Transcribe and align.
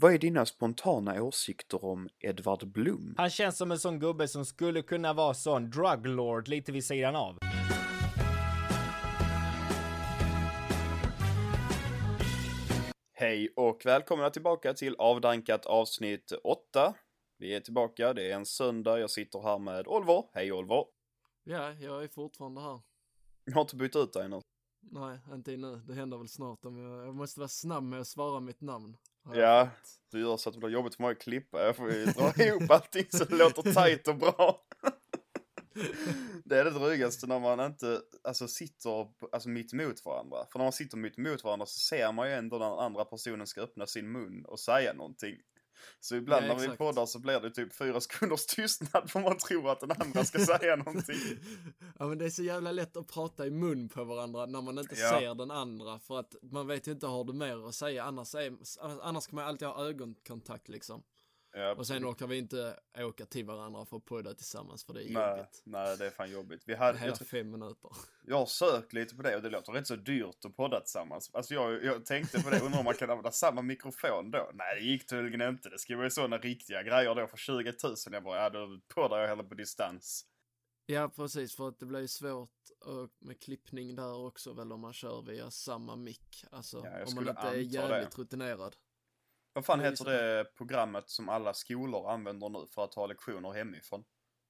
Vad 0.00 0.14
är 0.14 0.18
dina 0.18 0.46
spontana 0.46 1.22
åsikter 1.22 1.84
om 1.84 2.08
Edvard 2.18 2.72
Blom? 2.72 3.14
Han 3.16 3.30
känns 3.30 3.56
som 3.56 3.70
en 3.70 3.78
sån 3.78 3.98
gubbe 3.98 4.28
som 4.28 4.44
skulle 4.44 4.82
kunna 4.82 5.12
vara 5.12 5.34
sån 5.34 5.70
druglord 5.70 6.48
lite 6.48 6.72
vid 6.72 6.84
sidan 6.84 7.16
av. 7.16 7.38
Hej 13.12 13.52
och 13.56 13.82
välkomna 13.84 14.30
tillbaka 14.30 14.74
till 14.74 14.96
avdankat 14.98 15.66
avsnitt 15.66 16.32
8. 16.44 16.94
Vi 17.38 17.54
är 17.54 17.60
tillbaka, 17.60 18.14
det 18.14 18.30
är 18.30 18.34
en 18.34 18.46
söndag, 18.46 18.98
jag 18.98 19.10
sitter 19.10 19.38
här 19.38 19.58
med 19.58 19.86
Oliver. 19.86 20.24
Hej 20.32 20.52
Oliver! 20.52 20.84
Ja, 21.44 21.72
jag 21.72 22.04
är 22.04 22.08
fortfarande 22.08 22.60
här. 22.60 22.80
Jag 23.44 23.54
har 23.54 23.60
inte 23.60 23.76
bytt 23.76 23.96
ut 23.96 24.12
dig 24.12 24.28
nu. 24.28 24.40
Nej, 24.80 25.18
inte 25.32 25.56
nu. 25.56 25.76
Det 25.76 25.94
händer 25.94 26.18
väl 26.18 26.28
snart 26.28 26.64
om 26.64 26.78
jag, 26.78 27.06
jag 27.06 27.14
måste 27.14 27.40
vara 27.40 27.48
snabb 27.48 27.82
med 27.82 28.00
att 28.00 28.08
svara 28.08 28.40
mitt 28.40 28.60
namn. 28.60 28.96
Ja, 29.34 29.68
du 30.10 30.20
gör 30.20 30.36
så 30.36 30.48
att 30.48 30.54
det 30.54 30.60
blir 30.60 30.70
jobbigt 30.70 30.94
för 30.94 31.02
mig 31.02 31.12
att 31.12 31.18
klippa. 31.18 31.64
Jag 31.64 31.76
får 31.76 31.92
ju 31.92 32.04
dra 32.04 32.44
ihop 32.44 32.70
allting 32.70 33.06
så 33.10 33.24
det 33.24 33.36
låter 33.36 33.72
tajt 33.74 34.08
och 34.08 34.16
bra. 34.16 34.64
Det 36.44 36.58
är 36.58 36.64
det 36.64 36.70
drygaste 36.70 37.26
när 37.26 37.40
man 37.40 37.60
inte 37.60 38.00
alltså, 38.24 38.48
sitter 38.48 39.08
alltså, 39.32 39.48
mitt 39.48 39.72
emot 39.72 40.04
varandra. 40.04 40.46
För 40.52 40.58
när 40.58 40.64
man 40.64 40.72
sitter 40.72 40.96
mitt 40.96 41.18
emot 41.18 41.44
varandra 41.44 41.66
så 41.66 41.78
ser 41.78 42.12
man 42.12 42.28
ju 42.28 42.34
ändå 42.34 42.58
när 42.58 42.70
den 42.70 42.78
andra 42.78 43.04
personen 43.04 43.46
ska 43.46 43.60
öppna 43.60 43.86
sin 43.86 44.12
mun 44.12 44.44
och 44.44 44.60
säga 44.60 44.92
någonting. 44.92 45.36
Så 46.00 46.16
ibland 46.16 46.46
Ja, 46.46 46.54
när 46.56 46.68
vi 46.68 46.76
poddar 46.76 47.06
så 47.06 47.18
blir 47.18 47.40
det 47.40 47.50
typ 47.50 47.74
fyra 47.74 48.00
sekunders 48.00 48.46
tystnad 48.56 49.10
för 49.10 49.20
man 49.20 49.38
tror 49.38 49.70
att 49.72 49.80
den 49.80 49.92
andra 49.98 50.24
ska 50.24 50.38
säga 50.38 50.76
någonting. 50.76 51.16
ja 51.98 52.06
men 52.06 52.18
det 52.18 52.24
är 52.24 52.30
så 52.30 52.42
jävla 52.42 52.72
lätt 52.72 52.96
att 52.96 53.06
prata 53.06 53.46
i 53.46 53.50
mun 53.50 53.88
på 53.88 54.04
varandra 54.04 54.46
när 54.46 54.62
man 54.62 54.78
inte 54.78 54.94
Ja. 55.00 55.18
ser 55.20 55.34
den 55.34 55.50
andra 55.50 55.98
för 55.98 56.18
att 56.18 56.34
man 56.42 56.66
vet 56.66 56.88
ju 56.88 56.92
inte 56.92 57.06
har 57.06 57.24
du 57.24 57.32
mer 57.32 57.68
att 57.68 57.74
säga 57.74 58.04
annars, 58.04 58.34
är, 58.34 58.52
annars 59.02 59.26
kan 59.26 59.36
man 59.36 59.44
alltid 59.44 59.68
ha 59.68 59.86
ögonkontakt 59.88 60.68
liksom. 60.68 61.02
Ja, 61.58 61.74
Och 61.74 61.86
sen 61.86 62.04
orkar 62.04 62.26
vi 62.26 62.38
inte 62.38 62.78
åka 62.98 63.26
till 63.26 63.44
varandra 63.44 63.84
för 63.84 63.96
att 63.96 64.04
podda 64.04 64.34
tillsammans 64.34 64.84
för 64.84 64.94
det 64.94 65.10
är 65.10 65.12
nej, 65.12 65.30
jobbigt. 65.30 65.62
nej, 65.64 65.96
det 65.96 66.06
är 66.06 66.10
fan 66.10 66.30
jobbigt. 66.30 66.62
Vi 66.66 66.74
hade, 66.74 66.98
Hela 66.98 67.16
jag, 67.20 67.26
fem 67.26 67.50
minuter. 67.50 67.90
jag 68.26 68.36
har 68.36 68.46
sökt 68.46 68.92
lite 68.92 69.16
på 69.16 69.22
det 69.22 69.36
och 69.36 69.42
det 69.42 69.50
låter 69.50 69.72
rätt 69.72 69.86
så 69.86 69.96
dyrt 69.96 70.44
att 70.44 70.56
podda 70.56 70.80
tillsammans. 70.80 71.30
Alltså 71.34 71.54
jag, 71.54 71.84
jag 71.84 72.06
tänkte 72.06 72.42
på 72.42 72.50
det, 72.50 72.60
undrar 72.60 72.78
om 72.78 72.84
man 72.84 72.94
kan 72.94 73.10
använda 73.10 73.30
samma 73.30 73.62
mikrofon 73.62 74.30
då? 74.30 74.50
Nej, 74.54 74.74
det 74.74 74.80
gick 74.86 75.06
tydligen 75.06 75.48
inte. 75.48 75.68
Det 75.68 75.78
ska 75.78 75.96
vara 75.96 76.10
sådana 76.10 76.38
riktiga 76.38 76.82
grejer 76.82 77.14
då 77.14 77.26
för 77.26 77.36
20 77.36 77.72
000. 77.84 77.94
Jag 78.12 78.22
bara, 78.22 78.42
ja 78.42 78.50
då 78.50 78.80
poddar 78.94 79.18
jag 79.18 79.28
hellre 79.28 79.44
på 79.44 79.54
distans. 79.54 80.24
Ja 80.86 81.08
precis 81.16 81.56
för 81.56 81.68
att 81.68 81.78
det 81.78 81.86
blir 81.86 82.06
svårt 82.06 82.50
med 83.18 83.42
klippning 83.42 83.96
där 83.96 84.26
också 84.26 84.52
väl 84.52 84.72
om 84.72 84.80
man 84.80 84.92
kör 84.92 85.22
via 85.22 85.50
samma 85.50 85.96
mick. 85.96 86.44
Alltså 86.50 86.82
Ja, 86.84 87.04
om 87.06 87.14
man 87.14 87.28
inte 87.28 87.42
är 87.42 87.54
jävligt 87.54 88.18
rutinerad. 88.18 88.76
Vad 89.58 89.64
fan 89.64 89.80
heter 89.80 90.04
det 90.04 90.44
programmet 90.54 91.10
som 91.10 91.28
alla 91.28 91.54
skolor 91.54 92.10
använder 92.10 92.48
nu 92.48 92.66
för 92.66 92.84
att 92.84 92.94
ha 92.94 93.06
lektioner 93.06 93.52
hemifrån? 93.52 94.04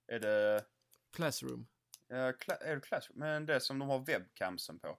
Är 0.07 0.21
det, 0.21 0.65
Classroom. 1.13 1.67
ja, 2.09 2.17
Cla- 2.33 2.63
är 2.63 2.75
det 2.75 2.81
Classroom? 2.81 3.19
Men 3.19 3.47
det 3.47 3.61
som 3.61 3.79
de 3.79 3.89
har 3.89 3.99
webcamsen 3.99 4.79
på? 4.79 4.99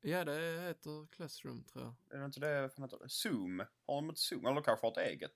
Ja, 0.00 0.24
det 0.24 0.60
heter 0.60 1.06
Classroom 1.06 1.64
tror 1.64 1.84
jag. 1.84 2.14
Är 2.16 2.18
det 2.20 2.24
inte 2.26 2.40
det, 2.40 2.70
fan 2.70 2.84
heter 2.84 2.98
det? 2.98 3.08
Zoom? 3.08 3.58
Har 3.86 3.94
de 3.94 4.10
ett 4.10 4.18
Zoom? 4.18 4.46
Eller 4.46 4.62
kanske 4.62 4.86
har 4.86 4.92
ett 4.92 5.08
eget? 5.08 5.34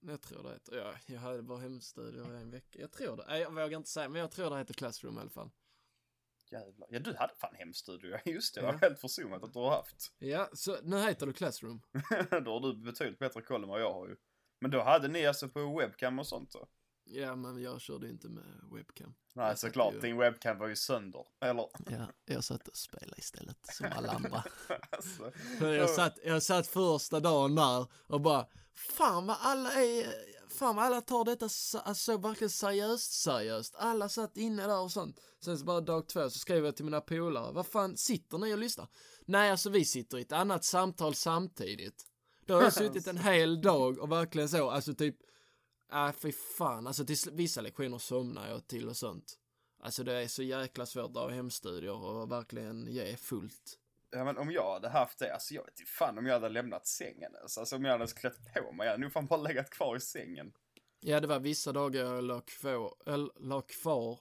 Jag 0.00 0.22
tror 0.22 0.42
det 0.42 0.52
heter, 0.52 0.76
ja, 0.76 0.94
jag 1.06 1.20
hade 1.20 1.42
bara 1.42 1.58
hemstudier 1.58 2.34
i 2.34 2.36
en 2.36 2.50
vecka. 2.50 2.78
Jag 2.80 2.92
tror 2.92 3.16
det, 3.16 3.24
nej, 3.28 3.40
jag 3.40 3.50
vågar 3.50 3.76
inte 3.78 3.90
säga, 3.90 4.08
men 4.08 4.20
jag 4.20 4.30
tror 4.30 4.50
det 4.50 4.58
heter 4.58 4.74
Classroom 4.74 5.16
i 5.18 5.20
alla 5.20 5.30
fall. 5.30 5.50
Jävlar. 6.50 6.88
Ja, 6.90 6.98
du 6.98 7.14
hade 7.16 7.34
fan 7.34 7.54
hemstudio. 7.54 8.18
Just 8.24 8.54
det, 8.54 8.60
jag 8.60 8.68
Ja. 8.68 8.72
var 8.72 8.80
helt 8.80 9.00
försummat 9.00 9.42
att 9.44 9.52
du 9.52 9.58
har 9.58 9.70
haft. 9.70 10.12
Ja, 10.18 10.48
så 10.52 10.76
nu 10.82 11.00
heter 11.00 11.26
det 11.26 11.32
Classroom. 11.32 11.82
då 12.44 12.52
har 12.52 12.60
du 12.60 12.76
betydligt 12.84 13.18
bättre 13.18 13.42
koll 13.42 13.62
än 13.62 13.68
vad 13.68 13.80
jag 13.80 13.92
har 13.92 14.08
ju. 14.08 14.16
Men 14.60 14.70
då 14.70 14.82
hade 14.82 15.08
ni 15.08 15.26
alltså 15.26 15.48
på 15.48 15.78
webcam 15.78 16.18
och 16.18 16.26
sånt 16.26 16.52
då? 16.52 16.66
Ja, 17.04 17.36
men 17.36 17.62
jag 17.62 17.80
körde 17.80 18.08
inte 18.08 18.28
med 18.28 18.44
webcam. 18.72 19.14
Nej, 19.34 19.48
Jag 19.48 19.58
såklart. 19.58 19.94
ju- 19.94 20.00
Din 20.00 20.16
webcam 20.18 20.58
var 20.58 20.68
ju 20.68 20.76
sönder. 20.76 21.24
Eller? 21.40 21.68
Ja, 21.90 22.06
jag 22.24 22.44
satt 22.44 22.68
och 22.68 22.76
spelade 22.76 23.18
istället, 23.18 23.56
som 23.62 23.86
alla 23.96 24.12
andra. 24.12 24.44
alltså, 24.90 25.32
jag, 25.60 25.90
satt, 25.90 26.18
jag 26.24 26.42
satt 26.42 26.66
första 26.66 27.20
dagen 27.20 27.54
där 27.54 27.86
och 28.06 28.20
bara, 28.20 28.46
fan 28.74 29.26
vad 29.26 29.36
alla 29.40 29.72
är, 29.72 30.06
fan 30.48 30.78
alla 30.78 31.00
tar 31.00 31.24
detta 31.24 31.48
sa- 31.48 31.80
alltså, 31.80 32.16
verkligen 32.16 32.50
seriöst, 32.50 33.12
seriöst. 33.12 33.74
Alla 33.78 34.08
satt 34.08 34.36
inne 34.36 34.66
där 34.66 34.80
och 34.80 34.92
sånt. 34.92 35.20
Sen 35.44 35.58
så 35.58 35.64
bara 35.64 35.80
dag 35.80 36.08
två 36.08 36.30
så 36.30 36.38
skrev 36.38 36.64
jag 36.64 36.76
till 36.76 36.84
mina 36.84 37.00
polare, 37.00 37.52
vad 37.52 37.66
fan 37.66 37.96
sitter 37.96 38.38
ni 38.38 38.54
och 38.54 38.58
lyssnar? 38.58 38.88
Nej, 39.24 39.50
alltså 39.50 39.70
vi 39.70 39.84
sitter 39.84 40.18
i 40.18 40.22
ett 40.22 40.32
annat 40.32 40.64
samtal 40.64 41.14
samtidigt. 41.14 42.04
Då 42.46 42.54
har 42.54 42.62
jag 42.62 42.72
suttit 42.72 43.06
en 43.06 43.18
hel 43.18 43.60
dag 43.60 43.98
och 43.98 44.12
verkligen 44.12 44.48
så, 44.48 44.70
alltså 44.70 44.94
typ, 44.94 45.16
äh 45.92 46.12
fy 46.12 46.32
fan, 46.32 46.86
alltså 46.86 47.04
till 47.04 47.16
vissa 47.32 47.60
lektioner 47.60 47.98
somnar 47.98 48.48
jag 48.48 48.66
till 48.66 48.88
och 48.88 48.96
sånt. 48.96 49.38
Alltså 49.82 50.04
det 50.04 50.12
är 50.12 50.28
så 50.28 50.42
jäkla 50.42 50.86
svårt 50.86 51.10
att 51.10 51.16
ha 51.16 51.30
hemstudier 51.30 51.92
och 51.92 52.32
verkligen 52.32 52.86
ge 52.86 53.16
fullt. 53.16 53.78
Ja, 54.10 54.24
men 54.24 54.38
om 54.38 54.50
jag 54.50 54.72
hade 54.72 54.88
haft 54.88 55.18
det, 55.18 55.34
alltså 55.34 55.54
jag 55.54 55.64
vet 55.64 55.80
inte 55.80 55.90
fan 55.92 56.18
om 56.18 56.26
jag 56.26 56.34
hade 56.34 56.48
lämnat 56.48 56.86
sängen 56.86 57.34
ens. 57.34 57.58
Alltså 57.58 57.76
om 57.76 57.84
jag 57.84 57.92
hade 57.98 58.06
klätt 58.06 58.54
på 58.54 58.72
mig, 58.72 58.84
jag 58.86 58.92
hade 58.92 59.02
nog 59.02 59.12
fan 59.12 59.26
bara 59.26 59.40
legat 59.42 59.70
kvar 59.70 59.96
i 59.96 60.00
sängen. 60.00 60.52
Ja, 61.00 61.20
det 61.20 61.26
var 61.26 61.38
vissa 61.38 61.72
dagar 61.72 62.04
jag 62.04 62.24
la 62.24 62.40
kvar, 62.40 62.94
eller, 63.06 63.30
la 63.48 63.62
kvar 63.62 64.18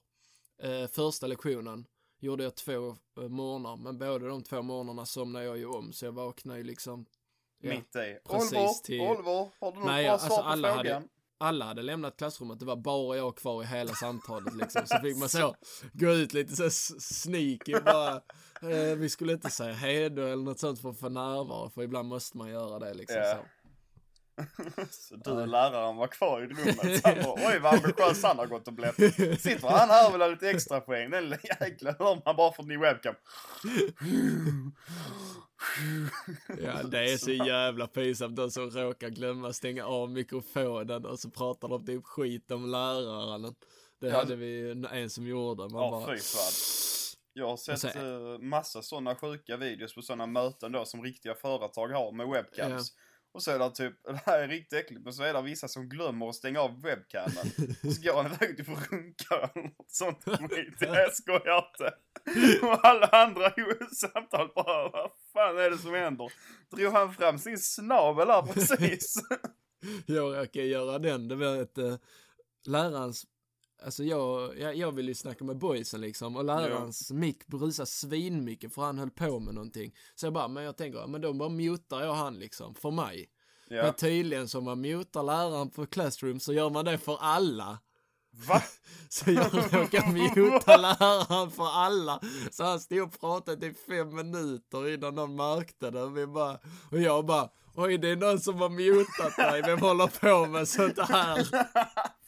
eh, 0.64 0.88
första 0.88 1.28
lektionen. 1.28 1.86
Gjorde 2.20 2.44
jag 2.44 2.56
två 2.56 2.98
eh, 3.18 3.28
morgnar, 3.30 3.78
men 3.78 3.98
båda 3.98 4.28
de 4.28 4.44
två 4.44 4.62
morgnarna 4.62 5.06
somnade 5.06 5.46
jag 5.46 5.58
ju 5.58 5.66
om, 5.66 5.94
så 5.94 6.06
jag 6.06 6.12
vaknade 6.12 6.58
ju 6.60 6.64
liksom 6.64 7.06
ja. 7.60 7.70
Mitt 7.70 7.96
i. 7.96 8.20
precis 8.30 8.52
Oliver, 8.54 8.84
till- 8.84 9.02
Oliver, 9.02 9.50
har 9.60 9.72
du 9.72 9.78
något 9.80 9.86
Nej, 9.88 10.04
bra 10.04 10.12
alltså 10.14 10.28
svar 10.28 10.38
på 10.38 10.44
alla 10.44 10.72
hade- 10.72 10.90
frågan? 10.90 11.10
Alla 11.38 11.66
hade 11.66 11.82
lämnat 11.82 12.18
klassrummet, 12.18 12.60
det 12.60 12.66
var 12.66 12.76
bara 12.76 13.18
jag 13.18 13.38
kvar 13.38 13.64
i 13.64 13.66
hela 13.66 13.94
samtalet 13.94 14.56
liksom. 14.56 14.82
Så 14.88 14.98
fick 15.00 15.18
man 15.18 15.30
så 15.30 15.56
gå 15.94 16.12
ut 16.12 16.34
lite 16.34 16.56
så 16.56 16.70
sneaky 17.00 17.74
bara. 17.86 18.22
Eh, 18.62 18.96
vi 18.98 19.10
skulle 19.10 19.34
inte 19.34 19.50
säga 19.50 19.74
hejdå 19.74 20.22
eller 20.22 20.44
något 20.44 20.60
sånt 20.60 20.82
för 20.82 20.90
att 20.90 21.00
få 21.00 21.10
närvaro, 21.10 21.70
för 21.70 21.84
ibland 21.84 22.08
måste 22.10 22.38
man 22.38 22.50
göra 22.50 22.80
det 22.80 22.94
liksom 22.94 23.18
Ja. 23.18 23.36
så. 23.36 23.46
Så 24.92 25.16
du 25.16 25.32
och 25.32 25.48
läraren 25.48 25.96
var 25.96 26.08
kvar 26.08 26.42
i 26.42 26.48
rummet. 26.48 27.02
Han 27.04 27.16
bara, 27.24 27.34
oj 27.50 27.60
vad 27.60 27.74
ambitiös 27.74 28.24
han 28.24 28.38
har 28.38 28.46
gått 28.48 28.68
och 28.68 28.74
blivit. 28.74 29.42
Sitter 29.42 29.68
han 29.68 29.90
här 29.90 30.08
och 30.08 30.14
vill 30.14 30.22
ha 30.22 30.28
lite 30.28 30.50
extra 30.50 30.82
poäng. 30.82 31.10
Den 31.10 31.30
jäkla 31.60 31.92
hör 32.00 32.22
man 32.26 32.36
bara 32.36 32.54
från 32.54 32.68
din 32.68 32.80
webcam. 32.80 33.16
Ja, 36.64 36.84
det 36.84 37.12
är 37.14 37.18
så 37.18 37.32
jävla 37.32 37.88
pinsamt 37.88 38.36
de 38.36 38.52
som 38.52 38.70
råkar 38.70 39.10
glömma 39.10 39.54
stänga 39.54 39.86
av 39.86 40.10
mikrofonen 40.12 41.06
och 41.06 41.20
så 41.20 41.30
pratar 41.30 41.68
de 41.68 41.86
typ 41.86 42.06
skit 42.06 42.52
om 42.52 42.70
läraren. 42.72 43.56
Det 44.02 44.12
hade 44.12 44.36
vi 44.36 44.72
en 44.92 45.10
som 45.10 45.28
gjorde. 45.28 45.62
Man 45.64 45.82
Ja, 45.84 45.92
bara, 45.92 46.16
fy 46.16 46.22
fan. 46.22 46.52
Jag 47.38 47.48
har 47.48 47.58
sett 47.58 47.80
så- 47.80 47.88
eh, 48.34 48.40
massa 48.40 48.82
sådana 48.82 49.16
sjuka 49.16 49.58
videos 49.58 49.96
på 49.96 50.02
sådana 50.02 50.26
möten 50.26 50.72
då 50.72 50.86
som 50.86 51.04
riktiga 51.04 51.36
företag 51.36 51.88
har 51.88 52.12
med 52.12 52.28
webcams. 52.28 52.92
Och 53.34 53.44
så 53.44 53.52
är 53.52 53.60
det 53.60 53.70
typ, 53.72 53.94
det 54.04 54.22
här 54.26 54.40
är 54.40 54.48
riktigt 54.48 54.80
äckligt, 54.80 55.04
men 55.04 55.14
så 55.14 55.24
är 55.24 55.34
det 55.34 55.42
vissa 55.42 55.68
som 55.68 55.90
glömmer 55.90 56.30
att 56.30 56.36
stänga 56.36 56.62
av 56.62 56.82
webcamen. 56.82 57.52
Så 57.96 58.02
går 58.02 58.24
han 58.24 58.26
iväg 58.26 58.60
och 58.60 58.92
runkar 58.92 59.52
eller 59.56 59.64
något 59.64 59.92
sånt 59.92 60.24
skit. 60.50 60.76
Jag 60.80 61.14
skojar 61.14 61.68
inte. 61.74 61.94
Och 62.66 62.86
alla 62.86 63.08
andra 63.08 63.48
i 63.48 63.96
samtalet 63.96 64.54
bara, 64.56 64.90
vad 64.90 65.12
fan 65.34 65.58
är 65.58 65.70
det 65.70 65.78
som 65.78 65.94
händer? 65.94 66.32
Drog 66.72 66.94
han 66.94 67.14
fram 67.14 67.40
sin 67.40 67.58
snabel 67.60 68.28
här 68.28 68.42
precis? 68.42 69.16
jag 70.06 70.38
råkar 70.38 70.62
göra 70.62 71.00
den, 71.00 71.28
det 71.28 71.36
var 71.36 71.62
att 71.62 71.78
eh, 71.78 71.96
lärarens 72.68 73.26
Alltså 73.84 74.04
jag, 74.04 74.60
jag, 74.60 74.76
jag 74.76 74.92
ville 74.92 75.08
ju 75.08 75.16
snacka 75.16 75.44
med 75.44 75.58
boysen 75.58 76.02
liksom 76.02 76.36
och 76.36 76.46
lärarens 76.46 77.12
mick 77.12 77.48
brusade 77.48 77.88
svinmycket 77.88 78.74
för 78.74 78.82
han 78.82 79.00
höll 79.00 79.12
på 79.12 79.40
med 79.40 79.54
någonting. 79.54 79.96
Så 80.16 80.26
jag 80.26 80.34
bara, 80.34 80.48
men 80.48 80.64
jag 80.64 80.78
tänker, 80.78 81.08
men 81.08 81.22
då 81.22 81.34
bara 81.34 81.50
mutar 81.50 82.02
jag 82.02 82.14
han 82.14 82.40
liksom, 82.40 82.76
för 82.76 82.92
mig. 82.92 83.30
Ja. 83.68 83.84
Men 83.84 83.94
tydligen 83.94 84.48
som 84.48 84.64
man 84.64 84.82
mutar 84.82 85.24
läraren 85.24 85.70
på 85.70 85.86
Classroom 85.86 86.40
så 86.40 86.54
gör 86.54 86.70
man 86.70 86.86
det 86.86 86.98
för 86.98 87.18
alla. 87.22 87.80
Va? 88.48 88.62
Så 89.10 89.32
jag 89.32 89.54
råkade 89.54 90.12
muta 90.36 90.78
läraren 90.78 91.52
för 91.52 91.68
alla. 91.68 92.20
Så 92.52 92.64
han 92.64 92.80
stod 92.80 93.02
och 93.02 93.20
pratade 93.20 93.68
i 93.68 93.74
fem 93.74 94.16
minuter 94.16 94.94
innan 94.94 95.16
någon 95.16 95.36
märkte 95.36 95.92
det. 95.92 96.10
Vi 96.10 96.28
bara, 96.28 96.60
och 96.92 97.02
jag 97.02 97.26
bara, 97.26 97.50
oj 97.76 97.98
det 97.98 98.10
är 98.10 98.16
någon 98.16 98.40
som 98.40 98.62
har 98.62 98.70
mutat 98.70 99.38
mig, 99.38 99.62
vem 99.62 99.80
håller 99.80 100.08
på 100.08 100.52
med 100.52 100.68
sånt 100.68 101.00
här? 101.00 101.48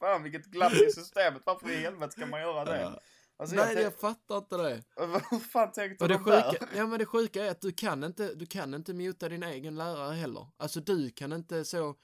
Fan 0.00 0.22
vilket 0.22 0.46
glapp 0.46 0.72
i 0.72 0.90
systemet. 0.90 1.42
Varför 1.46 1.70
i 1.70 1.76
helvete 1.76 2.12
ska 2.12 2.26
man 2.26 2.40
göra 2.40 2.64
det? 2.64 3.00
Alltså, 3.38 3.56
Nej, 3.56 3.74
jag 3.74 3.82
jag 3.82 3.98
fattar 3.98 4.38
inte 4.38 4.56
det. 4.56 4.84
Vad 4.96 5.42
fan 5.42 5.72
tänkte 5.72 6.04
Och 6.04 6.08
det 6.08 6.14
de 6.14 6.30
där? 6.30 6.68
ja 6.74 6.86
men 6.86 6.98
det 6.98 7.06
sjuka 7.06 7.44
är 7.44 7.50
att 7.50 7.60
du 7.60 7.72
kan 7.72 8.04
inte, 8.04 8.34
du 8.34 8.46
kan 8.46 8.74
inte 8.74 8.94
muta 8.94 9.28
din 9.28 9.42
egen 9.42 9.76
lärare 9.76 10.14
heller. 10.14 10.46
Alltså 10.56 10.80
du 10.80 11.10
kan 11.10 11.32
inte 11.32 11.64
så 11.64 11.94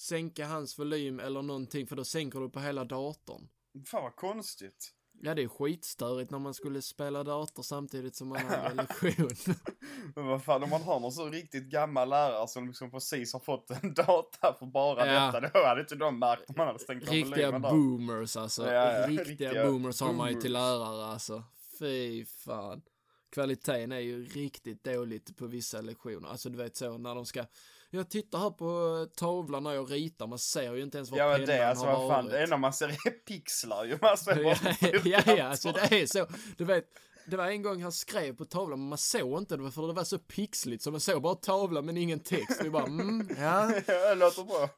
sänka 0.00 0.46
hans 0.46 0.78
volym 0.78 1.20
eller 1.20 1.42
någonting 1.42 1.86
för 1.86 1.96
då 1.96 2.04
sänker 2.04 2.40
du 2.40 2.50
på 2.50 2.60
hela 2.60 2.84
datorn. 2.84 3.48
Fan 3.86 4.02
vad 4.02 4.16
konstigt. 4.16 4.92
Ja, 5.24 5.34
det 5.34 5.42
är 5.42 5.48
skitstörigt 5.48 6.30
när 6.30 6.38
man 6.38 6.54
skulle 6.54 6.82
spela 6.82 7.24
dator 7.24 7.62
samtidigt 7.62 8.16
som 8.16 8.28
man 8.28 8.38
hade 8.38 8.74
lektion. 8.74 9.28
Men 10.14 10.26
vad 10.26 10.44
fan, 10.44 10.62
om 10.62 10.70
man 10.70 10.82
har 10.82 11.00
någon 11.00 11.12
så 11.12 11.28
riktigt 11.28 11.64
gammal 11.64 12.08
lärare 12.08 12.48
som 12.48 12.66
liksom 12.66 12.90
precis 12.90 13.32
har 13.32 13.40
fått 13.40 13.70
en 13.70 13.94
data 14.06 14.56
för 14.58 14.66
bara 14.66 15.06
Ja. 15.06 15.26
detta, 15.32 15.40
då 15.58 15.66
hade 15.66 15.80
inte 15.80 15.94
de 15.94 16.18
märkt 16.18 16.48
om 16.48 16.54
man 16.56 16.66
hade 16.66 16.78
stängt 16.78 17.08
av 17.08 17.14
Riktiga 17.14 17.50
där. 17.50 17.58
boomers 17.58 18.36
alltså. 18.36 18.66
Ja, 18.66 18.72
ja, 18.92 19.06
riktiga, 19.08 19.24
riktiga 19.24 19.64
boomers 19.66 20.00
har 20.00 20.12
man 20.12 20.32
ju 20.32 20.40
till 20.40 20.52
lärare 20.52 21.06
alltså. 21.06 21.44
Fy 21.78 22.24
fan. 22.24 22.82
Kvaliteten 23.30 23.92
är 23.92 23.98
ju 23.98 24.24
riktigt 24.24 24.84
dåligt 24.84 25.36
på 25.36 25.46
vissa 25.46 25.80
lektioner. 25.80 26.28
Alltså 26.28 26.48
du 26.50 26.58
vet 26.58 26.76
så 26.76 26.98
när 26.98 27.14
de 27.14 27.26
ska 27.26 27.44
jag 27.94 28.10
tittar 28.10 28.38
här 28.38 28.50
på 28.50 29.06
tavlan 29.16 29.62
när 29.62 29.72
jag 29.72 29.92
ritar, 29.92 30.26
man 30.26 30.38
ser 30.38 30.74
ju 30.74 30.82
inte 30.82 30.98
ens 30.98 31.10
var 31.10 31.18
Ja 31.18 31.32
pennan 31.32 31.46
det, 31.46 31.68
alltså 31.68 31.84
har 31.86 31.92
vad 31.98 32.08
fan, 32.10 32.24
varit. 32.24 32.30
det 32.32 32.42
enda 32.42 32.56
man 32.56 32.72
ser 32.72 32.88
är 32.88 33.10
pixlar 33.10 33.84
ju. 33.84 33.98
Man 34.02 34.18
ser 34.18 34.42
ja, 34.44 34.56
ja, 35.04 35.22
ja, 35.36 35.44
alltså 35.44 35.72
det 35.72 36.02
är 36.02 36.06
så. 36.06 36.26
Du 36.56 36.64
vet, 36.64 36.84
det 37.26 37.36
var 37.36 37.46
en 37.46 37.62
gång 37.62 37.82
han 37.82 37.92
skrev 37.92 38.36
på 38.36 38.44
tavlan, 38.44 38.78
men 38.78 38.88
man 38.88 38.98
såg 38.98 39.38
inte 39.38 39.56
det 39.56 39.70
för 39.70 39.86
det 39.86 39.92
var 39.92 40.04
så 40.04 40.18
pixligt 40.18 40.82
så 40.82 40.90
man 40.90 41.00
såg 41.00 41.22
bara 41.22 41.34
tavlan 41.34 41.86
men 41.86 41.96
ingen 41.96 42.20
text. 42.20 42.60
Vi 42.64 42.70
bara, 42.70 42.84
mm, 42.86 43.28
ja. 43.38 43.72
Ja, 43.86 44.08
det 44.08 44.14
låter 44.14 44.44
bra. 44.44 44.68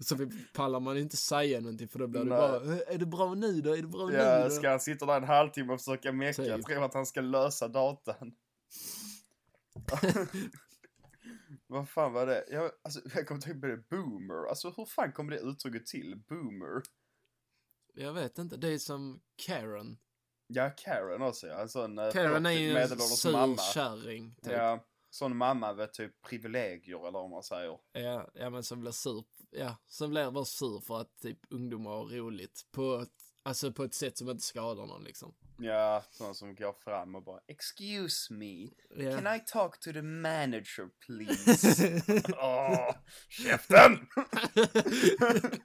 Så 0.00 0.14
vi 0.14 0.28
pallar 0.54 0.80
man 0.80 0.98
inte 0.98 1.16
säga 1.16 1.60
någonting 1.60 1.88
för 1.88 1.98
då 1.98 2.06
blir 2.06 2.20
det 2.24 2.30
bara, 2.30 2.56
"Eh, 2.56 2.78
är 2.94 2.98
det 2.98 3.06
bra 3.06 3.34
nu 3.34 3.60
då? 3.60 3.76
Är 3.76 3.82
det 3.82 3.88
bra 3.88 4.06
nu 4.06 4.14
Ja, 4.14 4.44
då? 4.44 4.50
ska 4.50 4.70
han 4.70 4.80
sitta 4.80 5.06
där 5.06 5.16
en 5.16 5.24
halvtimme 5.24 5.72
och 5.72 5.80
försöka 5.80 6.12
mecka, 6.12 6.42
Typ. 6.42 6.66
tror 6.66 6.84
att 6.84 6.94
han 6.94 7.06
ska 7.06 7.20
lösa 7.20 7.68
datan. 7.68 8.32
Vad 11.70 11.88
fan 11.88 12.12
var 12.12 12.26
det? 12.26 12.44
Jag, 12.50 12.70
alltså, 12.82 13.00
jag 13.14 13.28
kommer 13.28 13.40
tänka 13.40 13.60
på 13.60 13.66
det, 13.66 13.76
boomer. 13.76 14.48
Alltså 14.48 14.70
hur 14.70 14.84
fan 14.84 15.12
kommer 15.12 15.30
det 15.30 15.38
uttrycket 15.38 15.86
till? 15.86 16.22
Boomer? 16.28 16.82
Jag 17.94 18.12
vet 18.12 18.38
inte, 18.38 18.56
det 18.56 18.68
är 18.68 18.78
som 18.78 19.20
Karen. 19.46 19.98
Ja, 20.46 20.70
Karen 20.70 21.22
också 21.22 21.46
ja. 21.46 21.60
En 21.60 21.68
sån 21.68 21.98
eh, 21.98 22.10
Karen 22.10 22.46
är 22.46 22.50
ju 22.50 22.68
en 22.68 22.74
medelålders 22.74 23.18
sur 23.18 23.32
mamma. 23.32 23.56
kärring. 23.56 24.34
Typ. 24.42 24.52
Ja, 24.52 24.84
sån 25.10 25.36
mamma 25.36 25.72
med 25.72 25.92
typ 25.92 26.22
privilegier 26.22 27.00
eller 27.00 27.18
vad 27.18 27.30
man 27.30 27.42
säger. 27.42 27.78
Ja, 27.92 28.30
ja, 28.34 28.50
men 28.50 28.62
som 28.62 28.80
blir 28.80 28.92
sur. 28.92 29.24
Ja, 29.50 29.76
som 29.86 30.10
blir 30.10 30.30
bara 30.30 30.44
sur 30.44 30.80
för 30.80 31.00
att 31.00 31.18
typ 31.22 31.38
ungdomar 31.50 31.90
har 31.90 32.04
roligt. 32.04 32.66
På 32.70 32.98
ett, 32.98 33.14
alltså 33.42 33.72
på 33.72 33.84
ett 33.84 33.94
sätt 33.94 34.18
som 34.18 34.30
inte 34.30 34.44
skadar 34.44 34.86
någon 34.86 35.04
liksom. 35.04 35.34
Ja, 35.62 36.04
sån 36.10 36.34
som 36.34 36.54
går 36.54 36.72
fram 36.72 37.14
och 37.14 37.22
bara 37.22 37.40
Excuse 37.48 38.34
me, 38.34 38.68
Ja. 38.90 39.18
can 39.18 39.34
I 39.36 39.40
talk 39.46 39.80
to 39.80 39.92
the 39.92 40.02
manager 40.02 40.88
please? 41.06 42.02
Åh, 42.36 42.94
käften! 43.28 44.06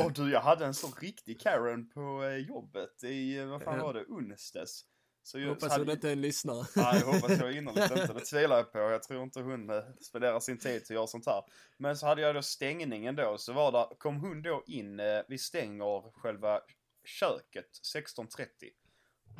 Och 0.00 0.12
du, 0.12 0.30
jag 0.32 0.40
hade 0.40 0.66
en 0.66 0.74
sån 0.74 0.92
riktig 1.00 1.40
Karen 1.40 1.90
på 1.90 2.24
eh, 2.24 2.36
jobbet 2.36 3.04
i, 3.04 3.38
eh, 3.38 3.46
vad 3.46 3.62
fan 3.62 3.78
var 3.78 3.94
det, 3.94 4.04
onsdags. 4.04 4.84
Så 5.22 5.38
jag 5.38 5.48
Hoppas 5.48 5.76
hon 5.76 5.90
inte 5.90 6.08
är 6.08 6.12
en 6.12 6.20
lyssnare. 6.20 6.66
Nej, 6.76 7.00
jag 7.00 7.12
hoppas 7.12 7.38
jag 7.38 7.52
innerligt 7.56 7.90
inte. 7.90 8.12
Det 8.12 8.20
tvivlar 8.20 8.56
jag 8.56 8.72
på. 8.72 8.78
Jag 8.78 9.02
tror 9.02 9.22
inte 9.22 9.40
hon 9.40 9.70
eh, 9.70 9.82
spenderar 10.00 10.40
sin 10.40 10.58
tid 10.58 10.84
till 10.84 10.94
att 10.94 10.98
göra 10.98 11.06
sånt 11.06 11.26
här. 11.26 11.42
Men 11.78 11.96
så 11.96 12.06
hade 12.06 12.22
jag 12.22 12.34
då 12.34 12.42
stängningen 12.42 13.16
då, 13.16 13.38
så 13.38 13.52
var 13.52 13.72
där, 13.72 13.86
kom 13.98 14.16
hon 14.16 14.42
då 14.42 14.64
in, 14.66 15.00
vi 15.28 15.38
stänger 15.38 16.20
själva 16.20 16.60
köket 17.04 17.68
16.30. 17.94 18.46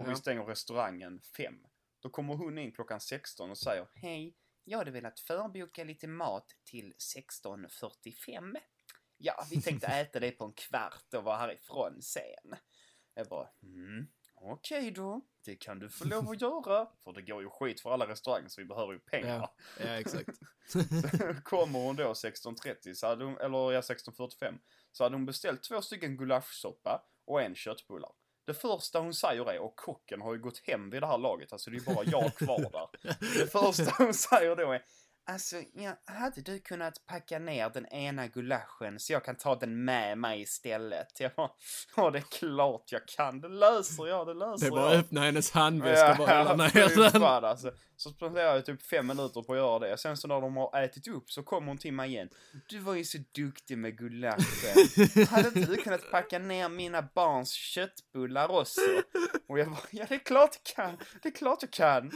Och 0.00 0.06
vi 0.06 0.11
Ja. 0.11 0.17
stänger 0.17 0.44
restaurangen 0.44 1.20
5. 1.37 1.55
Då 2.02 2.11
kommer 2.11 2.35
hon 2.35 2.58
in 2.58 2.73
klockan 2.73 3.00
16 3.00 3.50
och 3.50 3.58
säger 3.58 3.88
Hej, 3.94 4.37
jag 4.64 4.79
hade 4.79 4.91
velat 4.91 5.20
förboka 5.20 5.85
lite 5.85 6.06
mat 6.06 6.47
till 6.64 6.94
16.45. 7.17 8.56
Ja, 9.17 9.47
vi 9.50 9.62
tänkte 9.62 9.87
äta 10.00 10.20
det 10.20 10.31
på 10.31 10.44
en 10.44 10.52
kvart 10.52 11.14
och 11.14 11.25
vara 11.25 11.37
härifrån 11.37 12.02
sen. 12.02 12.56
Jag 13.14 13.26
bara, 13.29 13.49
mm, 13.62 14.06
okej 14.35 14.91
då. 14.91 15.20
Det 15.44 15.56
kan 15.56 15.79
du 15.79 15.88
få 15.91 16.05
lov 16.05 16.31
att 16.31 16.41
göra. 16.41 16.88
För 17.05 17.12
det 17.12 17.23
går 17.23 17.43
ju 17.43 17.50
skit 17.50 17.81
för 17.81 17.91
alla 17.91 18.08
restauranger 18.08 18.49
så 18.49 18.61
vi 18.61 18.64
behöver 18.64 18.93
ju 18.93 18.99
pengar. 18.99 19.37
Ja, 19.37 19.55
ja 19.79 19.99
exakt. 20.00 20.38
Kommer 21.44 21.79
hon 21.79 21.97
då 21.97 22.12
16.30, 22.12 22.94
så 22.94 23.14
hon, 23.14 23.38
eller 23.38 23.73
ja 23.73 23.81
16.45, 23.81 24.58
så 24.93 25.05
hade 25.05 25.17
hon 25.17 25.26
beställt 25.26 25.62
två 25.62 25.82
stycken 25.82 26.17
gulaschsoppa 26.17 27.08
och 27.25 27.43
en 27.43 27.55
köttbullar. 27.55 28.12
Det 28.50 28.55
första 28.55 28.99
hon 28.99 29.14
säger 29.14 29.50
är, 29.52 29.58
och 29.58 29.76
kocken 29.76 30.20
har 30.20 30.35
ju 30.35 30.41
gått 30.41 30.58
hem 30.58 30.91
vid 30.91 31.02
det 31.02 31.06
här 31.06 31.19
laget, 31.19 31.52
alltså 31.52 31.70
det 31.70 31.76
är 31.76 31.94
bara 31.94 32.05
jag 32.05 32.35
kvar 32.35 32.58
där. 32.58 32.88
Det 33.38 33.47
första 33.52 34.05
hon 34.05 34.14
säger 34.14 34.56
då 34.56 34.73
är, 34.73 34.82
alltså 35.30 35.56
ja, 35.74 35.96
hade 36.04 36.40
du 36.40 36.58
kunnat 36.58 37.06
packa 37.06 37.38
ner 37.38 37.70
den 37.70 37.86
ena 37.86 38.26
gulaschen 38.26 38.98
så 39.00 39.12
jag 39.12 39.24
kan 39.24 39.36
ta 39.36 39.54
den 39.56 39.84
med 39.84 40.18
mig 40.18 40.40
istället? 40.42 41.20
Jag 41.20 41.32
bara, 41.36 41.50
ja 41.96 42.10
det 42.10 42.18
är 42.18 42.24
klart 42.38 42.92
jag 42.92 43.06
kan, 43.08 43.40
det 43.40 43.48
löser 43.48 44.06
jag, 44.06 44.26
det 44.26 44.34
löser 44.34 44.60
Det 44.60 44.66
jag. 44.66 44.74
bara 44.74 44.90
att 44.90 45.04
öppna 45.04 45.20
hennes 45.20 45.50
handväska 45.50 46.10
och 46.10 46.16
bara 46.18 46.26
hälla 46.30 46.56
ner 46.56 47.12
den. 47.12 47.22
alltså. 47.22 47.72
Så 47.96 48.10
spenderar 48.10 48.54
jag 48.54 48.66
typ 48.66 48.82
fem 48.86 49.06
minuter 49.06 49.42
på 49.42 49.52
att 49.52 49.58
göra 49.58 49.78
det. 49.78 49.98
Sen 49.98 50.16
så 50.16 50.28
när 50.28 50.40
de 50.40 50.56
har 50.56 50.82
ätit 50.82 51.08
upp 51.08 51.30
så 51.30 51.42
kommer 51.42 51.68
hon 51.68 51.78
till 51.78 51.92
mig 51.92 52.10
igen. 52.10 52.28
Du 52.68 52.78
var 52.78 52.94
ju 52.94 53.04
så 53.04 53.18
duktig 53.34 53.78
med 53.78 53.98
gulaschen. 53.98 55.26
Hade 55.30 55.48
inte 55.48 55.60
du 55.60 55.76
kunnat 55.76 56.10
packa 56.10 56.38
ner 56.38 56.68
mina 56.68 57.02
barns 57.14 57.52
köttbullar 57.52 58.48
också? 58.50 58.80
Och 59.48 59.58
jag 59.58 59.68
bara, 59.70 59.80
ja 59.90 60.04
det 60.08 60.14
är 60.14 60.18
klart 60.18 60.50
jag 60.64 60.76
kan. 60.76 60.96
Det 61.22 61.28
är 61.28 61.32
klart 61.32 61.58
jag 61.62 61.70
kan. 61.70 62.10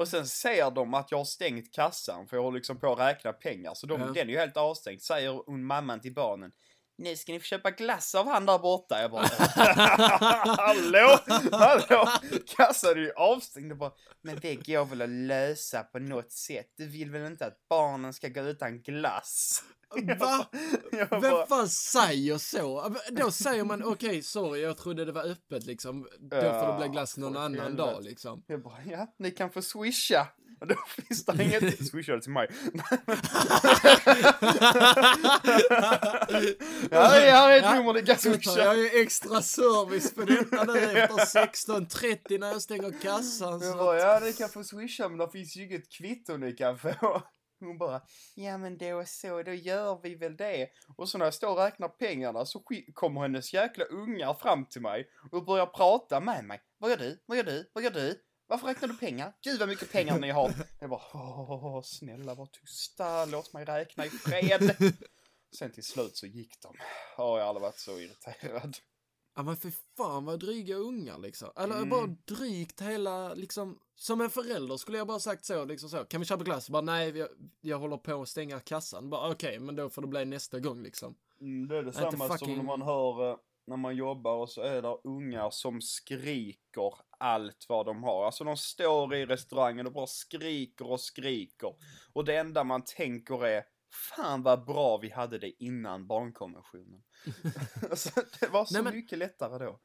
Och 0.00 0.08
sen 0.08 0.26
ser 0.26 0.70
de 0.70 0.94
att 0.94 1.10
jag 1.10 1.18
har 1.18 1.24
stängt 1.24 1.74
kassan 1.74 2.26
för 2.28 2.36
jag 2.36 2.42
håller 2.42 2.58
liksom 2.58 2.80
på 2.80 2.92
att 2.92 2.98
räkna 2.98 3.32
pengar. 3.32 3.74
Så 3.74 3.86
de, 3.86 4.00
Ja. 4.00 4.06
den 4.06 4.28
är 4.28 4.32
ju 4.32 4.38
helt 4.38 4.56
avstängd. 4.56 5.02
Säger 5.02 5.42
hon 5.46 5.64
mamman 5.64 6.00
till 6.00 6.14
barnen. 6.14 6.52
Nu 7.00 7.16
ska 7.16 7.32
ni 7.32 7.40
få 7.40 7.44
köpa 7.44 7.70
glass 7.70 8.14
av 8.14 8.28
han 8.28 8.46
där 8.46 8.58
borta. 8.58 9.00
Jag 9.00 9.10
bara, 9.10 9.26
hallå, 10.56 11.18
hallå, 11.52 12.08
kassan 12.56 12.90
är 12.90 12.96
ju 12.96 13.12
avstängd. 13.12 13.70
Jag 13.70 13.78
bara, 13.78 13.92
men 14.22 14.38
det 14.42 14.54
går 14.54 14.84
väl 14.84 15.02
att 15.02 15.08
lösa 15.08 15.82
på 15.82 15.98
något 15.98 16.32
sätt. 16.32 16.66
Du 16.76 16.86
vill 16.86 17.10
väl 17.10 17.26
inte 17.26 17.46
att 17.46 17.68
barnen 17.68 18.12
ska 18.12 18.28
gå 18.28 18.40
utan 18.40 18.82
glass? 18.82 19.62
Va? 20.18 20.46
Vem 21.10 21.46
fan 21.48 21.68
säger 21.68 22.38
så? 22.38 22.94
Då 23.10 23.30
säger 23.30 23.64
man 23.64 23.84
okej, 23.84 24.22
sorry, 24.22 24.60
jag 24.60 24.78
trodde 24.78 25.04
det 25.04 25.12
var 25.12 25.24
öppet 25.24 25.66
liksom. 25.66 26.08
Då 26.18 26.36
får 26.36 26.72
det 26.72 26.78
bli 26.78 26.88
glass 26.88 27.16
någon 27.16 27.36
annan 27.36 27.76
dag 27.76 28.04
liksom. 28.04 28.44
jag 28.46 28.62
bara, 28.62 28.82
ja, 28.86 29.14
ni 29.18 29.30
kan 29.30 29.50
få 29.50 29.62
swisha. 29.62 30.26
Och 30.60 30.66
då 30.66 30.74
finns 30.88 31.24
det 31.24 31.44
inget, 31.44 31.86
swisha 31.88 32.12
det 32.12 32.20
till 32.22 32.32
mig. 32.32 32.48
ja, 36.90 37.10
det 37.10 37.30
här 37.30 37.50
är 37.50 37.56
ett 37.56 37.62
Ja, 37.62 37.74
nummer 37.74 37.92
ni 37.92 38.02
kan 38.02 38.18
swisha. 38.18 38.58
jag 38.58 38.78
ju 38.78 39.02
extra 39.02 39.42
service 39.42 40.14
på 40.14 40.22
detta 40.22 40.64
nu 40.64 40.78
efter 40.98 41.16
16.30 41.46 42.38
när 42.38 42.48
jag 42.48 42.62
stänger 42.62 43.00
kassan. 43.02 43.60
Jag 43.60 43.78
bara, 43.78 43.98
ja 43.98 44.20
ni 44.22 44.32
kan 44.32 44.48
få 44.48 44.64
swisha 44.64 45.08
men 45.08 45.18
det 45.18 45.30
finns 45.30 45.56
ju 45.56 45.64
inget 45.64 45.92
kvitto 45.92 46.36
ni 46.36 46.52
kan 46.52 46.78
få. 46.78 47.22
Hon 47.60 47.78
bara, 47.78 48.00
ja 48.34 48.58
men 48.58 48.78
då 48.78 49.04
så, 49.06 49.42
då 49.42 49.52
gör 49.52 50.00
vi 50.02 50.14
väl 50.14 50.36
det. 50.36 50.68
Och 50.96 51.08
så 51.08 51.18
när 51.18 51.24
jag 51.24 51.34
står 51.34 51.50
och 51.50 51.58
räknar 51.58 51.88
pengarna 51.88 52.46
så 52.46 52.62
kommer 52.94 53.20
hennes 53.20 53.52
jäkla 53.52 53.84
ungar 53.84 54.34
fram 54.34 54.66
till 54.66 54.80
mig 54.82 55.08
och 55.32 55.44
börjar 55.44 55.66
prata 55.66 56.20
med 56.20 56.44
mig. 56.44 56.60
Vad 56.78 56.90
gör 56.90 56.96
du? 56.96 57.22
Vad 57.26 57.36
gör 57.36 57.44
du? 57.44 57.70
Vad 57.72 57.84
gör 57.84 57.90
du? 57.90 58.14
Varför 58.50 58.66
räknar 58.66 58.88
du 58.88 58.96
pengar? 58.96 59.32
Gud 59.44 59.60
vad 59.60 59.68
mycket 59.68 59.92
pengar 59.92 60.18
ni 60.18 60.30
har. 60.30 60.52
Jag 60.80 60.90
bara, 60.90 61.02
åh 61.14 61.82
snälla 61.82 62.34
var 62.34 62.46
tysta, 62.46 63.24
låt 63.24 63.52
mig 63.52 63.64
räkna 63.64 64.06
i 64.06 64.10
fred. 64.10 64.76
Sen 65.58 65.70
till 65.72 65.84
slut 65.84 66.16
så 66.16 66.26
gick 66.26 66.60
de. 66.62 66.68
Åh, 67.18 67.38
jag 67.38 67.44
har 67.44 67.48
aldrig 67.48 67.62
varit 67.62 67.78
så 67.78 67.98
irriterad. 67.98 68.76
ja 69.36 69.42
men 69.42 69.56
för 69.56 69.72
fan 69.96 70.24
vad 70.24 70.40
dryga 70.40 70.74
ungar 70.76 71.18
liksom. 71.18 71.50
Eller 71.56 71.76
Mm. 71.76 71.88
bara 71.88 72.06
drygt 72.06 72.80
hela 72.80 73.34
liksom. 73.34 73.78
Som 73.94 74.20
en 74.20 74.30
förälder 74.30 74.76
skulle 74.76 74.98
jag 74.98 75.06
bara 75.06 75.20
sagt 75.20 75.44
så 75.44 75.64
liksom 75.64 75.88
så. 75.90 76.04
Kan 76.04 76.20
vi 76.20 76.26
köpa 76.26 76.44
glass? 76.44 76.70
Bara 76.70 76.82
nej, 76.82 77.18
jag, 77.18 77.28
jag 77.60 77.78
håller 77.78 77.96
på 77.96 78.22
att 78.22 78.28
stänga 78.28 78.60
kassan. 78.60 79.10
Bara 79.10 79.30
okej, 79.30 79.58
men 79.58 79.76
då 79.76 79.90
får 79.90 80.02
det 80.02 80.08
bli 80.08 80.24
nästa 80.24 80.58
gång 80.60 80.82
liksom. 80.82 81.14
Mm, 81.40 81.68
det 81.68 81.76
är 81.76 81.82
detsamma 81.82 82.10
som 82.10 82.28
fucking- 82.38 82.56
när 82.56 82.62
man 82.62 82.82
hör 82.82 83.30
eh, 83.30 83.36
när 83.70 83.76
man 83.76 83.96
jobbar 83.96 84.36
och 84.36 84.50
så 84.50 84.62
är 84.62 84.82
det 84.82 84.96
ungar 85.04 85.50
som 85.50 85.80
skriker 85.80 86.94
allt 87.18 87.66
vad 87.68 87.86
de 87.86 88.02
har. 88.02 88.26
Alltså 88.26 88.44
de 88.44 88.56
står 88.56 89.14
i 89.14 89.26
restaurangen 89.26 89.86
och 89.86 89.92
bara 89.92 90.06
skriker 90.06 90.90
och 90.90 91.00
skriker. 91.00 91.74
Och 92.12 92.24
det 92.24 92.36
enda 92.36 92.64
man 92.64 92.84
tänker 92.84 93.46
är 93.46 93.64
Fan 93.92 94.42
vad 94.42 94.64
bra 94.64 94.98
vi 94.98 95.10
hade 95.10 95.38
det 95.38 95.62
innan 95.64 96.06
barnkonventionen. 96.06 97.02
alltså, 97.90 98.10
det 98.40 98.48
var 98.48 98.64
så 98.64 98.74
Nej, 98.74 98.82
men- 98.82 98.94
mycket 98.94 99.18
lättare 99.18 99.64
då. 99.64 99.80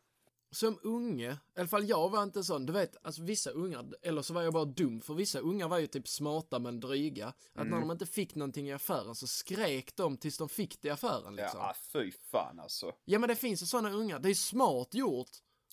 Som 0.56 0.80
unge, 0.84 1.32
i 1.56 1.60
alla 1.60 1.68
fall 1.68 1.90
jag 1.90 2.10
var 2.10 2.24
inte 2.24 2.44
sån, 2.44 2.66
du 2.66 2.74
vet, 2.74 2.96
alltså 3.02 3.24
vissa 3.24 3.50
ungar, 3.50 3.86
eller 4.02 4.22
så 4.22 4.34
var 4.34 4.42
jag 4.42 4.54
bara 4.54 4.66
dum, 4.66 5.02
för 5.02 5.14
vissa 5.14 5.40
ungar 5.40 5.68
var 5.68 5.78
ju 5.80 5.88
typ 5.88 6.08
smarta 6.08 6.60
men 6.60 6.80
dryga. 6.80 7.28
Att 7.28 7.36
Mm. 7.56 7.68
när 7.70 7.80
de 7.80 7.92
inte 7.92 8.06
fick 8.06 8.36
någonting 8.36 8.68
i 8.70 8.74
affären 8.74 9.16
så 9.16 9.28
skrek 9.28 9.96
de 9.96 10.18
tills 10.18 10.38
de 10.38 10.50
fick 10.50 10.82
det 10.82 10.88
i 10.88 10.92
affären 10.92 11.36
liksom. 11.36 11.60
Ja, 11.60 11.68
Ja, 11.68 11.76
fy 11.94 12.12
fan 12.12 12.60
alltså. 12.60 12.92
men 13.06 13.22
det 13.22 13.36
finns 13.36 13.62
ju 13.62 13.66
såna 13.66 13.92
ungar, 13.92 14.20
det 14.20 14.30
är 14.30 14.34
smart 14.34 14.94
gjort. 14.94 15.30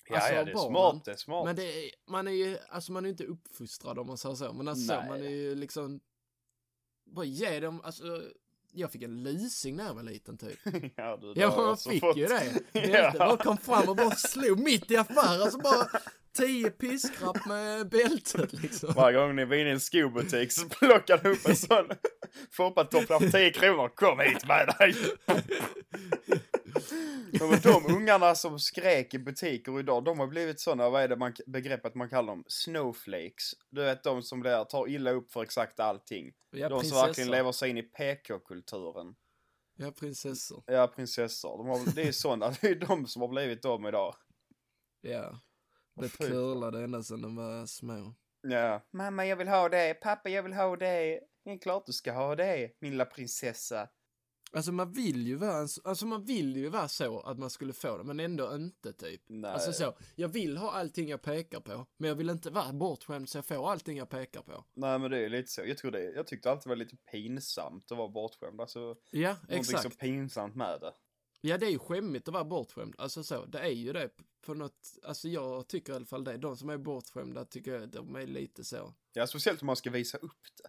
Ja, 0.09 0.15
Alltså, 0.17 0.33
ja, 0.33 0.45
det 0.45 0.51
är 0.51 0.55
barnen. 0.55 0.71
smart, 0.73 1.05
det 1.05 1.11
är 1.13 1.17
smart. 1.17 1.45
Men 1.45 1.57
det 1.57 1.85
är, 1.85 1.91
man 2.07 2.29
är 2.29 2.33
ju, 2.33 2.59
alltså 2.69 2.93
man 2.93 3.05
är 3.05 3.09
ju 3.09 3.13
inte 3.13 3.25
uppfostrad 3.25 3.99
om 3.99 4.07
man 4.07 4.19
säger 4.19 4.35
så, 4.35 4.53
men 4.53 4.69
alltså 4.69 4.95
Nej. 4.95 5.09
man 5.09 5.21
är 5.23 5.29
ju 5.31 5.55
liksom, 5.55 6.01
bara 7.05 7.25
ge 7.25 7.61
dem, 7.61 7.81
alltså 7.85 8.23
jag 8.75 8.93
fick 8.93 9.03
en 9.03 9.23
lysing 9.23 9.77
när 9.77 9.85
jag 9.87 9.95
var 9.95 10.03
liten 10.03 10.39
typ. 10.39 10.59
ja, 10.97 11.19
du, 11.21 11.33
Ja, 11.41 11.57
man 11.57 11.77
fick 11.79 12.01
fått- 12.01 12.17
ju 12.17 12.27
det. 12.29 12.45
Ja. 12.73 12.81
Bälte 12.83 13.19
bara 13.19 13.37
kom 13.37 13.57
fram 13.59 13.89
och 13.89 13.97
bara 13.97 14.11
slog 14.11 14.59
mitt 14.61 14.91
i 14.91 14.97
affären. 14.97 15.43
Alltså 15.43 15.59
bara 15.59 15.87
tio 16.37 16.71
piskrapp 16.71 17.47
med 17.47 17.89
bältet 17.89 18.53
liksom. 18.53 18.93
Varje 18.97 19.19
gång 19.19 19.37
ni 19.37 19.45
var 19.45 19.57
inne 19.57 19.69
i 19.69 19.73
en 19.73 19.81
skobutik 19.81 20.53
så 20.53 20.69
plockade 20.69 21.29
upp 21.31 21.49
en 21.49 21.57
sån 21.57 21.85
Foppatoffla 22.53 23.21
för 23.21 23.31
10 23.31 23.53
kronor. 23.53 23.89
Kom 23.95 24.21
hit 24.21 24.47
med 24.49 24.75
dig! 24.79 24.95
Men 27.41 27.61
de 27.63 27.95
ungarna 27.95 28.35
som 28.35 28.59
skrek 28.59 29.15
i 29.15 29.19
butiker 29.19 29.81
idag, 29.81 30.05
de 30.05 30.19
har 30.19 30.27
blivit 30.27 30.61
såna, 30.61 30.91
vad 30.91 31.03
är 31.03 31.09
det 31.09 31.17
man, 31.17 31.35
begreppet 31.47 31.95
man 31.95 32.09
kallar 32.09 32.33
dem? 32.33 32.45
Snowflakes. 32.47 33.53
Du 33.71 33.85
vet 33.85 34.03
de 34.03 34.23
som 34.23 34.41
blir, 34.41 34.65
tar 34.65 34.89
illa 34.89 35.11
upp 35.11 35.33
för 35.33 35.43
exakt 35.43 35.81
allting. 35.81 36.33
Ja, 36.51 36.69
de 36.69 36.85
som 36.85 36.99
verkligen 36.99 37.31
lever 37.31 37.53
sig 37.53 37.71
in 37.71 37.79
i 37.79 37.83
PK-kulturen. 37.83 39.15
Ja, 39.77 39.91
prinsessor. 39.91 40.63
Ja, 40.67 40.87
prinsessor. 40.87 41.59
De 41.59 41.67
har, 41.67 41.95
det 41.95 42.03
är 42.03 42.13
såna, 42.13 42.51
det 42.61 42.69
är 42.69 42.75
de 42.75 43.07
som 43.07 43.23
har 43.23 43.29
blivit 43.29 43.63
dem 43.63 43.87
idag. 43.87 44.15
Ja. 45.01 45.41
Blivit 45.97 46.19
curlade 46.19 46.85
ända 46.85 47.03
sedan 47.03 47.23
de 47.23 47.37
var 47.37 47.67
små. 47.67 48.15
Ja. 48.43 48.81
Mamma, 48.91 49.27
jag 49.27 49.37
vill 49.37 49.49
ha 49.49 49.69
det. 49.69 49.95
Pappa, 49.95 50.29
jag 50.29 50.43
vill 50.43 50.53
ha 50.53 50.77
det. 50.77 51.21
Det 51.45 51.51
är 51.51 51.59
klart 51.59 51.87
du 51.87 51.93
ska 51.93 52.13
ha 52.13 52.37
det, 52.37 52.71
min 52.81 52.91
lilla 52.91 53.05
prinsessa. 53.05 53.89
Alltså 54.55 54.73
man 54.73 54.93
vill 54.93 55.27
ju 55.27 55.35
vara, 55.37 55.67
alltså 55.85 56.07
man 56.07 56.25
vill 56.25 56.57
ju 56.57 56.69
vara 56.69 56.89
så 56.89 57.21
att 57.21 57.39
man 57.39 57.51
skulle 57.51 57.73
få 57.73 57.99
det, 57.99 58.05
men 58.05 58.21
ändå 58.21 58.55
inte 58.55 58.93
typ. 58.93 59.23
Nej. 59.27 59.51
Alltså 59.51 59.73
så, 59.73 59.95
jag 60.15 60.29
vill 60.29 60.57
ha 60.57 60.71
allting 60.73 61.09
jag 61.09 61.23
pekar 61.23 61.61
på, 61.61 61.87
men 61.97 62.09
jag 62.09 62.15
vill 62.15 62.31
inte 62.31 62.51
vara 62.51 62.73
bortskämd 62.73 63.29
så 63.29 63.39
jag 63.39 63.47
får 63.47 63.71
allting 63.71 63.97
jag 63.97 64.09
pekar 64.09 64.43
på. 64.43 64.65
Nej 64.75 64.99
men 64.99 65.11
det 65.11 65.19
är 65.19 65.29
lite 65.29 65.51
så. 65.51 65.63
Jag 65.65 65.79
tror 65.79 65.91
det. 65.91 66.03
Jag 66.03 66.27
tyckte 66.27 66.51
alltid 66.51 66.65
det 66.65 66.69
var 66.69 66.77
lite 66.77 66.97
pinsamt 66.97 67.93
att 67.93 67.99
vara 67.99 68.09
bortskämd. 68.09 68.61
Alltså, 68.61 68.97
Ja, 69.11 69.29
någonting 69.33 69.59
exakt. 69.59 69.83
så 69.83 69.91
pinsamt 69.91 70.55
med 70.57 70.81
det. 70.81 70.93
Ja, 71.41 71.59
det 71.59 71.67
är 71.67 71.71
ju 71.71 71.79
skämmigt 71.79 72.29
att 72.29 72.35
vara 72.35 72.45
bortskämd. 72.45 72.95
Alltså 72.99 73.25
så, 73.25 73.45
det 73.45 73.59
är 73.59 73.71
ju 73.71 73.93
det 73.93 74.11
på 74.47 74.55
något, 74.55 74.99
alltså 75.03 75.29
jag 75.29 75.69
tycker 75.69 75.93
i 75.93 75.97
alla 75.97 76.07
fall 76.07 76.25
det. 76.25 76.37
De 76.37 76.57
som 76.57 76.71
är 76.71 76.79
bortskämda 76.79 77.45
tycker 77.45 77.75
jag, 77.75 77.89
de 77.89 78.17
är 78.17 78.27
lite 78.27 78.65
så. 78.65 78.95
Ja, 79.13 79.27
speciellt 79.27 79.63
om 79.63 79.67
man 79.67 79.77
ska 79.77 79.91
visa 79.91 80.19
upp 80.19 80.41
det. 80.63 80.69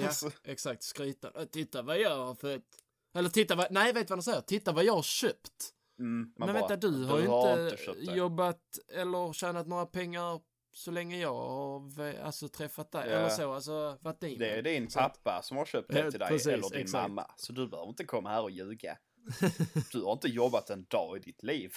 Ja, 0.00 0.06
Alltså, 0.06 0.30
exakt. 0.44 0.82
Skryta. 0.82 1.46
Titta 1.46 1.82
vad 1.82 2.00
jag 2.00 2.16
har 2.16 2.34
fått. 2.34 2.78
Eller 3.14 3.28
titta 3.28 3.54
vad, 3.54 3.66
nej 3.70 3.92
vet 3.92 4.10
vad 4.10 4.18
de 4.18 4.22
säger? 4.22 4.40
Titta 4.40 4.72
vad 4.72 4.84
jag 4.84 4.94
har 4.94 5.02
köpt. 5.02 5.70
mm, 5.98 6.32
Men 6.36 6.46
bara, 6.46 6.52
vänta, 6.52 6.76
du 6.76 7.04
har 7.04 7.18
ju 7.18 7.24
inte, 7.24 7.76
det. 7.92 8.16
jobbat 8.16 8.78
eller 8.88 9.32
tjänat 9.32 9.66
några 9.66 9.86
pengar 9.86 10.40
så 10.74 10.90
länge 10.90 11.18
jag 11.20 11.34
har 11.34 12.14
alltså, 12.22 12.48
träffat 12.48 12.90
dig. 12.90 13.10
Ja. 13.10 13.16
Eller 13.16 13.28
så, 13.28 13.52
alltså 13.52 13.98
varit 14.00 14.20
din. 14.20 14.38
Det 14.38 14.50
är 14.50 14.62
din 14.62 14.90
Så 14.90 14.98
pappa 14.98 15.40
som 15.42 15.56
har 15.56 15.64
köpt 15.64 15.92
det 15.92 16.10
till 16.10 16.20
dig, 16.20 16.28
precis, 16.28 16.46
eller 16.46 16.70
din 16.70 16.80
exakt. 16.80 17.08
mamma. 17.08 17.30
Så 17.36 17.52
du 17.52 17.68
behöver 17.68 17.88
inte 17.88 18.04
komma 18.04 18.28
här 18.28 18.42
och 18.42 18.50
ljuga. 18.50 18.98
Du 19.92 20.02
har 20.02 20.12
inte 20.12 20.28
jobbat 20.28 20.70
en 20.70 20.84
dag 20.84 21.16
i 21.16 21.20
ditt 21.20 21.42
liv. 21.42 21.72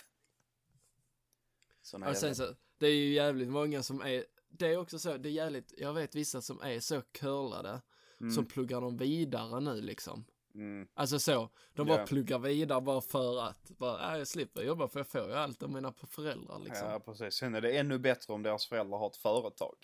Såna 1.81 2.09
Och 2.09 2.17
sen 2.17 2.35
så, 2.35 2.55
det 2.79 2.87
är 2.87 2.93
ju 2.95 3.13
jävligt 3.13 3.49
många 3.49 3.83
som 3.83 4.01
är, 4.01 4.25
det 4.49 4.67
är 4.67 4.77
också 4.77 4.99
så, 4.99 5.17
det 5.17 5.29
är 5.29 5.33
jävligt, 5.33 5.73
jag 5.77 5.93
vet 5.93 6.15
vissa 6.15 6.41
som 6.41 6.61
är 6.61 6.79
så 6.79 7.01
curlade, 7.01 7.81
Mm, 8.21 8.31
som 8.31 8.45
pluggar 8.45 8.81
dem 8.81 8.97
vidare 8.97 9.59
nu 9.59 9.81
liksom. 9.81 10.25
Mm, 10.55 10.87
Alltså 10.93 11.19
så, 11.19 11.49
de 11.73 11.87
bara 11.87 12.05
pluggar 12.05 12.39
vidare 12.39 12.81
bara 12.81 13.01
för 13.01 13.43
att, 13.43 13.69
bara, 13.77 14.11
äh, 14.13 14.17
jag 14.17 14.27
slipper 14.27 14.61
jobba 14.61 14.87
för 14.87 14.99
jag 14.99 15.07
får 15.07 15.27
ju 15.27 15.33
allt 15.33 15.63
av 15.63 15.69
mina 15.69 15.93
föräldrar 15.93 16.59
liksom. 16.59 16.87
Ja, 16.89 16.99
precis. 16.99 17.33
Sen 17.33 17.55
är 17.55 17.61
det 17.61 17.77
ännu 17.77 17.99
bättre 17.99 18.33
om 18.33 18.43
deras 18.43 18.65
föräldrar 18.67 18.97
har 18.97 19.07
ett 19.07 19.17
företag. 19.17 19.75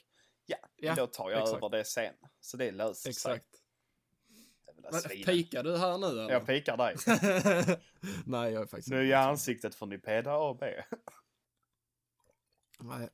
Ja, 0.46 0.58
Ja, 0.78 0.96
då 0.96 1.08
tar 1.08 1.32
jag 1.32 1.42
exakt. 1.42 1.58
över 1.58 1.70
det 1.70 1.86
sen. 1.86 2.14
Så 2.42 2.58
det 2.58 2.72
löser 2.72 3.02
sig. 3.02 3.10
Exakt. 3.10 3.48
Men, 4.92 5.02
svin. 5.02 5.24
Pikar 5.26 5.64
du 5.64 5.78
här 5.78 5.98
nu 5.98 6.08
eller? 6.08 6.30
Jag 6.30 6.46
pikar 6.46 6.78
dig. 6.78 6.96
Nej, 8.26 8.54
jag 8.54 8.62
är 8.62 8.68
faktiskt 8.68 8.90
Nya 8.90 9.20
ansiktet 9.20 9.76
för 9.76 9.86
Nipeda 9.86 10.32
AB. 10.50 10.64
Nej, 12.80 13.10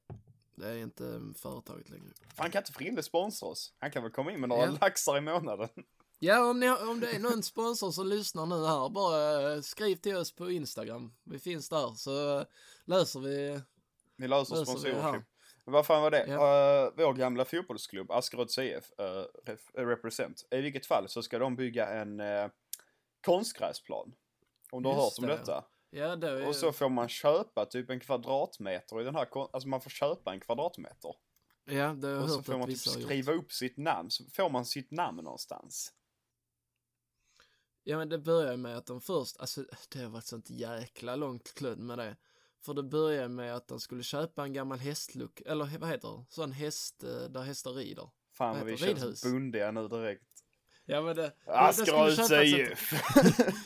det 0.56 0.68
är 0.68 0.76
inte 0.78 1.22
företaget 1.36 1.90
längre. 1.90 2.14
Fan 2.36 2.52
kan 2.52 2.62
inte 2.62 2.72
Frille 2.74 3.04
sponsra 3.04 3.48
oss? 3.48 3.74
Han 3.80 3.92
kan 3.92 4.04
väl 4.04 4.12
komma 4.12 4.32
in 4.32 4.40
med 4.40 4.50
några 4.50 4.66
Ja. 4.66 4.78
laxar 4.82 5.18
i 5.18 5.22
månaden? 5.22 5.70
Ja, 6.20 6.50
om, 6.50 6.60
ni, 6.60 6.66
har- 6.68 6.90
om 6.90 7.00
det 7.00 7.16
är 7.16 7.20
någon 7.20 7.44
sponsor 7.44 7.92
som 7.92 8.08
lyssnar 8.08 8.46
nu 8.46 8.66
här, 8.66 8.90
bara 8.90 9.54
eh, 9.54 9.62
skriv 9.62 9.96
till 9.96 10.16
oss 10.16 10.36
på 10.36 10.52
Instagram. 10.52 11.14
Vi 11.24 11.40
finns 11.40 11.70
där, 11.70 11.94
så 11.96 12.40
eh, 12.40 12.46
löser 12.86 13.20
vi. 13.20 13.62
Vi 14.18 14.28
löser 14.28 14.56
Löser. 14.56 15.24
Men 15.66 15.74
vad 15.74 15.86
fan 15.86 16.02
var 16.02 16.12
det? 16.12 16.26
Ja. 16.28 16.86
Eh, 16.86 16.92
vår 16.98 17.14
gamla 17.14 17.46
fotbollsklubb, 17.46 18.12
Askerods 18.12 18.58
IF, 18.58 18.92
uh, 19.02 19.86
represent. 19.86 20.48
I 20.52 20.62
vilket 20.62 20.86
fall 20.86 21.10
så 21.10 21.24
ska 21.24 21.40
de 21.40 21.56
bygga 21.56 21.88
en 21.88 22.20
uh, 22.20 22.50
konstgräsplan. 23.26 24.14
Om 24.72 24.84
du 24.84 24.90
har 24.90 24.96
hört 24.96 25.14
om 25.20 25.26
det. 25.28 25.34
detta. 25.38 25.66
Ja, 25.90 26.16
det 26.16 26.30
är, 26.30 26.48
Och 26.48 26.56
så 26.56 26.72
får 26.72 26.90
man 26.90 27.10
köpa 27.10 27.66
typ 27.66 27.90
en 27.90 28.00
kvadratmeter 28.00 29.02
i 29.02 29.04
den 29.04 29.16
här, 29.16 29.28
alltså 29.54 29.70
man 29.70 29.82
får 29.82 29.90
köpa 29.90 30.34
en 30.34 30.40
kvadratmeter. 30.40 31.16
ja, 31.66 31.94
det 31.94 32.08
har 32.08 32.14
jag 32.16 32.24
Och 32.24 32.30
så 32.30 32.36
hört 32.36 32.46
får 32.46 32.54
man 32.54 32.62
att 32.62 32.68
typ 32.68 32.74
vissa 32.76 32.90
har 32.90 32.98
gjort. 33.00 33.06
skriva 33.10 33.34
upp 33.34 33.52
sitt 33.52 33.78
namn, 33.78 34.12
så 34.12 34.24
får 34.36 34.50
man 34.50 34.66
sitt 34.66 34.92
namn 34.92 35.24
någonstans. 35.24 35.94
Ja, 37.90 37.98
men 37.98 38.10
det 38.10 38.18
börjar 38.18 38.58
med 38.58 38.78
att 38.78 38.86
de 38.86 39.02
först, 39.02 39.38
alltså 39.40 39.66
det 39.90 40.00
har 40.00 40.10
varit 40.10 40.26
sånt 40.26 40.50
jäkla 40.50 41.16
långt 41.16 41.54
kludd 41.54 41.80
med 41.80 41.98
det. 41.98 42.16
För 42.66 42.74
det 42.74 42.84
börjar 42.84 43.28
med 43.28 43.56
att 43.56 43.68
de 43.68 43.80
skulle 43.80 44.04
köpa 44.04 44.44
en 44.44 44.54
gammal 44.54 44.80
hästluck, 44.80 45.42
eller 45.46 45.78
vad 45.80 45.90
heter 45.90 46.08
det? 46.18 46.26
Sån 46.30 46.52
häst 46.52 47.04
eh, 47.04 47.30
där 47.30 47.42
hästar 47.42 47.72
rider. 47.72 48.10
Fan 48.34 48.58
Vad 48.58 48.66
vi 48.66 48.78
känns 48.78 49.00
ridhus? 49.02 49.24
bundiga 49.24 49.72
nu 49.72 49.88
direkt. 49.88 50.24
Ja, 50.86 51.02
men 51.02 51.16
det... 51.16 51.32
köpas 51.86 52.32
ett- 52.32 52.44
IF! 52.46 52.94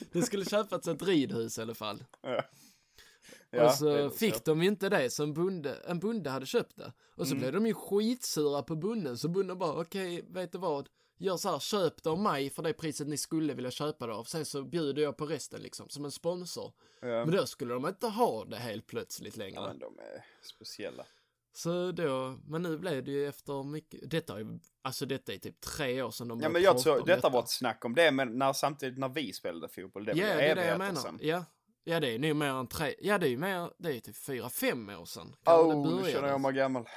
Det 0.12 0.22
skulle 0.22 0.46
köpas 0.46 0.88
ett 0.88 1.01
ridhus 1.04 1.58
i 1.58 1.62
alla 1.62 1.75
fall. 1.75 2.04
Ja. 2.22 3.66
och 3.66 3.72
så 3.74 4.10
fick 4.10 4.34
så. 4.36 4.42
de 4.46 4.62
inte 4.62 4.90
det, 4.90 5.20
en 5.20 5.34
bonde, 5.34 5.74
en 5.88 6.00
bonde 6.00 6.30
hade 6.30 6.46
köpt 6.46 6.75
det. 6.78 6.94
Och 7.16 7.28
så 7.28 7.34
Mm. 7.34 7.40
blev 7.42 7.54
de 7.54 7.68
ju 7.68 7.74
skitsura 7.74 8.63
på 8.63 8.75
bonden, 8.75 9.18
så 9.18 9.28
bonden 9.30 9.58
bara, 9.58 9.82
okej, 9.82 10.25
vet 10.30 10.51
du 10.51 10.58
vad? 10.58 10.90
Gör 11.22 11.38
så 11.38 11.50
här, 11.50 11.60
köp 11.60 12.04
det 12.04 12.10
av 12.10 12.20
mig 12.20 12.50
för 12.50 12.63
det 12.63 12.74
priset 12.74 13.08
ni 13.08 13.18
skulle 13.18 13.54
vilja 13.54 13.72
köpa 13.72 14.08
det 14.08 14.13
av. 14.13 14.24
Sen 14.24 14.46
så 14.46 14.63
bjuder 14.63 15.01
jag 15.01 15.18
på 15.18 15.25
resten 15.25 15.62
liksom, 15.62 15.90
som 15.90 16.06
en 16.06 16.12
sponsor. 16.12 16.74
Ja. 17.01 17.08
Men 17.08 17.32
då 17.32 17.46
skulle 17.46 17.74
de 17.74 17.88
inte 17.88 18.08
ha 18.08 18.46
det 18.46 18.58
helt 18.58 18.88
plötsligt 18.88 19.38
längre. 19.38 19.56
ja, 19.56 19.68
men 19.68 19.80
de 19.80 20.00
är 20.00 20.25
speciella. 20.56 21.06
Så 21.54 21.92
då, 21.92 22.40
men 22.48 22.62
nu 22.62 22.78
blev 22.78 23.04
det 23.04 23.12
ju 23.12 23.28
efter 23.28 23.63
mycket, 23.63 24.10
detta 24.10 24.40
är 24.40 24.60
alltså 24.82 25.06
detta 25.06 25.34
är 25.34 25.38
typ 25.38 25.62
tre 25.62 26.01
år 26.01 26.12
sedan 26.12 26.28
de 26.28 26.42
Ja 26.42 26.50
men 26.50 26.62
jag 26.62 26.78
tror, 26.78 27.00
om 27.00 27.06
detta 27.06 27.30
var 27.30 27.40
ett 27.40 27.50
snack 27.50 27.86
om 27.86 27.96
det, 27.96 28.12
men 28.12 28.38
när, 28.38 28.54
samtidigt 28.54 29.00
när 29.00 29.10
vi 29.10 29.34
spelade 29.34 29.68
fotboll, 29.68 30.06
det 30.06 30.12
Ja, 30.12 30.28
var 30.28 30.36
det 30.36 30.48
är 30.48 30.56
det 30.56 30.66
jag 30.66 30.78
menar. 30.78 31.01
sedan. 31.01 31.20
Ja. 31.22 31.46
ja, 31.84 32.00
det 32.00 32.16
är 32.16 32.20
nog 32.20 32.36
mer 32.36 32.50
än 32.54 32.68
tre, 32.68 32.96
ja 33.00 33.18
det 33.18 33.28
är 33.28 33.30
ju 33.30 33.38
mer, 33.38 33.72
det 33.78 33.96
är 33.96 34.00
typ 34.00 34.18
fyra, 34.18 34.50
fem 34.50 34.90
år 34.90 35.06
sedan. 35.06 35.36
Kanske 35.44 35.74
Oh, 35.75 36.01
nu 36.04 36.12
känner 36.12 36.28
jag 36.28 36.42
mig 36.42 36.54
gammal. 36.54 36.88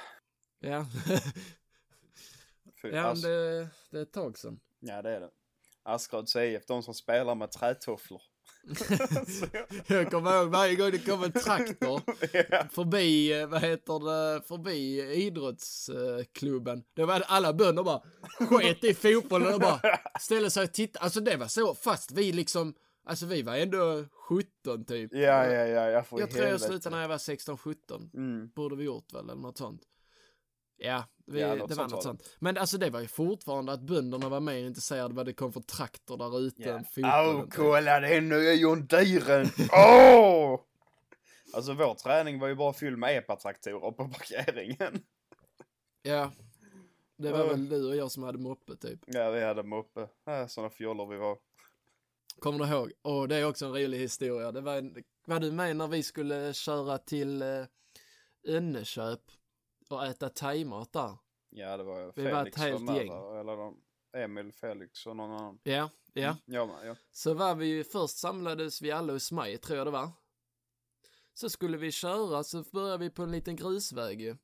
Ja, 0.59 0.85
Fy, 2.89 2.95
ja 2.95 3.13
men 3.13 3.21
det, 3.21 3.67
det 3.91 3.97
är 3.97 4.01
ett 4.01 4.13
tag 4.13 4.37
sedan. 4.37 4.59
ja 4.79 5.01
det 5.01 5.09
är 5.09 5.19
det. 5.19 5.29
Askerods 5.83 6.35
IF, 6.35 6.65
de 6.65 6.83
som 6.83 6.93
spelar 6.93 7.35
med 7.35 7.51
trätofflor. 7.51 8.21
Jag 9.87 10.11
kommer 10.11 10.37
ihåg 10.37 10.49
varje 10.49 10.75
gång 10.75 10.91
det 10.91 10.97
kom 10.97 11.23
en 11.23 11.31
traktor 11.31 12.01
ja. 12.49 12.67
förbi, 12.71 13.41
eh, 13.41 13.47
vad 13.47 13.61
heter 13.61 14.05
det, 14.05 14.41
förbi 14.47 15.13
idrottsklubben. 15.13 16.83
Då 16.93 17.05
var 17.05 17.23
alla 17.27 17.53
bönder 17.53 17.83
bara 17.83 18.01
sket 18.39 18.83
i 18.83 18.93
fotbollen 18.93 19.53
och 19.53 19.59
bara 19.59 19.79
ställde 20.19 20.49
sig 20.49 20.63
och 20.63 20.73
tittade. 20.73 21.03
Alltså 21.03 21.19
det 21.19 21.37
var 21.37 21.47
så, 21.47 21.75
fast 21.75 22.11
vi 22.11 22.31
liksom, 22.31 22.73
alltså 23.05 23.25
vi 23.25 23.41
var 23.41 23.55
ändå 23.55 24.05
17 24.29 24.85
typ. 24.85 25.13
ja, 25.13 25.45
ja, 25.45 25.65
ja, 25.65 25.89
jag 25.89 26.07
får 26.07 26.19
Jag 26.19 26.31
tror 26.31 26.45
jag 26.45 26.61
slutade 26.61 26.95
när 26.95 27.01
jag 27.01 27.09
var 27.09 27.17
16-17. 27.17 28.09
Mm. 28.13 28.49
Borde 28.55 28.75
vi 28.75 28.83
gjort 28.83 29.13
väl, 29.13 29.29
eller 29.29 29.41
något 29.41 29.57
sånt. 29.57 29.81
Ja, 30.77 31.03
vi, 31.25 31.41
Ja, 31.41 31.55
det 31.67 31.75
var 31.75 31.87
något 31.87 32.03
sånt. 32.03 32.35
Men 32.39 32.57
alltså 32.57 32.77
det 32.77 32.89
var 32.89 32.99
ju 33.01 33.07
fortfarande 33.07 33.71
att 33.73 33.81
bönderna 33.81 34.29
var 34.29 34.39
mer 34.39 34.53
intresserade 34.67 35.13
vad 35.13 35.25
det 35.25 35.33
kom 35.33 35.53
för 35.53 35.61
traktor 35.61 36.17
där 36.17 36.39
ute 36.39 36.61
Ja. 36.61 36.77
än 36.77 36.83
fotbollen. 36.85 37.35
Åh, 37.35 37.43
typ. 37.43 37.53
kolla 37.53 37.99
det 37.99 38.15
är 38.15 38.21
nya 38.21 38.53
John 38.53 38.87
Deeren! 38.87 39.47
Åh! 39.71 40.59
Alltså 41.53 41.73
vår 41.73 41.93
träning 41.95 42.39
var 42.39 42.47
ju 42.47 42.55
bara 42.55 42.73
fylld 42.73 42.97
med 42.97 43.17
epatraktorer 43.17 43.91
på 43.91 44.07
parkeringen. 44.09 45.03
Ja. 46.01 46.31
Det 47.17 47.31
var 47.31 47.47
väl 47.47 47.69
du 47.69 47.87
och 47.89 47.95
jag 47.95 48.11
som 48.11 48.23
hade 48.23 48.37
moppe 48.37 48.75
typ. 48.75 48.99
Ja, 49.05 49.31
vi 49.31 49.43
hade 49.43 49.63
moppe. 49.63 50.07
Äh, 50.27 50.47
såna 50.47 50.69
fjollor 50.69 51.07
vi 51.07 51.17
var. 51.17 51.37
Kommer 52.39 52.65
du 52.65 52.71
ihåg? 52.71 52.91
Och 53.01 53.27
det 53.27 53.35
är 53.35 53.45
också 53.45 53.65
en 53.65 53.73
rolig 53.73 53.97
historia. 53.97 54.51
Det 54.51 54.61
var, 54.61 54.75
en, 54.75 55.03
var 55.27 55.39
du 55.39 55.51
med 55.51 55.75
när 55.77 55.87
vi 55.87 56.03
skulle 56.03 56.53
köra 56.53 56.97
till 56.97 57.41
eh, 57.41 57.63
Önneköp 58.47 59.21
och 59.89 60.05
äta 60.05 60.29
thaimat 60.29 60.93
där? 60.93 61.17
Ja, 61.49 61.77
det 61.77 61.83
var 61.83 62.11
Vi 62.15 62.31
var 62.31 62.45
ett 62.47 62.55
Felix 62.55 62.57
helt 62.57 62.97
gäng. 62.97 63.07
där, 63.09 63.39
Eller 63.39 63.57
de, 63.57 63.77
Emil, 64.17 64.51
Felix 64.51 65.05
och 65.07 65.15
någon 65.15 65.31
annan. 65.31 65.59
Ja, 65.63 65.89
ja. 66.13 66.37
Ja, 66.45 66.65
men, 66.65 66.87
ja. 66.87 66.95
Så 67.11 67.33
var 67.33 67.55
vi 67.55 67.65
ju, 67.65 67.83
först 67.83 68.17
samlades 68.17 68.81
vi 68.81 68.91
alla 68.91 69.13
hos 69.13 69.31
mig, 69.31 69.57
tror 69.57 69.77
jag 69.77 69.87
det 69.87 69.91
var. 69.91 70.09
Så 71.33 71.49
skulle 71.49 71.77
vi 71.77 71.91
köra, 71.91 72.43
så 72.43 72.63
började 72.71 72.97
vi 72.97 73.09
på 73.09 73.23
en 73.23 73.31
liten 73.31 73.55
grusväg 73.55 74.21
ju. 74.21 74.35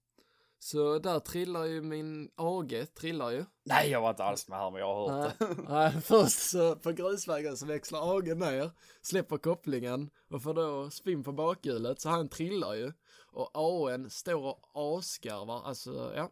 Så 0.60 1.00
där 1.00 1.20
trillar 1.20 1.64
ju 1.64 1.82
min 1.82 2.32
AG, 2.36 2.86
trillar 2.96 3.30
ju. 3.30 3.46
Nej, 3.66 3.90
jag 3.90 4.02
var 4.02 4.10
inte 4.10 4.24
alls 4.24 4.48
med 4.48 4.60
här, 4.60 4.72
men 4.72 4.80
jag 4.80 4.96
har 4.96 5.10
hört 5.10 5.40
Nej, 5.40 5.50
det. 5.56 5.64
nej, 5.70 6.02
först 6.02 6.50
så 6.50 6.76
på 6.76 6.92
grusvägen 6.92 7.58
så 7.58 7.66
växlar 7.66 8.18
AG 8.18 8.38
ner, 8.38 8.72
släpper 9.02 9.38
kopplingen 9.38 10.10
och 10.30 10.44
får 10.44 10.54
då 10.54 10.90
spinn 10.90 11.24
på 11.24 11.32
bakhjulet 11.32 12.02
så 12.02 12.10
han 12.10 12.30
trillar 12.30 12.74
ju. 12.74 12.94
Och 13.32 13.52
AN 13.54 14.10
står 14.10 14.44
och 14.44 14.70
asgarvar, 14.74 15.64
alltså 15.64 16.14
ja. 16.16 16.32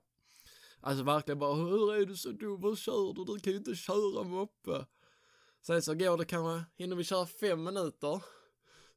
Alltså 0.81 1.03
verkligen 1.03 1.39
bara, 1.39 1.53
hur 1.53 1.93
är 1.93 2.05
du 2.05 2.17
så 2.17 2.31
dum, 2.31 2.63
hur 2.63 2.75
kör 2.75 3.13
du? 3.13 3.25
Du 3.25 3.39
kan 3.39 3.53
ju 3.53 3.59
inte 3.59 3.75
köra 3.75 4.23
moppe. 4.23 4.85
Sen 5.61 5.81
så 5.81 5.93
går 5.93 6.17
det 6.17 6.25
kanske, 6.25 6.65
hinner 6.75 6.95
vi 6.95 7.03
köra 7.03 7.25
fem 7.25 7.63
minuter. 7.63 8.23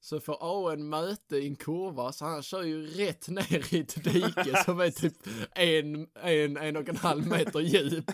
Så 0.05 0.21
får 0.21 0.71
AN 0.73 0.89
möte 0.89 1.37
i 1.37 1.47
en 1.49 1.57
kurva, 1.57 2.13
så 2.13 2.25
han 2.25 2.43
kör 2.43 2.63
ju 2.63 2.87
rätt 2.87 3.29
ner 3.29 3.75
i 3.75 3.81
ett 3.81 4.05
dike 4.05 4.63
som 4.65 4.81
är 4.81 4.91
typ 4.91 5.15
en, 5.55 6.07
en, 6.23 6.57
en 6.57 6.77
och 6.77 6.89
en 6.89 6.97
halv 6.97 7.27
meter 7.27 7.61
djup. 7.61 8.11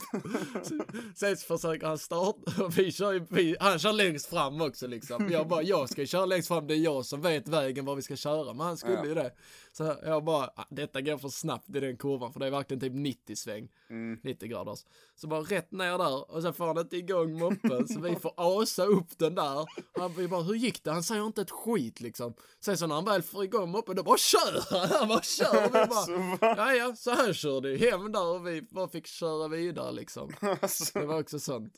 Sen 1.14 1.36
så 1.36 1.46
försöker 1.58 1.86
han 1.86 1.98
starta, 1.98 2.64
och 2.64 2.78
vi 2.78 2.92
kör 2.92 3.12
ju, 3.12 3.26
vi, 3.30 3.56
han 3.60 3.78
kör 3.78 3.92
längst 3.92 4.26
fram 4.26 4.60
också 4.60 4.86
liksom. 4.86 5.28
Jag 5.30 5.48
bara, 5.48 5.62
jag 5.62 5.88
ska 5.88 6.06
köra 6.06 6.26
längst 6.26 6.48
fram, 6.48 6.66
det 6.66 6.74
är 6.74 6.78
jag 6.78 7.06
som 7.06 7.20
vet 7.22 7.48
vägen 7.48 7.84
var 7.84 7.94
vi 7.96 8.02
ska 8.02 8.16
köra, 8.16 8.52
men 8.52 8.66
han 8.66 8.76
skulle 8.76 8.94
Ja. 8.94 9.06
ju 9.06 9.14
det. 9.14 9.32
Så 9.72 9.96
jag 10.04 10.24
bara, 10.24 10.50
ah, 10.56 10.64
detta 10.70 11.00
går 11.00 11.18
för 11.18 11.28
snabbt 11.28 11.68
i 11.76 11.80
den 11.80 11.96
kurvan, 11.96 12.32
för 12.32 12.40
det 12.40 12.46
är 12.46 12.50
verkligen 12.50 12.80
typ 12.80 12.92
90 12.94 13.36
sväng. 13.36 13.68
Mm. 13.90 14.20
90 14.22 14.48
graders. 14.48 14.78
Så 15.16 15.26
bara 15.28 15.40
rätt 15.40 15.72
ner 15.72 15.98
där 15.98 16.30
och 16.34 16.42
sen 16.42 16.54
får 16.54 16.66
han 16.66 16.78
inte 16.78 16.96
igång 16.96 17.38
moppen 17.38 17.88
så 17.88 18.00
vi 18.00 18.14
får 18.16 18.32
asa 18.36 18.84
upp 18.84 19.18
den 19.18 19.34
där. 19.34 19.66
Han 19.98 20.14
vi 20.16 20.28
bara, 20.28 20.42
hur 20.42 20.54
gick 20.54 20.84
det? 20.84 20.90
Han 20.92 21.02
säger 21.02 21.26
inte 21.26 21.42
ett 21.42 21.50
skit 21.50 21.77
liksom. 22.00 22.34
Sen 22.64 22.78
så 22.78 22.86
när 22.86 22.94
han 22.94 23.04
väl 23.04 23.22
får 23.22 23.44
igång 23.44 23.70
moppen 23.70 23.96
då 23.96 24.02
bara 24.02 24.18
kör 24.18 24.78
han! 24.78 24.88
Han 24.98 25.08
bara 25.08 25.22
kör! 25.22 25.66
Och 25.66 25.74
vi 25.74 25.78
Alltså, 25.78 26.16
bara, 26.16 26.54
va? 26.54 26.54
ja 26.56 26.72
ja, 26.74 26.94
så 26.96 27.10
han 27.14 27.34
körde 27.34 27.70
ju 27.70 27.90
hem 27.90 28.12
där 28.12 28.26
och 28.26 28.46
vi 28.46 28.62
bara 28.62 28.88
fick 28.88 29.06
köra 29.06 29.48
vidare 29.48 29.92
liksom. 29.92 30.30
Alltså, 30.62 30.98
Det 30.98 31.06
var 31.06 31.20
också 31.20 31.38
sånt. 31.38 31.74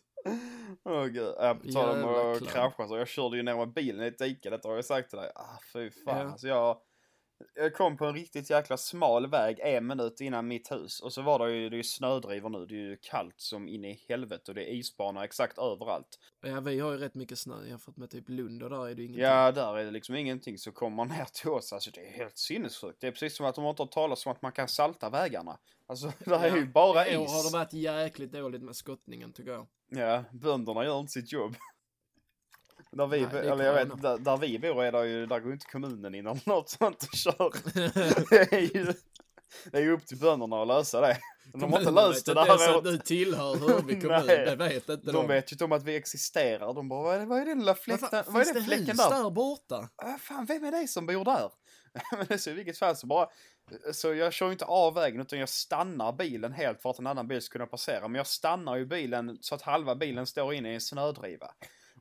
Åh 0.85 1.05
gud, 1.07 1.35
ja, 1.39 1.55
på 1.63 1.73
tal 1.73 2.05
om 2.05 2.33
att 2.33 2.49
krascha 2.49 2.89
så 2.89 2.97
jag 2.97 3.09
körde 3.09 3.37
ju 3.37 3.43
ner 3.43 3.57
med 3.57 3.73
bilen 3.73 4.05
i 4.05 4.07
ett 4.09 4.19
dike, 4.19 4.51
detta 4.51 4.69
har 4.69 4.75
jag 4.75 4.85
sagt 4.85 5.11
till 5.11 5.19
dig. 5.19 5.33
Ah, 5.35 5.59
fy 5.73 5.91
fan. 5.91 6.19
Ja. 6.19 6.31
Alltså 6.31 6.49
jag, 6.49 6.77
jag 7.55 7.75
kom 7.75 7.97
på 7.97 8.05
en 8.05 8.15
riktigt 8.15 8.51
jäkla 8.51 8.77
smal 8.77 9.27
väg 9.27 9.59
en 9.61 9.87
minut 9.87 10.21
innan 10.21 10.49
mitt 10.49 10.73
hus 10.73 11.01
och 11.01 11.13
så 11.13 11.23
var 11.23 11.39
det 11.47 11.55
ju, 11.55 11.69
det 11.69 11.75
är 11.75 11.79
ju 11.79 11.83
snödrivor 11.83 12.49
nu, 12.49 12.67
det 12.67 12.75
är 12.75 12.89
ju 12.89 12.97
kallt 12.97 13.35
som 13.41 13.69
in 13.69 13.85
i 13.85 14.05
helvete 14.09 14.51
och 14.51 14.55
det 14.55 14.71
är 14.71 14.75
isbana 14.75 15.25
exakt 15.25 15.59
överallt. 15.59 16.19
Ja, 16.41 16.61
vi 16.61 16.81
har 16.81 16.93
ju 16.93 16.99
rätt 16.99 17.15
mycket 17.15 17.39
snö 17.39 17.67
jämfört 17.69 17.97
med 17.97 18.11
typ 18.11 18.29
Lund 18.29 18.63
och 18.63 18.71
där 18.71 18.89
är 18.89 18.95
det 18.95 19.03
ju 19.03 19.09
ingenting. 19.09 19.25
Ja, 19.25 19.53
där 19.53 19.79
är 19.79 19.85
det 19.85 19.91
liksom 19.91 20.15
ingenting 20.15 20.59
så 20.59 20.73
kommer 20.73 20.97
man 20.97 21.09
ner 21.19 21.25
till 21.25 21.51
oss, 21.51 21.73
alltså 21.73 21.91
det 21.91 22.01
är 22.07 22.13
helt 22.13 22.39
sinnessjukt. 22.39 23.01
Det 23.01 23.07
är 23.07 23.13
precis 23.13 23.37
som 23.37 23.47
att 23.47 23.55
de 23.55 23.65
har 23.65 23.71
inte 23.71 23.83
hört 23.83 23.93
talas 23.93 24.27
om 24.27 24.33
att 24.33 24.43
man 24.43 24.53
kan 24.53 24.69
salta 24.69 25.11
vägarna. 25.11 25.59
Alltså 25.87 26.13
det 26.25 26.35
är 26.35 26.57
ju 26.57 26.67
bara 26.67 27.09
I 27.09 27.17
år 27.17 27.25
is. 27.25 27.31
har 27.31 27.51
det 27.51 27.59
varit 27.59 27.73
jäkligt 27.73 28.33
dåligt 28.33 28.63
med 28.63 28.77
skottningen 28.77 29.33
tycker 29.33 29.51
jag. 29.51 29.67
Ja, 29.89 30.25
bönderna 30.33 30.85
gör 30.85 31.01
inte 31.01 31.13
sitt 31.13 31.33
jobb. 31.33 31.55
Där 32.93 33.07
vi, 33.07 33.21
Nej, 33.21 33.31
är 33.33 33.53
eller 33.53 33.65
jag 33.65 33.75
vet, 33.75 34.03
där, 34.03 34.19
där 34.19 34.37
vi 34.37 34.59
bor 34.59 34.85
är 34.85 34.93
det 34.93 35.07
ju, 35.07 35.27
där 35.27 35.41
går 35.41 35.53
inte 35.53 35.67
kommunen 35.67 36.15
in 36.15 36.27
eller 36.27 36.49
något 36.49 36.69
sånt 36.69 37.03
och 37.03 37.15
kör. 37.19 37.53
det, 38.31 38.53
är 38.53 38.77
ju, 38.77 38.93
det 39.73 39.79
är 39.79 39.83
ju 39.83 39.93
upp 39.93 40.07
till 40.07 40.19
bönderna 40.19 40.63
att 40.63 40.69
lösa 40.69 41.01
det. 41.01 41.19
De 41.53 41.73
har 41.73 41.81
inte 41.81 41.93
löst 41.93 42.27
det 42.27 42.35
där 42.35 42.47
ens 42.47 42.63
att 42.63 42.77
året. 42.77 42.85
du 42.85 42.99
tillhör 42.99 43.57
Hörby 43.57 44.01
kommun, 44.01 44.27
Nej. 44.27 44.45
det 44.47 44.57
vet 44.57 44.89
inte 44.89 45.13
De 45.13 45.27
vet 45.29 45.53
ju 45.53 45.55
inte 45.55 45.65
om 45.65 45.73
att 45.73 45.83
vi 45.83 45.97
existerar. 45.97 46.75
De 46.75 46.89
bara, 46.89 47.03
vad 47.03 47.17
är, 47.21 47.27
vad 47.27 47.41
är 47.41 47.45
den 47.45 47.59
lilla 47.59 47.73
Vad 47.73 47.79
fläcken, 47.79 48.09
fan, 48.09 48.25
vad 48.27 48.41
är 48.41 48.45
finns 48.45 48.55
den 48.55 48.63
det 48.63 48.69
fläcken 48.69 48.87
hus 48.87 49.09
där? 49.09 49.23
där 49.23 49.31
borta? 49.31 49.89
Ah, 49.97 50.19
fan, 50.19 50.47
vem 50.47 50.65
är 50.65 50.71
det 50.71 50.89
som 50.89 51.07
bor 51.07 51.25
där? 51.25 51.51
Men 52.17 52.27
är 52.31 52.37
så 52.37 52.51
i 52.51 52.53
vilket 52.53 52.79
fall 52.79 52.97
så 52.97 53.07
bara, 53.07 53.29
så 53.93 54.15
jag 54.15 54.33
kör 54.33 54.47
ju 54.47 54.53
inte 54.53 54.65
av 54.65 54.95
vägen 54.95 55.21
utan 55.21 55.39
jag 55.39 55.49
stannar 55.49 56.13
bilen 56.13 56.53
helt 56.53 56.83
för 56.83 56.91
att 56.91 56.99
en 56.99 57.07
annan 57.07 57.29
bil 57.29 57.43
ska 57.43 57.53
kunna 57.53 57.67
passera. 57.67 58.09
Men 58.09 58.15
jag 58.15 58.27
stannar 58.27 58.77
ju 58.77 58.87
bilen 58.87 59.39
så 59.41 59.55
att 59.55 59.63
halva 59.63 59.95
bilen 59.95 60.27
står 60.27 60.55
inne 60.55 60.71
i 60.71 60.75
en 60.75 60.81
snödriva. 60.81 61.51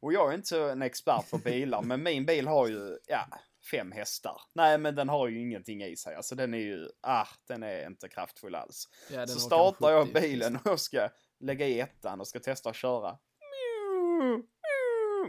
Och 0.02 0.14
jag 0.14 0.30
är 0.30 0.36
inte 0.36 0.48
så 0.48 0.70
en 0.70 0.82
expert 0.82 1.30
på 1.32 1.38
bilar, 1.38 1.82
men 1.82 2.04
min 2.04 2.26
bil 2.26 2.48
har 2.48 2.68
ju, 2.68 2.98
ja, 3.08 3.26
fem 3.72 3.92
hästar. 3.92 4.42
Nej, 4.54 4.78
men 4.78 4.96
den 4.96 5.10
har 5.10 5.28
ju 5.28 5.40
ingenting 5.40 5.84
i 5.84 5.96
sig. 5.96 6.16
Alltså 6.16 6.36
den 6.36 6.54
är 6.54 6.58
ju, 6.58 6.90
ah, 7.02 7.28
den 7.48 7.64
är 7.64 7.88
inte 7.88 8.08
kraftfull 8.10 8.56
alls. 8.56 8.88
Ja, 9.12 9.28
Så 9.28 9.40
startar 9.40 9.92
jag 9.92 10.08
70 10.08 10.22
bilen 10.22 10.60
och 10.66 10.80
ska 10.80 11.10
lägga 11.40 11.68
i 11.68 11.80
ettan 11.80 12.20
och 12.20 12.28
ska 12.28 12.40
testa 12.40 12.70
att 12.70 12.76
köra. 12.76 13.18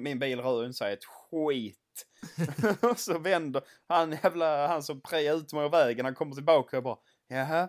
Min 0.00 0.18
bil 0.18 0.40
rör 0.40 0.66
inte 0.66 0.78
sig 0.78 0.92
ett 0.92 1.04
skit. 1.04 1.76
och 2.82 2.98
så 3.00 3.18
vänder 3.18 3.62
han 3.88 4.12
jävla, 4.12 4.66
han 4.66 4.82
som 4.82 5.00
prejar 5.00 5.36
ut 5.36 5.52
mig 5.52 5.64
ur 5.64 5.70
vägen, 5.70 6.04
han 6.04 6.14
kommer 6.14 6.34
tillbaka 6.34 6.76
och 6.76 6.82
bara 6.82 6.98
jaha. 7.28 7.68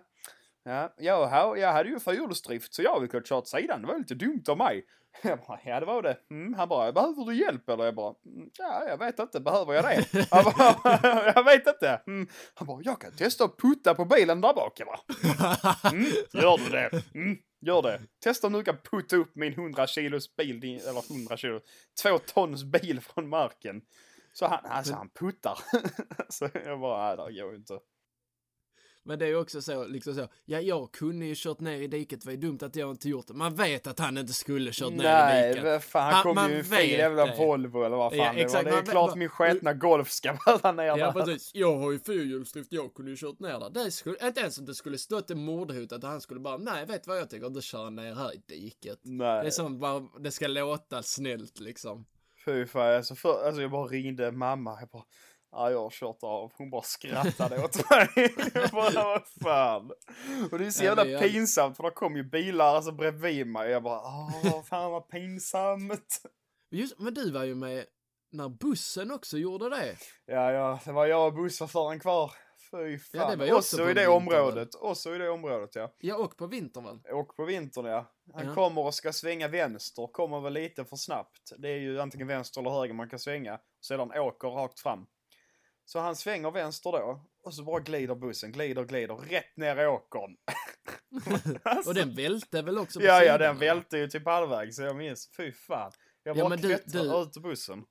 Ja, 0.64 0.94
jaha, 0.98 1.58
jag 1.58 1.74
hade 1.74 1.90
ju 1.90 2.00
fyrhjulsdrift 2.00 2.74
så 2.74 2.82
jag 2.82 3.00
vill 3.00 3.10
kunna 3.10 3.24
köra 3.24 3.40
åt 3.40 3.48
sidan. 3.48 3.82
Det 3.82 3.88
var 3.88 3.98
lite 3.98 4.16
dumt 4.16 4.44
av 4.48 4.58
mig. 4.58 4.86
Jag 5.24 5.40
bara, 5.48 5.60
ja 5.66 5.80
det 5.80 5.86
var 5.86 6.02
det. 6.02 6.18
Mm, 6.30 6.54
han 6.54 6.70
bara, 6.70 6.92
behöver 6.92 7.26
du 7.26 7.36
hjälp 7.36 7.70
eller? 7.70 7.86
Jag 7.86 7.96
bara, 7.96 8.16
"Mm, 8.26 8.50
ja 8.58 8.84
jag 8.88 8.98
vet 8.98 9.20
inte, 9.20 9.40
behöver 9.40 9.74
jag 9.74 9.84
det? 9.84 10.28
Han 10.32 10.44
bara, 10.44 11.34
jag 11.36 11.44
vet 11.44 11.68
inte. 11.68 12.02
Mm. 12.08 12.28
Han 12.54 12.68
bara, 12.68 12.82
jag 12.84 13.02
kan 13.02 13.12
testa 13.16 13.44
att 13.44 13.58
putta 13.58 13.96
på 13.96 14.06
bilen 14.06 14.42
där 14.42 14.54
bak. 14.54 14.80
Jag 14.80 14.88
bara, 14.88 15.00
Mm, 15.92 16.06
gör 16.34 16.58
du 16.58 16.70
det? 16.70 17.04
Mm, 17.16 17.38
gör 17.62 17.82
det. 17.82 18.02
Testa 18.24 18.48
om 18.48 18.54
du 18.54 18.64
kan 18.64 18.78
putta 18.78 19.16
upp 19.16 19.36
min 19.36 19.54
100 19.54 19.88
kilos 19.88 20.36
bil, 20.36 20.82
eller 20.88 21.14
100 21.14 21.38
kilo, 21.38 21.60
två 22.04 22.18
tons 22.18 22.64
bil 22.64 23.02
från 23.02 23.30
marken. 23.30 23.82
Så 24.34 24.48
han, 24.48 24.66
alltså 24.66 24.94
han 24.94 25.10
puttar. 25.10 25.60
så 26.30 26.50
jag 26.66 26.80
bara, 26.80 27.16
nej 27.16 27.34
det 27.36 27.42
går 27.42 27.52
ju 27.52 27.58
inte. 27.58 27.80
Men 29.04 29.20
det 29.20 29.26
är 29.26 29.30
ju 29.30 29.36
också 29.36 29.62
så, 29.62 29.86
liksom 29.88 30.16
så, 30.16 30.28
ja 30.46 30.60
jag 30.60 30.92
kunde 30.92 31.26
ju 31.26 31.34
kört 31.38 31.60
ner 31.60 31.82
i 31.82 31.88
diket, 31.88 32.26
vad 32.26 32.34
är 32.34 32.38
dumt 32.38 32.58
att 32.62 32.76
jag 32.76 32.92
inte 32.92 33.10
gjort 33.10 33.28
det. 33.28 33.34
Man 33.34 33.56
vet 33.56 33.88
att 33.88 34.00
han 34.00 34.18
inte 34.18 34.34
skulle 34.34 34.72
kört 34.74 34.94
ner 34.94 35.00
i 35.00 35.04
Nej, 35.04 35.50
diket. 35.50 35.64
vad 35.64 35.84
fan, 35.84 36.14
han 36.14 36.24
kom 36.36 36.50
ju 36.52 36.58
i 36.60 36.64
fin 36.64 36.90
jävla 36.90 37.26
det. 37.26 37.36
Volvo 37.38 37.84
eller 37.84 37.98
vad 37.98 38.12
fan 38.12 38.20
Ja, 38.20 38.34
det 38.34 38.42
exakt, 38.42 38.64
var. 38.66 38.72
Det 38.72 38.78
är 38.78 38.82
vet- 38.82 38.92
klart 38.92 39.16
min 39.16 39.30
sketna 39.30 39.74
Golf 39.74 40.10
ska 40.12 40.38
valla 40.46 40.72
ner 40.72 40.84
Ja 40.84 40.96
där. 40.96 41.12
precis, 41.12 41.52
jag 41.54 41.78
har 41.78 41.92
ju 41.92 42.00
fyrhjulsdrift, 42.00 42.72
jag 42.74 42.94
kunde 42.94 43.12
ju 43.12 43.18
kört 43.18 43.40
ner 43.40 43.60
där. 43.60 43.70
Det 43.70 43.92
skulle, 43.92 44.18
inte 44.28 44.42
ens 44.42 44.60
om 44.60 44.66
det 44.66 44.76
skulle 44.76 44.98
stått 44.98 45.32
en 45.32 45.44
mordhot 45.46 45.92
att 45.92 46.04
han 46.04 46.22
skulle 46.22 46.40
bara, 46.40 46.58
nej 46.58 46.86
vet 46.86 47.08
vad 47.08 47.18
jag 47.18 47.30
tycker, 47.30 47.48
inte 47.48 47.62
köra 47.62 47.90
ner 47.90 48.16
här 48.16 48.34
i 48.36 48.42
diket. 48.48 49.00
Det 49.04 49.10
är 49.26 49.44
Nej, 49.44 49.52
som 49.52 49.80
bara, 49.80 50.08
det 50.20 50.32
ska 50.32 50.48
låta 50.48 51.04
snällt 51.04 51.60
liksom. 51.60 52.06
fy 52.46 52.66
fan. 52.66 52.96
Alltså, 52.96 53.16
för, 53.16 53.46
alltså 53.46 53.62
jag 53.62 53.72
bara 53.72 53.88
ringde 53.88 54.32
mamma. 54.32 54.78
Jag 54.80 54.90
bara, 54.90 55.04
ja 55.52 55.72
jag 55.72 55.82
har 55.84 55.90
kört 55.90 56.24
av. 56.24 56.52
Hon 56.58 56.70
bara 56.70 56.82
skrattade 56.82 57.64
åt 57.64 57.90
mig. 57.90 58.08
jag 58.54 58.70
bara, 58.70 59.04
vad 59.04 59.28
fan. 59.44 59.92
Och 60.52 60.60
det 60.60 60.66
är 60.66 60.70
så 60.72 60.84
jävla 60.84 61.06
jag- 61.06 61.22
pinsamt 61.22 61.78
för 61.78 61.84
det 61.84 61.92
kom 61.92 62.16
ju 62.16 62.24
bilar 62.24 62.76
alltså 62.76 62.92
bredvid 62.92 63.48
mig. 63.48 63.70
Jag 63.72 63.84
bara, 63.84 64.00
åh 64.00 64.64
fan 64.64 64.92
vad 64.92 65.08
pinsamt. 65.10 66.22
Just, 66.72 67.00
men 67.00 67.14
du 67.14 67.32
var 67.32 67.44
ju 67.44 67.56
med 67.56 67.86
när 68.32 68.50
bussen 68.50 69.12
också 69.12 69.38
gjorde 69.38 69.70
det. 69.70 69.96
Ja, 70.26 70.52
ja, 70.52 70.80
det 70.86 70.92
var 70.92 71.06
jag 71.06 71.28
och 71.28 71.34
busschauffören 71.34 72.00
kvar. 72.00 72.32
Fy 72.72 72.98
fan. 73.00 73.22
Ja, 73.22 73.30
det 73.30 73.36
var 73.36 73.46
också 73.46 73.58
också 73.58 73.78
i 73.92 73.94
det 73.94 74.08
vintern, 74.08 74.26
väl? 74.30 74.40
området. 74.42 74.76
Också 74.76 75.16
i 75.16 75.18
det 75.18 75.30
området, 75.30 75.76
ja. 75.76 75.94
Ja, 76.00 76.16
och 76.18 76.38
på 76.38 76.48
vintern 76.48 76.84
väl? 76.84 77.00
Och 77.14 77.36
på 77.36 77.46
vintern, 77.46 77.86
ja. 77.86 78.12
Han 78.34 78.46
Ja. 78.48 78.56
kommer 78.56 78.82
och 78.86 78.94
ska 78.94 79.14
svänga 79.14 79.48
vänster, 79.48 80.08
kommer 80.12 80.40
väl 80.42 80.54
lite 80.54 80.86
för 80.86 80.96
snabbt. 80.96 81.52
Det 81.58 81.70
är 81.70 81.78
ju 81.78 82.02
antingen 82.02 82.28
vänster 82.28 82.62
eller 82.62 82.72
höger 82.72 82.94
man 82.94 83.10
kan 83.10 83.20
svänga. 83.20 83.60
Sedan 83.86 84.12
åker 84.12 84.48
rakt 84.48 84.80
fram. 84.80 85.06
Så 85.86 86.00
han 86.00 86.16
svänger 86.16 86.52
vänster 86.52 86.92
då, 86.92 87.26
och 87.44 87.54
så 87.54 87.64
bara 87.64 87.80
glider 87.80 88.16
bussen, 88.16 88.52
glider, 88.52 88.84
glider, 88.86 89.16
rätt 89.16 89.58
ner 89.58 89.78
i 89.84 89.88
åkern. 89.88 90.38
Alltså, 91.64 91.90
Och 91.90 91.96
den 91.96 92.16
välte 92.16 92.62
väl 92.62 92.78
också 92.78 93.02
ja, 93.02 93.14
ja, 93.14 93.20
sidan, 93.20 93.40
den 93.40 93.50
eller? 93.50 93.60
välte 93.60 93.98
ju 93.98 94.08
typ 94.08 94.26
halvvägs, 94.26 94.76
så 94.76 94.82
jag 94.84 94.96
minns. 94.96 95.30
Fy 95.38 95.52
fan. 95.52 95.92
Jag 96.24 96.38
Ja, 96.38 96.44
bara 96.44 96.50
men 96.50 96.62
du- 96.62 96.68
klättrade 96.68 97.10
du- 97.10 97.22
ut 97.24 97.38
bussen. 97.44 97.84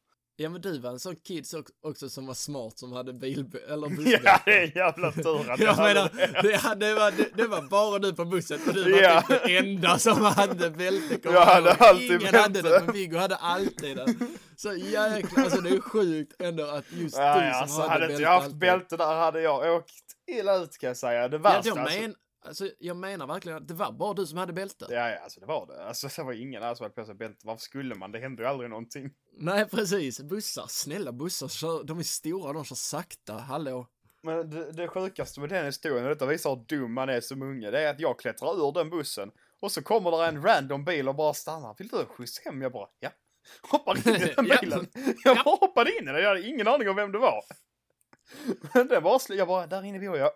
Ja 0.43 0.49
men 0.49 0.61
du 0.61 0.79
var 0.79 0.91
en 0.91 0.99
sån 1.01 1.17
kids 1.17 1.55
också, 1.83 2.09
som 2.11 2.27
var 2.27 2.35
smart 2.35 2.79
som 2.79 2.93
hade 2.93 3.13
bil 3.13 3.45
eller 3.69 3.87
Ja, 3.91 3.97
bussbälte. 3.97 4.41
det 4.45 4.59
är 4.63 4.77
jävla 4.77 5.13
tur 5.13 5.51
att 5.51 5.59
jag 5.61 5.69
Jag 5.69 5.73
hade 5.75 5.95
menar, 5.95 6.11
det. 6.43 6.49
det, 6.49 6.57
hade- 6.57 6.95
var, 6.95 7.11
det, 7.11 7.29
det 7.37 7.47
var 7.47 7.63
bara 7.63 7.99
du 7.99 8.13
på 8.15 8.25
bussen 8.25 8.61
och 8.69 8.75
du 8.75 8.93
var 8.93 9.01
Ja. 9.03 9.23
typ 9.29 9.43
den 9.43 9.57
enda 9.67 9.99
som 9.99 10.23
hade 10.25 10.71
bälte. 10.71 11.19
Jag 11.23 11.45
hade 11.47 11.71
ihåg. 11.71 11.77
alltid 11.83 12.21
Ingen 12.21 12.35
hade 12.35 12.63
bälte. 12.63 12.79
det, 12.79 12.85
men 12.85 12.95
Viggo 12.95 13.19
hade 13.19 13.37
alltid 13.37 13.97
det. 13.97 14.15
Så 14.57 14.73
jäklar, 14.75 15.45
alltså 15.45 15.61
det 15.61 15.71
är 15.71 15.81
sjukt 15.81 16.43
ändå 16.43 16.65
att 16.65 16.85
just 16.93 17.17
Ja, 17.17 17.39
du 17.41 17.45
ja, 17.47 17.53
som 17.53 17.63
alltså, 17.63 17.81
hade, 17.81 17.91
hade 17.93 18.01
bälte 18.01 18.13
inte 18.13 18.23
jag 18.23 18.41
haft 18.41 18.55
bälte 18.55 18.97
där 18.97 19.15
hade 19.15 19.41
jag 19.41 19.77
åkt 19.77 19.95
illa 20.31 20.57
ut 20.57 20.79
kan 20.79 20.89
jag 20.89 20.97
säga. 20.97 21.29
Det 21.29 21.37
Ja, 21.37 21.43
värsta 21.43 21.69
jag, 21.69 21.79
alltså. 21.79 22.01
men, 22.01 22.05
alltså, 22.11 22.21
jag 22.79 22.97
menar 22.97 23.27
verkligen 23.27 23.59
att 23.59 23.69
det 23.69 23.75
var 23.75 23.93
bara 23.93 24.15
du 24.15 24.27
som 24.27 24.39
hade 24.39 24.53
bälte. 24.53 24.87
Ja, 24.91 25.09
ja, 25.11 25.19
alltså 25.19 25.41
det 25.41 25.47
var 25.47 25.67
det. 25.67 25.85
Alltså 25.85 26.09
det 26.17 26.23
var 26.23 26.33
ingen 26.33 26.63
alls 26.63 26.79
som 26.79 26.85
hade 26.85 26.95
på 26.95 27.05
sig 27.05 27.15
bälte. 27.15 27.47
Varför 27.47 27.61
skulle 27.61 27.95
man? 27.95 28.13
Det 28.13 28.19
hände 28.19 28.43
ju 28.43 28.49
aldrig 28.49 28.71
någonting. 28.71 29.11
Nej 29.39 29.69
precis, 29.69 30.21
bussar, 30.21 30.65
snälla 30.69 31.13
bussar, 31.13 31.49
kör, 31.49 31.85
de 31.85 31.99
är 31.99 32.03
stora, 32.03 32.53
de 32.53 32.65
kör 32.65 32.77
sakta, 32.77 33.33
hallå. 33.33 33.87
Men 34.23 34.51
det, 34.51 34.73
det 34.73 34.89
sjukaste 34.89 35.41
med 35.41 35.49
den 35.49 35.65
historien, 35.67 36.05
och 36.05 36.11
detta 36.11 36.27
visar 36.27 36.51
hur 36.51 36.65
dum 36.65 36.95
man 36.95 37.09
är 37.09 37.21
som 37.21 37.43
unge, 37.43 37.71
det 37.71 37.81
är 37.81 37.91
att 37.91 38.01
jag 38.01 38.19
klättrar 38.19 38.69
ur 38.69 38.73
den 38.73 38.91
bussen 38.91 39.31
och 39.61 39.73
så 39.73 39.83
kommer 39.83 40.11
där 40.11 40.29
en 40.29 40.43
random 40.43 40.85
bil 40.85 41.09
och 41.09 41.15
bara 41.15 41.35
stannar. 41.35 41.75
Vill 41.79 41.89
du 41.89 41.97
ha 41.97 42.05
skjuts 42.05 42.45
hem? 42.45 42.63
Jag 42.63 42.73
bara, 42.73 42.89
ja. 43.01 43.11
Hoppar 43.71 44.09
in 44.09 44.15
i 44.15 44.19
den 44.37 44.45
bilen. 44.61 44.87
Jag 45.25 45.37
Ja. 45.37 45.43
bara 45.45 45.57
hoppade 45.57 45.91
in 45.99 46.03
i 46.09 46.13
den, 46.13 46.23
jag 46.23 46.29
hade 46.29 46.43
ingen 46.49 46.69
aning 46.69 46.89
om 46.89 46.97
vem 46.97 47.13
det 47.13 47.19
var. 47.19 47.43
Men 48.75 48.89
det 48.89 49.01
var 49.01 49.21
jag 49.29 49.49
bara, 49.49 49.67
där 49.67 49.83
inne 49.85 49.99
bor 49.99 50.19
jag. 50.19 50.31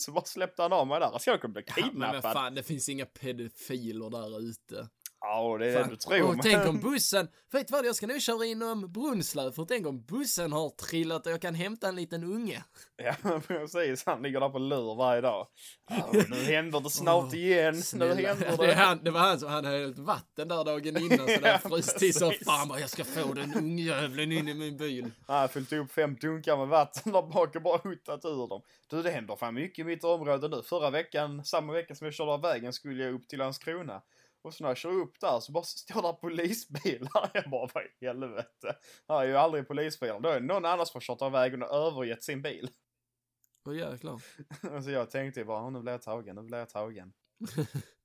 Så 0.00 0.12
bara 0.12 0.24
släppte 0.24 0.62
han 0.62 0.72
av 0.72 0.86
mig 0.86 1.00
där. 1.00 1.06
Alltså 1.06 1.30
jag 1.30 1.40
kunde 1.40 1.52
bli 1.52 1.62
Ja, 1.66 1.74
men 1.82 1.90
kidnappad. 1.90 2.32
fan, 2.32 2.54
det 2.54 2.62
finns 2.62 2.88
inga 2.88 3.06
pedofiler 3.06 4.10
där 4.10 4.40
ute. 4.40 4.88
Ja, 5.22 5.56
det 5.58 5.66
är 5.66 5.72
det 5.72 5.80
Fan. 5.80 5.88
du 5.90 5.96
tror. 5.96 6.22
Och 6.28 6.36
tänk 6.42 6.66
om 6.66 6.80
bussen, 6.80 7.28
vet 7.52 7.68
du 7.68 7.72
vad, 7.72 7.86
jag 7.86 7.94
ska 7.96 8.06
nu 8.06 8.20
köra 8.20 8.44
inom 8.46 8.92
Brunslöv 8.92 9.52
för 9.52 9.64
tänk 9.64 9.86
om 9.86 10.04
bussen 10.04 10.52
har 10.52 10.70
trillat 10.70 11.26
och 11.26 11.32
jag 11.32 11.40
kan 11.42 11.54
hämta 11.54 11.88
en 11.88 11.96
liten 11.96 12.24
unge. 12.24 12.64
Ja, 12.96 13.40
precis. 13.46 14.06
Han 14.06 14.22
ligger 14.22 14.40
där 14.40 14.48
på 14.48 14.58
lur 14.58 14.94
varje 14.96 15.20
dag. 15.20 15.46
Ja, 15.90 16.10
nu 16.28 16.36
händer 16.36 16.80
det 16.80 16.90
snart 16.90 17.24
Åh, 17.32 17.38
igen. 17.38 17.74
Nu 17.74 17.82
Snälla. 17.82 18.14
händer 18.14 18.56
Det, 18.56 18.66
det. 18.66 18.74
han, 18.74 19.04
det 19.04 19.10
var 19.10 19.20
han 19.20 19.40
som 19.40 19.48
hade 19.48 19.68
hällt 19.68 19.98
vatten 19.98 20.48
där 20.48 20.64
dagen 20.64 20.96
innan 20.96 21.26
så 21.26 21.32
Ja, 21.32 21.40
där 21.40 21.58
frös 21.58 21.94
till 21.94 22.14
så 22.14 22.30
fan 22.46 22.68
bara 22.68 22.80
jag 22.80 22.90
ska 22.90 23.04
få 23.04 23.32
den 23.34 23.54
ungjäveln 23.54 24.32
in 24.32 24.48
i 24.48 24.54
min 24.54 24.76
bil. 24.76 25.10
Han 25.26 25.38
har 25.40 25.48
fyllt 25.48 25.72
upp 25.72 25.92
fem 25.92 26.16
dunkar 26.20 26.56
med 26.56 26.68
vatten 26.68 27.12
där 27.12 27.22
bak 27.22 27.56
och 27.56 27.62
bara 27.62 27.78
huttat 27.84 28.24
ur 28.24 28.48
dem. 28.48 28.62
Du, 28.90 29.02
det 29.02 29.10
händer 29.10 29.36
fan 29.36 29.54
mycket 29.54 29.78
i 29.78 29.84
mitt 29.84 30.04
område 30.04 30.48
nu. 30.48 30.62
Förra 30.62 30.90
veckan, 30.90 31.44
samma 31.44 31.72
vecka 31.72 31.94
som 31.94 32.04
jag 32.04 32.14
körde 32.14 32.32
av 32.32 32.42
vägen, 32.42 32.72
skulle 32.72 33.04
jag 33.04 33.14
upp 33.14 33.28
till 33.28 33.38
Landskrona. 33.38 34.02
Och 34.42 34.54
så 34.54 34.64
när 34.64 34.70
jag 34.70 34.76
kör 34.76 34.90
upp 34.92 35.20
där 35.20 35.40
så 35.40 35.52
bara 35.52 35.64
står 35.64 36.02
där 36.02 36.12
polisbilar. 36.12 37.30
Jag 37.34 37.50
bara, 37.50 37.70
vad 37.74 37.84
i 38.00 38.06
helvete? 38.06 38.76
Här 39.08 39.20
är 39.20 39.24
ju 39.24 39.36
aldrig 39.36 39.68
polisbilar. 39.68 40.20
Då 40.20 40.28
är 40.28 40.40
det 40.40 40.46
någon 40.46 40.64
annan 40.64 40.86
som 40.86 40.96
har 40.98 41.00
kört 41.00 41.22
av 41.22 41.32
vägen 41.32 41.62
och 41.62 41.68
övergett 41.68 42.24
sin 42.24 42.42
bil. 42.42 42.70
Åh 43.68 43.76
jäklar. 43.76 44.22
Alltså 44.62 44.90
jag 44.90 45.10
tänkte 45.10 45.40
ju 45.40 45.46
bara, 45.46 45.58
"Ja, 45.58 45.70
nu 45.70 45.80
blir 45.80 45.92
jag 45.92 46.02
tagen, 46.02 46.36
nu 46.36 46.42
blir 46.42 46.58
jag 46.58 46.68
tagen. 46.68 47.12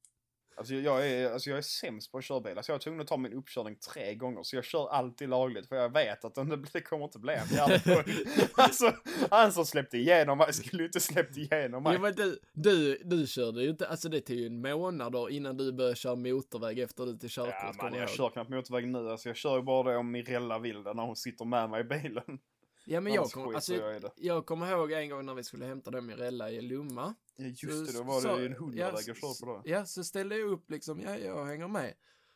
Alltså 0.58 0.74
jag 0.74 1.08
är, 1.08 1.32
alltså 1.32 1.50
jag 1.50 1.58
är 1.58 1.62
sämst 1.62 2.12
på 2.12 2.18
att 2.18 2.24
köra 2.24 2.40
bil. 2.40 2.58
Alltså 2.58 2.72
jag 2.72 2.76
är 2.76 2.80
tvungen 2.80 3.02
att 3.02 3.08
ta 3.08 3.18
min 3.18 3.34
uppkörning 3.34 3.76
tre 3.76 4.16
gånger. 4.16 4.44
Så 4.44 4.56
jag 4.56 4.66
kör 4.66 4.90
alltid 4.90 5.30
lagligt 5.30 5.68
för 5.68 5.76
jag 5.76 5.94
vet 5.94 6.26
att 6.26 6.36
det, 6.36 6.58
det 6.74 6.82
kommer 6.82 7.06
inte 7.06 7.20
bli 7.20 7.34
en 7.34 7.48
jävla. 7.48 8.04
Alltså 8.58 8.94
han 9.30 9.52
som 9.52 9.66
släppte 9.66 9.98
igenom 9.98 10.38
mig 10.38 10.54
skulle 10.54 10.84
ju 10.84 10.86
inte 10.86 11.00
släppt 11.00 11.38
igenom 11.38 11.84
mig. 11.84 11.94
Jo 11.96 12.02
men 12.02 12.14
du, 12.14 12.40
du, 12.54 13.02
du 13.04 13.28
körde 13.28 13.64
ju 13.64 13.70
inte, 13.70 13.88
alltså 13.88 14.10
det 14.10 14.22
tog 14.22 14.36
ju 14.36 14.46
en 14.46 14.62
månad 14.62 15.12
då 15.12 15.30
innan 15.30 15.58
du 15.58 15.74
började 15.74 15.96
köra 15.96 16.16
motorväg 16.16 16.80
efter 16.80 17.06
du 17.06 17.18
till 17.18 17.30
körkort. 17.30 17.54
Ja 17.62 17.74
man, 17.84 17.94
jag 17.94 18.02
ihåg. 18.02 18.10
kör 18.10 18.30
knappt 18.30 18.50
motorväg 18.50 18.88
nu. 18.88 19.10
Alltså 19.10 19.30
jag 19.30 19.36
kör 19.36 19.56
ju 19.56 19.62
bara 19.62 19.92
det 19.92 19.98
om 19.98 20.12
Mirella 20.12 20.60
vill 20.60 20.84
det 20.84 20.94
när 20.94 21.04
hon 21.04 21.16
sitter 21.16 21.46
med 21.46 21.70
mig 21.70 21.82
i 21.82 21.84
bilen. 21.84 22.40
Ja 22.86 23.02
men 23.02 23.14
jag 23.14 23.26
skiter 23.26 23.56
alltså, 23.56 23.76
jag 23.76 24.12
jag 24.16 24.46
kommer 24.46 24.72
ihåg 24.72 24.92
en 24.92 25.10
gång 25.10 25.26
när 25.26 25.34
vi 25.34 25.44
skulle 25.44 25.66
hämta 25.66 25.92
dem 25.92 26.10
i 26.10 26.14
Rella 26.14 26.52
i 26.52 26.62
Lomma. 26.62 27.16
Ja, 27.38 27.56
Så- 27.56 27.66
just 27.68 27.92
det, 27.94 27.98
då 27.98 28.04
var 28.04 28.22
så- 28.22 28.36
det 28.36 28.40
ju 28.42 28.46
en 28.46 28.54
hundraväg 28.54 28.94
ja, 28.94 29.02
jag 29.08 29.18
körde 29.18 29.40
på 29.40 29.46
då. 29.46 29.62
Ja, 29.66 29.86
så 29.86 30.04
ställde 30.04 30.38
jag 30.38 30.50
upp 30.50 30.72
liksom, 30.72 31.02
ja, 31.02 31.18
jag 31.18 31.46
hänger 31.46 31.68
med. 31.68 31.94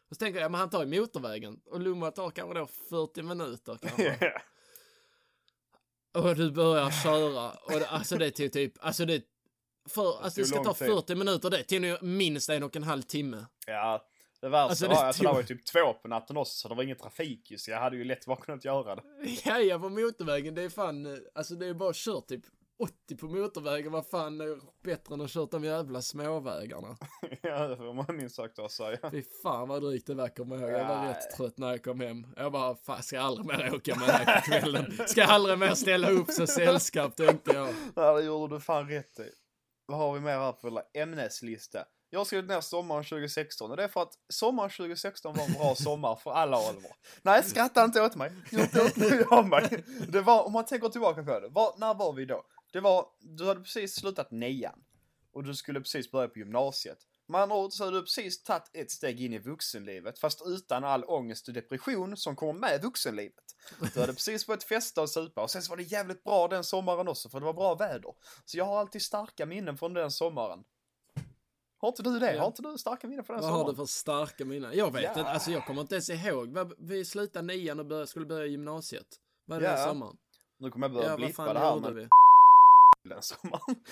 Och 0.09 0.15
så 0.15 0.19
tänker 0.19 0.39
jag, 0.39 0.51
men 0.51 0.59
han 0.59 0.69
tar 0.69 0.85
ju 0.85 0.99
motorvägen 1.01 1.59
och 1.65 1.79
Lomma 1.79 2.11
tar 2.11 2.31
kanske 2.31 2.59
då 2.59 2.67
40 2.89 3.21
minuter 3.23 3.77
kanske. 3.81 4.33
Och 6.13 6.35
du 6.35 6.51
börjar 6.51 6.91
köra 7.03 7.51
och 7.51 7.71
det, 7.79 7.87
alltså 7.87 8.17
det 8.17 8.31
tog 8.31 8.51
typ, 8.51 8.73
alltså 8.79 9.05
det, 9.05 9.23
för, 9.89 10.21
alltså 10.23 10.41
det 10.41 10.47
tog 10.47 10.55
ska 10.55 10.63
ta 10.63 10.73
tid. 10.73 10.87
40 10.87 11.15
minuter, 11.15 11.49
det 11.49 11.63
tog 11.63 11.81
nog 11.81 12.03
minst 12.03 12.49
en 12.49 12.63
och 12.63 12.75
en 12.75 12.83
halv 12.83 13.01
timme. 13.01 13.45
Ja, 13.67 14.05
det 14.41 14.49
värsta 14.49 14.69
Alltså, 14.69 14.87
det 14.87 14.95
var 14.95 15.05
att 15.09 15.17
det 15.17 15.23
tog- 15.23 15.33
var 15.33 15.41
ju 15.41 15.47
typ 15.47 15.65
två 15.65 15.93
på 15.93 16.07
natten 16.07 16.37
också 16.37 16.53
så 16.57 16.67
det 16.67 16.75
var 16.75 16.83
ingen 16.83 16.97
trafik 16.97 17.51
ju 17.51 17.57
så 17.57 17.71
jag 17.71 17.79
hade 17.79 17.97
ju 17.97 18.03
lätt 18.03 18.25
bara 18.25 18.37
kunnat 18.37 18.65
göra 18.65 18.95
det. 18.95 19.03
Ja, 19.45 19.59
ja, 19.59 19.79
på 19.79 19.89
motorvägen, 19.89 20.55
det 20.55 20.61
är 20.61 20.69
fan, 20.69 21.19
alltså 21.35 21.55
det 21.55 21.65
är 21.67 21.73
bara 21.73 21.91
kört 21.95 22.27
typ 22.27 22.43
80 22.79 23.15
på 23.17 23.27
motorvägen, 23.27 23.91
vad 23.91 24.07
fan 24.07 24.41
är 24.41 24.59
bättre 24.83 25.13
än 25.13 25.21
att 25.21 25.31
köra 25.31 25.45
de 25.45 25.63
jävla 25.63 26.01
småvägarna. 26.01 26.97
ja, 27.41 27.67
det 27.67 27.77
får 27.77 27.93
man 27.93 28.05
minst 28.15 28.35
sagt 28.35 28.59
att 28.59 28.71
säga. 28.71 29.11
Fy 29.11 29.23
fan 29.43 29.67
vad 29.67 29.81
drygt 29.81 30.07
det 30.07 30.15
var, 30.15 30.27
kommer 30.27 30.55
jag 30.55 30.71
ihåg. 30.71 30.79
Jag 30.79 30.87
var 30.87 31.07
rätt 31.07 31.37
trött 31.37 31.57
när 31.57 31.69
jag 31.69 31.83
kom 31.83 31.99
hem. 31.99 32.27
Jag 32.35 32.51
bara, 32.51 32.75
fan 32.75 33.03
ska 33.03 33.15
jag 33.15 33.25
aldrig 33.25 33.45
mer 33.47 33.75
åka 33.75 33.95
med 33.95 34.09
här 34.09 34.41
på 34.41 34.41
kvällen. 34.41 34.97
Ska 35.07 35.21
jag 35.21 35.29
aldrig 35.29 35.59
mer 35.59 35.75
ställa 35.75 36.09
upp 36.09 36.31
så 36.31 36.47
sällskap, 36.47 37.15
tänkte 37.15 37.51
jag. 37.53 37.69
Ja, 37.95 38.13
det 38.13 38.23
gjorde 38.23 38.55
du 38.55 38.59
fan 38.59 38.89
rätt 38.89 39.19
i. 39.19 39.29
Vad 39.85 39.97
har 39.97 40.13
vi 40.13 40.19
mer 40.19 40.37
här 40.37 40.51
på 40.51 40.81
ämneslista? 40.93 41.85
Jag 42.09 42.19
har 42.19 42.25
skrivit 42.25 42.49
ner 42.49 42.61
sommaren 42.61 43.03
2016 43.03 43.71
och 43.71 43.77
det 43.77 43.83
är 43.83 43.87
för 43.87 44.01
att 44.01 44.13
sommaren 44.33 44.69
2016 44.69 45.35
var 45.37 45.45
en 45.45 45.53
bra 45.53 45.75
sommar 45.75 46.15
för 46.15 46.31
alla 46.31 46.57
Oliver. 46.57 46.91
Nej, 47.21 47.43
skratta 47.43 47.83
inte 47.83 48.01
åt 48.01 48.15
mig. 48.15 48.31
Inte 48.51 48.81
åt 48.81 49.47
mig. 49.47 49.83
Det 50.07 50.21
var, 50.21 50.43
om 50.43 50.53
man 50.53 50.65
tänker 50.65 50.89
tillbaka 50.89 51.23
på 51.23 51.39
det, 51.39 51.47
var, 51.47 51.73
när 51.77 51.93
var 51.93 52.13
vi 52.13 52.25
då? 52.25 52.43
Det 52.71 52.79
var, 52.79 53.07
du 53.19 53.45
hade 53.47 53.61
precis 53.61 53.95
slutat 53.95 54.31
nian 54.31 54.83
och 55.33 55.43
du 55.43 55.55
skulle 55.55 55.79
precis 55.81 56.11
börja 56.11 56.27
på 56.27 56.39
gymnasiet. 56.39 56.97
Med 57.27 57.41
andra 57.41 57.55
ord 57.55 57.71
så 57.73 57.85
hade 57.85 57.97
du 57.97 58.01
precis 58.01 58.43
tagit 58.43 58.69
ett 58.73 58.91
steg 58.91 59.21
in 59.21 59.33
i 59.33 59.39
vuxenlivet 59.39 60.19
fast 60.19 60.41
utan 60.45 60.83
all 60.83 61.03
ångest 61.03 61.47
och 61.47 61.53
depression 61.53 62.17
som 62.17 62.35
kommer 62.35 62.53
med 62.53 62.81
vuxenlivet. 62.81 63.43
Du 63.93 63.99
hade 63.99 64.13
precis 64.13 64.47
börjat 64.47 64.63
festa 64.63 65.01
och 65.01 65.09
supa 65.09 65.43
och 65.43 65.51
sen 65.51 65.61
så 65.61 65.69
var 65.69 65.77
det 65.77 65.83
jävligt 65.83 66.23
bra 66.23 66.47
den 66.47 66.63
sommaren 66.63 67.07
också 67.07 67.29
för 67.29 67.39
det 67.39 67.45
var 67.45 67.53
bra 67.53 67.75
väder. 67.75 68.13
Så 68.45 68.57
jag 68.57 68.65
har 68.65 68.79
alltid 68.79 69.01
starka 69.01 69.45
minnen 69.45 69.77
från 69.77 69.93
den 69.93 70.11
sommaren. 70.11 70.63
Har 71.81 71.87
inte 71.89 72.03
du 72.03 72.19
det? 72.19 72.33
Ja. 72.35 72.39
Har 72.41 72.47
inte 72.47 72.61
du 72.61 72.77
starka 72.77 73.07
minnen 73.07 73.25
från 73.25 73.35
den 73.35 73.41
Vad 73.43 73.51
har 73.51 73.57
sommaren? 73.59 73.75
du 73.75 73.81
för 73.81 73.85
starka 73.85 74.45
minnen? 74.45 74.71
Jag 74.77 74.93
vet 74.93 75.03
Ja. 75.03 75.09
inte, 75.09 75.23
alltså 75.25 75.51
jag 75.51 75.65
kommer 75.65 75.81
inte 75.81 75.95
ens 75.95 76.09
ihåg. 76.09 76.49
Vad- 76.53 76.73
Vi 76.77 77.05
slutade 77.05 77.47
nian 77.47 77.79
och 77.79 77.85
började, 77.85 78.07
skulle 78.07 78.25
börja 78.25 78.45
gymnasiet. 78.45 79.07
Vad 79.45 79.57
är 79.57 79.61
det 79.61 79.67
Ja. 79.67 79.75
den 79.75 79.87
sommaren? 79.89 80.17
Nu 80.57 80.71
kommer 80.71 80.85
jag 80.87 80.93
börja 80.93 81.05
Ja, 81.05 81.11
vad 81.11 81.19
blippa 81.19 81.53
det 81.53 81.59
här 81.59 81.79
med 81.79 81.93
vi? 81.93 82.07
Den 83.09 83.21
sommaren. 83.21 83.75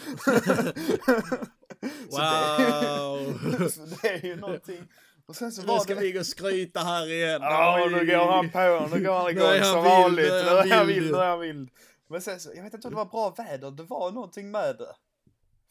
Så 2.10 2.18
Wow! 2.18 3.70
Så 3.70 3.86
det 3.86 4.08
är 4.10 4.26
ju 4.26 4.36
någonting. 4.36 4.88
Och 5.26 5.36
sen 5.36 5.52
så 5.52 5.62
Nu 5.62 5.80
ska 5.80 5.96
det... 5.96 6.02
vi 6.02 6.12
gå 6.12 6.20
och 6.20 6.26
skryta 6.26 6.80
här 6.80 7.12
igen. 7.12 7.42
Ja, 7.42 7.84
Oj. 7.86 7.94
nu 7.94 8.06
går 8.06 8.32
han 8.32 8.50
på. 8.50 8.96
Nu 8.96 9.04
går 9.04 9.14
han 9.14 9.30
igång 9.30 9.74
som 9.74 9.84
vanligt. 9.84 10.28
nu 10.28 10.34
är 10.34 10.76
han 10.76 10.88
vild, 10.88 11.12
nu 11.12 11.18
är 11.18 11.30
han 11.30 11.40
vild. 11.40 11.70
Men 12.10 12.22
sen 12.22 12.40
så, 12.40 12.52
jag 12.56 12.64
vet 12.64 12.74
inte 12.74 12.88
om 12.88 12.94
det 12.94 12.98
var 12.98 13.06
bra 13.06 13.30
väder. 13.30 13.72
Det 13.72 13.84
var 13.84 14.12
någonting 14.12 14.52
med 14.52 14.78
det. 14.78 14.96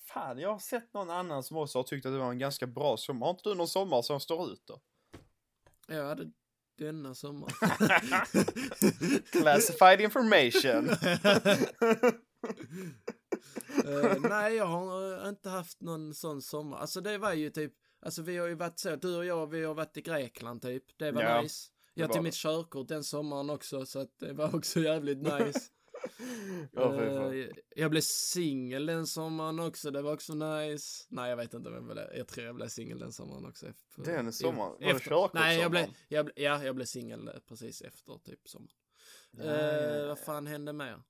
Fan, 0.06 0.38
jag 0.38 0.52
har 0.52 0.58
sett 0.58 0.94
någon 0.94 1.10
annan 1.10 1.42
som 1.42 1.56
också 1.56 1.78
har 1.78 1.82
tyckt 1.82 2.06
att 2.06 2.12
det 2.12 2.18
var 2.18 2.30
en 2.30 2.38
ganska 2.38 2.66
bra 2.66 2.96
sommar. 2.96 3.26
Har 3.26 3.30
inte 3.30 3.48
du 3.48 3.54
någon 3.54 3.68
sommar 3.68 4.02
som 4.02 4.20
står 4.20 4.52
ut 4.52 4.62
då? 4.66 4.80
Jag 5.88 6.04
hade 6.04 6.30
denna 6.78 7.14
sommar. 7.14 7.52
Classified 9.32 10.00
information. 10.00 10.88
Eh, 13.84 14.20
nej, 14.20 14.54
jag 14.54 14.66
har 14.66 15.22
eh, 15.22 15.28
inte 15.28 15.48
haft 15.48 15.80
någon 15.80 16.14
sån 16.14 16.42
sommar. 16.42 16.78
Alltså 16.78 17.00
det 17.00 17.18
var 17.18 17.32
ju 17.32 17.50
typ, 17.50 17.72
alltså 18.00 18.22
vi 18.22 18.36
har 18.36 18.46
ju 18.46 18.54
varit 18.54 18.78
så, 18.78 18.96
du 18.96 19.16
och 19.16 19.24
jag, 19.24 19.46
vi 19.46 19.64
har 19.64 19.74
varit 19.74 19.96
i 19.96 20.02
Grekland 20.02 20.62
typ. 20.62 20.98
Det 20.98 21.12
var 21.12 21.22
Ja, 21.22 21.42
nice. 21.42 21.70
Jag 21.94 22.12
tog 22.12 22.22
mitt 22.22 22.34
körkort 22.34 22.88
den 22.88 23.04
sommaren 23.04 23.50
också, 23.50 23.86
så 23.86 23.98
att 23.98 24.18
det 24.18 24.32
var 24.32 24.54
också 24.54 24.80
jävligt 24.80 25.18
nice. 25.22 25.60
Eh, 26.76 27.46
jag 27.76 27.90
blev 27.90 28.00
singel 28.00 28.86
den 28.86 29.06
sommaren 29.06 29.60
också, 29.60 29.90
det 29.90 30.02
var 30.02 30.12
också 30.12 30.34
nice. 30.34 31.06
Nej, 31.08 31.30
jag 31.30 31.36
vet 31.36 31.54
inte 31.54 31.70
vem 31.70 31.88
det. 31.88 32.12
Jag 32.16 32.28
tror 32.28 32.46
jag 32.46 32.54
blev 32.54 32.68
singel 32.68 32.98
den 32.98 33.12
sommaren 33.12 33.46
också. 33.46 33.66
Efter, 33.66 34.02
Den 34.04 34.32
sommaren? 34.32 34.72
Var 34.80 34.92
det 34.94 35.30
Nej, 35.34 35.60
jag 35.60 35.70
blev, 35.70 35.86
jag, 36.08 36.30
ja, 36.36 36.64
jag 36.64 36.74
blev 36.74 36.86
singel 36.86 37.30
precis 37.48 37.82
efter 37.82 38.18
typ 38.24 38.48
sommaren. 38.48 38.72
Ja. 39.30 40.06
vad 40.06 40.18
fan 40.18 40.46
hände 40.46 40.72
mer? 40.72 41.02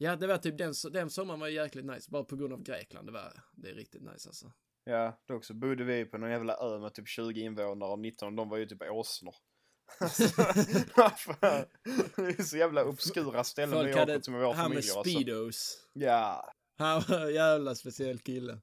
Ja, 0.00 0.16
det 0.16 0.26
var 0.26 0.38
typ 0.38 0.58
den, 0.58 0.74
den 0.92 1.10
sommaren 1.10 1.40
var 1.40 1.48
jäkligt 1.48 1.84
nice, 1.84 2.10
bara 2.10 2.24
på 2.24 2.36
grund 2.36 2.52
av 2.52 2.62
Grekland. 2.62 3.08
Det 3.08 3.12
var, 3.12 3.32
det 3.52 3.70
är 3.70 3.74
riktigt 3.74 4.02
nice 4.02 4.28
alltså. 4.28 4.52
Ja, 4.84 5.22
då 5.28 5.34
också 5.34 5.54
bodde 5.54 5.84
vi 5.84 6.04
på 6.04 6.18
någon 6.18 6.30
jävla 6.30 6.56
ö 6.56 6.78
med 6.78 6.94
typ 6.94 7.08
20 7.08 7.40
invånare 7.40 7.90
och 7.90 7.98
19 7.98 8.36
de 8.36 8.48
var 8.48 8.56
ju 8.56 8.66
typ 8.66 8.82
åsnor. 8.90 9.34
Alltså, 10.00 11.34
det 12.16 12.38
är 12.38 12.42
så 12.42 12.56
jävla 12.56 12.84
obskura 12.84 13.44
ställen 13.44 13.86
vi 13.86 13.94
åkt 13.94 14.24
till 14.24 14.32
med 14.32 14.40
vår 14.42 14.52
han 14.54 14.70
med 14.70 14.84
familj. 14.84 14.90
Alltså. 14.98 15.10
speedos. 15.10 15.86
Ja, 15.92 16.52
Han 16.78 17.02
var 17.08 17.20
en 17.26 17.34
jävla 17.34 17.74
speciell 17.74 18.18
kille. 18.18 18.58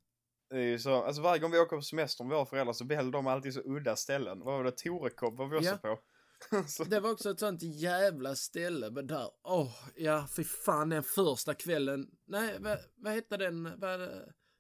det 0.49 0.55
är 0.55 0.61
ju 0.61 0.79
så. 0.79 1.03
Alltså 1.03 1.21
varje 1.21 1.39
gång 1.41 1.51
vi 1.51 1.59
åker 1.59 1.75
på 1.75 1.81
semester 1.81 2.23
med 2.23 2.35
våra 2.37 2.45
föräldrar 2.45 2.73
så 2.73 2.85
väljer 2.85 3.11
de 3.11 3.27
alltid 3.27 3.53
så 3.53 3.61
udda 3.65 3.95
ställen. 3.95 4.39
Vad 4.39 4.57
var 4.57 4.63
det? 4.63 4.71
Torekov 4.71 5.37
var 5.37 5.47
vi 5.47 5.57
också 5.57 5.69
Ja. 5.69 5.77
på. 5.77 5.99
så, 6.67 6.83
Det 6.83 6.99
var 6.99 7.11
också 7.11 7.29
ett 7.29 7.39
sånt 7.39 7.61
jävla 7.63 8.35
ställe, 8.35 8.91
men 8.91 9.07
där, 9.07 9.29
åh, 9.43 9.71
ja, 9.95 10.27
fy 10.35 10.43
fan 10.43 10.89
den 10.89 11.03
första 11.03 11.53
kvällen. 11.53 12.07
Nej, 12.25 12.55
vad, 12.59 12.77
vad 12.95 13.13
hette 13.13 13.37
den, 13.37 13.79
vad, 13.79 13.99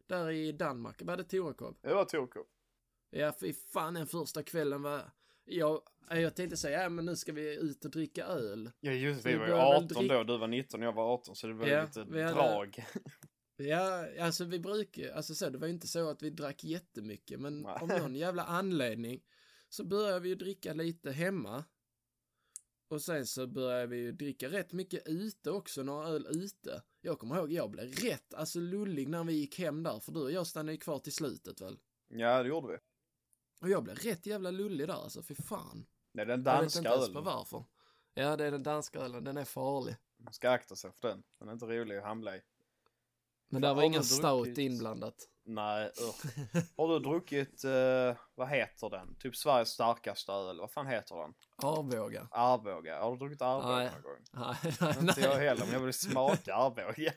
där 0.07 0.29
i 0.31 0.51
Danmark, 0.51 1.01
var 1.01 1.17
det 1.17 1.23
Torekov? 1.23 1.77
det 1.81 1.93
var 1.93 2.05
Torekov. 2.05 2.45
Ja, 3.09 3.33
fy 3.39 3.53
fan 3.73 3.93
den 3.93 4.07
första 4.07 4.43
kvällen 4.43 4.81
var, 4.81 5.01
jag, 5.45 5.81
jag 6.09 6.35
tänkte 6.35 6.57
säga, 6.57 6.83
ja 6.83 6.89
men 6.89 7.05
nu 7.05 7.15
ska 7.15 7.31
vi 7.31 7.55
ut 7.55 7.85
och 7.85 7.91
dricka 7.91 8.25
öl. 8.25 8.71
Ja 8.79 8.91
just 8.91 9.23
det, 9.23 9.29
Vi 9.29 9.33
vi 9.33 9.39
var 9.39 9.45
ju 9.47 9.51
började 9.51 9.71
väl 9.73 9.83
18 9.83 10.03
drick- 10.03 10.09
då, 10.09 10.23
du 10.23 10.37
var 10.37 10.47
19 10.47 10.81
jag 10.81 10.93
var 10.93 11.13
18 11.13 11.35
så 11.35 11.47
det 11.47 11.53
var 11.53 11.67
Ja, 11.67 11.85
lite 11.85 11.99
hade- 11.99 12.23
drag. 12.33 12.85
Ja, 13.57 14.05
alltså 14.19 14.45
vi 14.45 14.59
brukar, 14.59 15.11
alltså 15.11 15.35
så, 15.35 15.49
det 15.49 15.57
var 15.57 15.67
ju 15.67 15.73
inte 15.73 15.87
så 15.87 16.09
att 16.09 16.23
vi 16.23 16.29
drack 16.29 16.63
jättemycket, 16.63 17.39
men 17.39 17.61
Nej. 17.61 17.77
av 17.81 17.87
någon 17.87 18.15
jävla 18.15 18.43
anledning 18.43 19.21
så 19.69 19.83
började 19.83 20.19
vi 20.19 20.29
ju 20.29 20.35
dricka 20.35 20.73
lite 20.73 21.11
hemma. 21.11 21.63
Och 22.87 23.01
sen 23.01 23.27
så 23.27 23.47
började 23.47 23.87
vi 23.87 23.97
ju 23.97 24.11
dricka 24.11 24.49
rätt 24.49 24.73
mycket 24.73 25.07
ute 25.07 25.51
också, 25.51 25.83
några 25.83 26.07
öl 26.07 26.27
ute. 26.29 26.83
Jag 27.01 27.19
kommer 27.19 27.37
ihåg, 27.37 27.51
jag 27.51 27.71
blev 27.71 27.91
rätt, 27.91 28.33
alltså 28.33 28.59
lullig 28.59 29.09
när 29.09 29.23
vi 29.23 29.33
gick 29.33 29.59
hem 29.59 29.83
där, 29.83 29.99
för 29.99 30.11
du 30.11 30.21
och 30.21 30.31
jag 30.31 30.47
stannade 30.47 30.71
ju 30.71 30.77
kvar 30.77 30.99
till 30.99 31.13
slutet 31.13 31.61
väl. 31.61 31.79
Ja 32.07 32.43
det 32.43 32.49
gjorde 32.49 32.67
vi. 32.67 32.77
Och 33.61 33.69
jag 33.69 33.83
blev 33.83 33.95
rätt 33.95 34.25
jävla 34.25 34.51
lullig 34.51 34.87
där, 34.87 34.93
alltså 34.93 35.21
fy 35.23 35.35
fan. 35.35 35.85
Nej 36.11 36.25
den 36.25 36.31
jag 36.31 36.37
vet 36.37 36.45
danska 36.45 36.79
inte 36.79 36.89
ens 36.89 37.05
på 37.05 37.11
ölen. 37.11 37.23
varför. 37.23 37.65
Ja, 38.13 38.37
det 38.37 38.45
är 38.45 38.51
den 38.51 38.63
danska 38.63 38.99
ölen, 38.99 39.23
den 39.23 39.37
är 39.37 39.45
farlig. 39.45 39.95
Man 40.17 40.33
ska 40.33 40.49
akta 40.49 40.75
sig 40.75 40.91
för 40.91 41.07
den. 41.07 41.23
Den 41.39 41.47
är 41.49 41.53
inte 41.53 41.65
rolig 41.65 41.97
att 41.97 42.03
hamna 42.03 42.35
i. 42.35 42.41
Men 43.49 43.61
där 43.61 43.73
var 43.73 43.83
ingen 43.83 44.03
stout 44.03 44.57
inblandat. 44.57 45.29
Nej, 45.47 45.85
usch. 46.01 46.21
Har 46.77 46.87
du 46.87 46.99
druckit, 46.99 47.63
eh, 47.63 48.15
vad 48.35 48.47
heter 48.49 48.89
den? 48.89 49.15
Typ 49.19 49.35
Sveriges 49.35 49.69
starkaste 49.69 50.31
öl, 50.31 50.59
vad 50.59 50.71
fan 50.71 50.87
heter 50.87 51.15
den? 51.15 51.33
Arboga. 51.63 52.27
Arboga. 52.31 52.99
Har 53.01 53.11
du 53.11 53.17
druckit 53.17 53.41
Arboga 53.41 53.75
Nej. 53.75 53.89
någon 53.91 54.01
gång? 54.01 54.23
Nej, 54.31 54.99
Inte 55.09 55.21
jag 55.21 55.37
nej. 55.37 55.47
heller, 55.47 55.65
men 55.65 55.73
jag 55.73 55.79
vill 55.79 55.93
smaka 55.93 56.55
Arboga. 56.55 57.13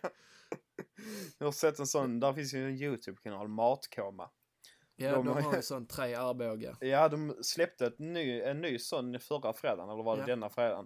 Jag 1.38 1.46
har 1.46 1.52
sett 1.52 1.78
en 1.78 1.86
sån, 1.86 2.20
där 2.20 2.32
finns 2.32 2.54
ju 2.54 2.64
en 2.68 2.76
YouTube-kanal, 2.82 3.48
Matkoma. 3.48 4.30
Ja, 4.96 5.12
De 5.12 5.26
de 5.26 5.42
har- 5.44 5.54
en 5.54 5.62
sån 5.62 5.86
tre 5.86 6.14
Arboga. 6.14 6.76
Ja, 6.80 7.08
de 7.08 7.36
släppte 7.42 7.86
ett 7.86 7.98
ny, 7.98 8.40
en 8.40 8.60
ny 8.60 8.78
sån 8.78 9.20
förra 9.20 9.52
fredagen, 9.52 9.90
eller 9.90 10.02
var 10.02 10.16
det 10.16 10.22
Ja. 10.22 10.26
denna 10.26 10.48
fredagen? 10.50 10.84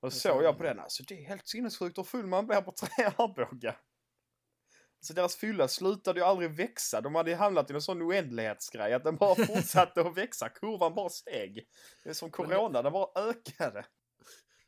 Och 0.00 0.06
Jag 0.06 0.12
såg 0.12 0.42
jag 0.42 0.56
på 0.56 0.62
den. 0.62 0.76
den, 0.76 0.84
alltså 0.84 1.02
det 1.08 1.14
är 1.24 1.24
helt 1.28 1.48
sinnessjukt 1.48 1.98
hur 1.98 2.02
full 2.02 2.26
man 2.26 2.46
blir 2.46 2.60
på 2.60 2.72
tre 2.72 3.04
Arboga. 3.16 3.76
Så 5.00 5.12
deras 5.12 5.36
fylla 5.36 5.68
slutade 5.68 6.20
ju 6.20 6.26
aldrig 6.26 6.50
växa. 6.50 7.00
De 7.00 7.14
hade 7.14 7.30
ju 7.30 7.36
hamnat 7.36 7.70
i 7.70 7.74
en 7.74 7.82
sån 7.82 8.02
oändlighetsgrej 8.02 8.94
att 8.94 9.04
den 9.04 9.16
bara 9.16 9.34
fortsatte 9.46 10.00
att 10.00 10.16
växa. 10.16 10.48
Kurvan 10.48 10.94
bara 10.94 11.08
steg. 11.08 11.66
Det 12.04 12.10
är 12.10 12.14
som 12.14 12.30
corona, 12.30 12.82
den 12.82 12.92
bara 12.92 13.28
ökade. 13.28 13.86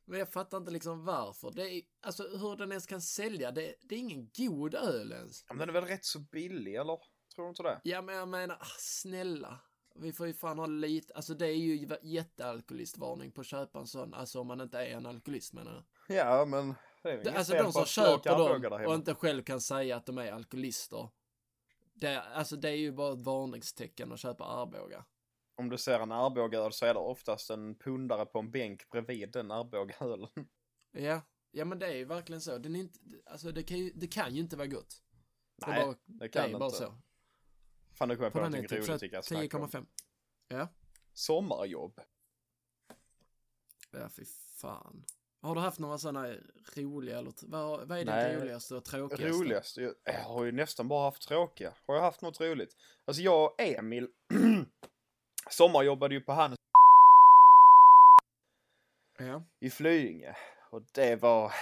Men 0.04 0.18
jag 0.18 0.32
fattar 0.32 0.58
inte 0.58 0.70
liksom 0.70 1.04
varför. 1.04 1.50
Det 1.50 1.70
är, 1.70 1.82
alltså 2.00 2.22
hur 2.22 2.56
den 2.56 2.72
ens 2.72 2.86
kan 2.86 3.02
sälja, 3.02 3.50
det, 3.50 3.74
det 3.82 3.94
är 3.94 3.98
ingen 3.98 4.30
god 4.36 4.74
öl 4.74 5.12
ens. 5.12 5.44
Ja, 5.48 5.54
Men 5.54 5.58
den 5.58 5.76
är 5.76 5.80
väl 5.80 5.90
rätt 5.90 6.04
så 6.04 6.18
billig, 6.18 6.74
eller? 6.74 6.98
Tror 7.34 7.44
du 7.44 7.48
inte 7.48 7.62
det? 7.62 7.80
Ja, 7.84 8.02
men 8.02 8.14
jag 8.14 8.28
menar, 8.28 8.56
ah, 8.60 8.76
snälla. 8.78 9.60
Vi 9.94 10.12
får 10.12 10.26
ju 10.26 10.34
fan 10.34 10.58
ha 10.58 10.66
lite, 10.66 11.14
alltså 11.14 11.34
det 11.34 11.46
är 11.46 11.56
ju 11.56 11.88
jättealkoholistvarning 12.02 13.32
på 13.32 13.40
att 13.40 13.46
köpa 13.46 13.78
en 13.78 13.86
sån, 13.86 14.14
alltså 14.14 14.40
om 14.40 14.46
man 14.46 14.60
inte 14.60 14.78
är 14.78 14.96
en 14.96 15.06
alkoholist 15.06 15.52
menar 15.52 15.84
jag. 16.08 16.16
Ja, 16.16 16.44
men... 16.44 16.74
Det 17.02 17.10
är 17.12 17.24
Det, 17.24 17.32
alltså 17.32 17.52
de 17.52 17.72
som 17.72 17.86
köper 17.86 18.38
dem 18.38 18.86
och 18.86 18.94
inte 18.94 19.14
själv 19.14 19.42
kan 19.42 19.60
säga 19.60 19.96
att 19.96 20.06
de 20.06 20.18
är 20.18 20.32
alkoholister. 20.32 21.08
Det, 21.94 22.22
alltså 22.22 22.56
det 22.56 22.68
är 22.70 22.76
ju 22.76 22.92
bara 22.92 23.12
ett 23.12 23.18
varningstecken 23.20 24.12
att 24.12 24.20
köpa 24.20 24.44
Arboga. 24.44 25.04
Om 25.54 25.68
du 25.68 25.78
ser 25.78 26.00
en 26.00 26.12
Arbogaöl 26.12 26.72
så 26.72 26.86
är 26.86 26.94
det 26.94 27.00
oftast 27.00 27.50
en 27.50 27.74
pundare 27.74 28.26
på 28.26 28.38
en 28.38 28.50
bänk 28.50 28.90
bredvid 28.90 29.32
den 29.32 29.50
Arbogaölen. 29.50 30.28
Ja, 30.90 31.20
ja 31.50 31.64
men 31.64 31.78
det 31.78 31.86
är 31.86 31.94
ju 31.94 32.04
verkligen 32.04 32.40
så. 32.40 32.58
Den 32.58 32.76
är 32.76 32.80
inte, 32.80 32.98
alltså 33.26 33.52
det 33.52 33.62
kan 33.62 33.78
ju, 33.78 33.90
det 33.94 34.06
kan 34.06 34.34
ju 34.34 34.40
inte 34.40 34.56
vara 34.56 34.66
gott. 34.66 35.02
Det 35.56 35.66
är 35.66 35.70
Nej, 35.70 35.84
bara, 35.86 35.94
det 36.04 36.18
det 36.18 36.28
kan 36.28 36.44
är 36.44 36.48
det 36.48 36.58
bara 36.58 36.64
inte. 36.66 36.78
så. 36.78 36.94
Fan, 37.94 38.08
nu 38.08 38.16
kom 38.16 38.24
jag 38.24 38.32
på 38.32 38.38
På 38.38 38.44
är 38.44 38.50
någonting 38.50 38.68
typ 38.68 38.88
roligt 38.88 39.12
jag 39.12 39.24
snacka 39.24 39.58
om. 39.58 39.68
10,5. 39.68 39.86
Ja. 40.48 40.68
Sommarjobb. 41.12 42.00
Ja, 43.90 44.08
fy 44.08 44.24
fan. 44.56 45.04
Har 45.42 45.54
du 45.54 45.60
haft 45.60 45.78
några 45.78 45.98
sådana 45.98 46.34
roliga 46.76 47.18
eller 47.18 47.32
vad, 47.42 47.88
vad 47.88 47.98
är 47.98 48.04
det 48.04 48.10
Nej. 48.14 48.36
roligaste 48.36 48.74
och 48.74 48.84
tråkigaste? 48.84 49.28
Roligast? 49.28 49.76
Jag 49.76 49.94
jag 50.04 50.20
har 50.24 50.44
ju 50.44 50.52
nästan 50.52 50.88
bara 50.88 51.04
haft 51.04 51.28
tråkiga. 51.28 51.72
Har 51.86 51.94
jag 51.94 52.02
haft 52.02 52.22
något 52.22 52.40
roligt? 52.40 52.76
Alltså 53.04 53.22
jag 53.22 53.44
och 53.44 53.60
Emil 53.60 54.08
sommarjobbade 55.50 56.14
ju 56.14 56.20
på 56.20 56.32
hans 56.32 56.54
Ja. 59.18 59.44
i 59.60 59.70
Flyinge. 59.70 60.36
Och 60.70 60.82
det 60.94 61.16
var... 61.16 61.52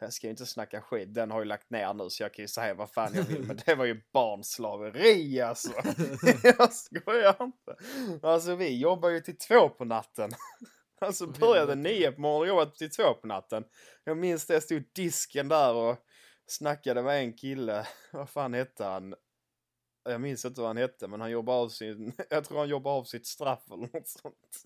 Jag 0.00 0.12
ska 0.12 0.26
ju 0.26 0.30
inte 0.30 0.46
snacka 0.46 0.80
skit, 0.80 1.14
den 1.14 1.30
har 1.30 1.38
ju 1.38 1.44
lagt 1.44 1.70
ner 1.70 1.94
nu 1.94 2.10
så 2.10 2.22
jag 2.22 2.34
kan 2.34 2.42
ju 2.42 2.48
säga 2.48 2.74
vad 2.74 2.90
fan 2.90 3.14
jag 3.14 3.22
vill. 3.22 3.42
Men 3.46 3.56
det 3.66 3.74
var 3.74 3.84
ju 3.84 4.00
barnslaveri 4.12 5.40
alltså. 5.40 5.72
jag 6.42 6.72
skojar 6.72 7.36
inte. 7.40 7.76
Alltså 8.26 8.54
vi 8.54 8.78
jobbar 8.78 9.08
ju 9.08 9.20
till 9.20 9.36
två 9.36 9.68
på 9.68 9.84
natten. 9.84 10.30
Alltså 11.06 11.24
Åh, 11.24 11.38
började 11.40 11.74
nio 11.74 12.12
på 12.12 12.20
morgonen 12.20 12.40
och 12.40 12.48
jobbade 12.48 12.76
till 12.76 12.90
två 12.90 13.14
på 13.14 13.26
natten. 13.26 13.64
Jag 14.04 14.16
minns 14.16 14.46
det, 14.46 14.54
jag 14.54 14.62
stod 14.62 14.82
disken 14.94 15.48
där 15.48 15.74
och 15.74 15.96
snackade 16.46 17.02
med 17.02 17.18
en 17.18 17.32
kille. 17.32 17.86
Vad 18.12 18.28
fan 18.28 18.54
hette 18.54 18.84
han? 18.84 19.14
Jag 20.08 20.20
minns 20.20 20.44
inte 20.44 20.60
vad 20.60 20.68
han 20.68 20.76
hette 20.76 21.08
men 21.08 21.20
han 21.20 21.30
jobbade 21.30 21.58
av 21.58 21.68
sin, 21.68 22.12
jag 22.30 22.44
tror 22.44 22.58
han 22.58 22.68
jobbade 22.68 22.96
av 22.96 23.04
sitt 23.04 23.26
straff 23.26 23.62
eller 23.70 23.88
något 23.92 24.08
sånt. 24.08 24.64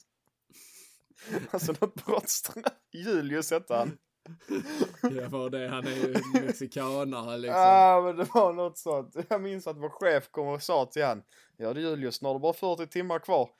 Alltså 1.50 1.72
något 1.80 2.04
brottsstraff. 2.06 2.72
Julius 2.92 3.50
hette 3.50 3.74
han. 3.74 3.98
Ja, 5.02 5.28
var 5.28 5.50
det. 5.50 5.68
Han 5.68 5.86
är 5.86 5.90
ju 5.90 6.14
mexikanare 6.32 7.38
liksom. 7.38 7.60
Ja, 7.60 8.02
men 8.04 8.16
det 8.16 8.34
var 8.34 8.52
något 8.52 8.78
sånt. 8.78 9.16
Jag 9.28 9.42
minns 9.42 9.66
att 9.66 9.76
vår 9.76 9.90
chef 9.90 10.30
kom 10.30 10.48
och 10.48 10.62
sa 10.62 10.86
till 10.86 11.04
han. 11.04 11.22
Ja 11.56 11.74
du 11.74 11.80
Julius, 11.80 12.22
nu 12.22 12.28
har 12.28 12.34
du 12.34 12.40
bara 12.40 12.52
40 12.52 12.86
timmar 12.86 13.18
kvar. 13.18 13.50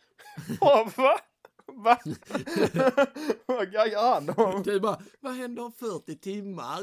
Ja, 0.61 0.91
va? 0.97 1.19
Va? 1.69 1.99
Vad 3.47 3.73
gaggar 3.73 4.13
han 4.15 4.31
om? 4.37 4.63
Du 4.63 4.81
bara, 4.81 5.03
vad 5.21 5.33
händer 5.35 5.65
om 5.65 5.73
40 5.73 6.19
timmar? 6.19 6.81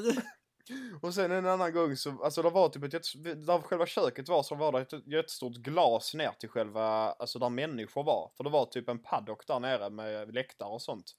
Och 1.02 1.14
sen 1.14 1.32
en 1.32 1.46
annan 1.46 1.74
gång 1.74 1.96
så, 1.98 2.24
alltså 2.24 2.42
det 2.42 2.50
var 2.50 2.70
typ 2.70 2.84
ett, 2.84 3.46
där 3.46 3.62
själva 3.62 3.86
köket 3.86 4.30
var 4.30 4.44
så 4.44 4.56
var 4.56 4.72
det 4.72 4.80
ett 4.80 5.08
jättestort 5.08 5.54
glas 5.56 6.14
ner 6.14 6.32
till 6.40 6.50
själva, 6.50 6.84
alltså 7.12 7.40
där 7.40 7.50
människor 7.50 8.04
var. 8.04 8.32
För 8.38 8.44
det 8.44 8.50
var 8.50 8.66
typ 8.66 8.90
en 8.90 9.00
paddock 9.00 9.48
där 9.48 9.60
nere 9.60 9.90
med 9.90 10.34
läktare 10.34 10.70
och 10.70 10.82
sånt. 10.82 11.12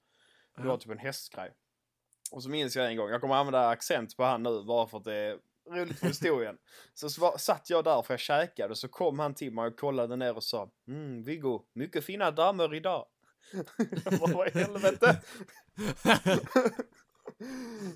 Det 0.57 0.69
var 0.69 0.77
typ 0.77 0.91
en 0.91 0.99
hästgrej. 0.99 1.53
Och 2.33 2.43
så 2.43 2.49
minns 2.49 2.77
jag 2.77 2.87
en 2.87 2.97
gång, 2.97 3.11
jag 3.11 3.21
kommer 3.21 3.35
använda 3.35 3.69
accent 3.69 4.17
på 4.17 4.23
han 4.25 4.43
nu 4.43 4.63
bara 4.65 4.87
för 4.87 4.99
att 4.99 5.05
det 5.05 5.15
är 5.15 5.39
roligt 5.71 5.99
för 5.99 6.07
historien. 6.07 6.59
så 6.95 7.07
sva- 7.07 7.39
satt 7.39 7.71
jag 7.71 7.85
där 7.85 8.03
för 8.03 8.13
jag 8.15 8.21
käkade 8.21 8.77
så 8.77 8.89
kom 8.89 9.19
han 9.19 9.35
till 9.35 9.53
mig 9.53 9.67
och 9.67 9.79
kollade 9.79 10.17
ner 10.17 10.37
och 10.37 10.45
sa 10.45 10.71
Mm, 10.89 11.23
Viggo, 11.23 11.63
mycket 11.73 12.05
fina 12.05 12.31
damer 12.31 12.75
idag. 12.75 13.07
vad 14.21 14.49
i 14.49 14.59
helvete? 14.59 15.21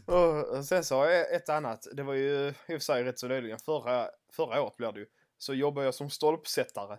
och 0.57 0.65
sen 0.65 0.85
sa 0.85 1.11
jag 1.11 1.35
ett 1.35 1.49
annat, 1.49 1.87
det 1.93 2.03
var 2.03 2.15
ju 2.15 2.49
i 2.49 2.51
och 2.51 2.55
för 2.67 2.79
sig 2.79 3.05
rätt 3.05 3.19
så 3.19 3.29
nyligen, 3.29 3.59
förra, 3.59 4.09
förra 4.33 4.63
året 4.63 4.77
blev 4.77 4.95
det 4.95 5.01
ju, 5.01 5.07
så 5.39 5.55
jobbade 5.55 5.85
jag 5.85 5.95
som 5.95 6.11
stolpsättare. 6.11 6.99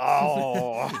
Oh, 0.00 0.90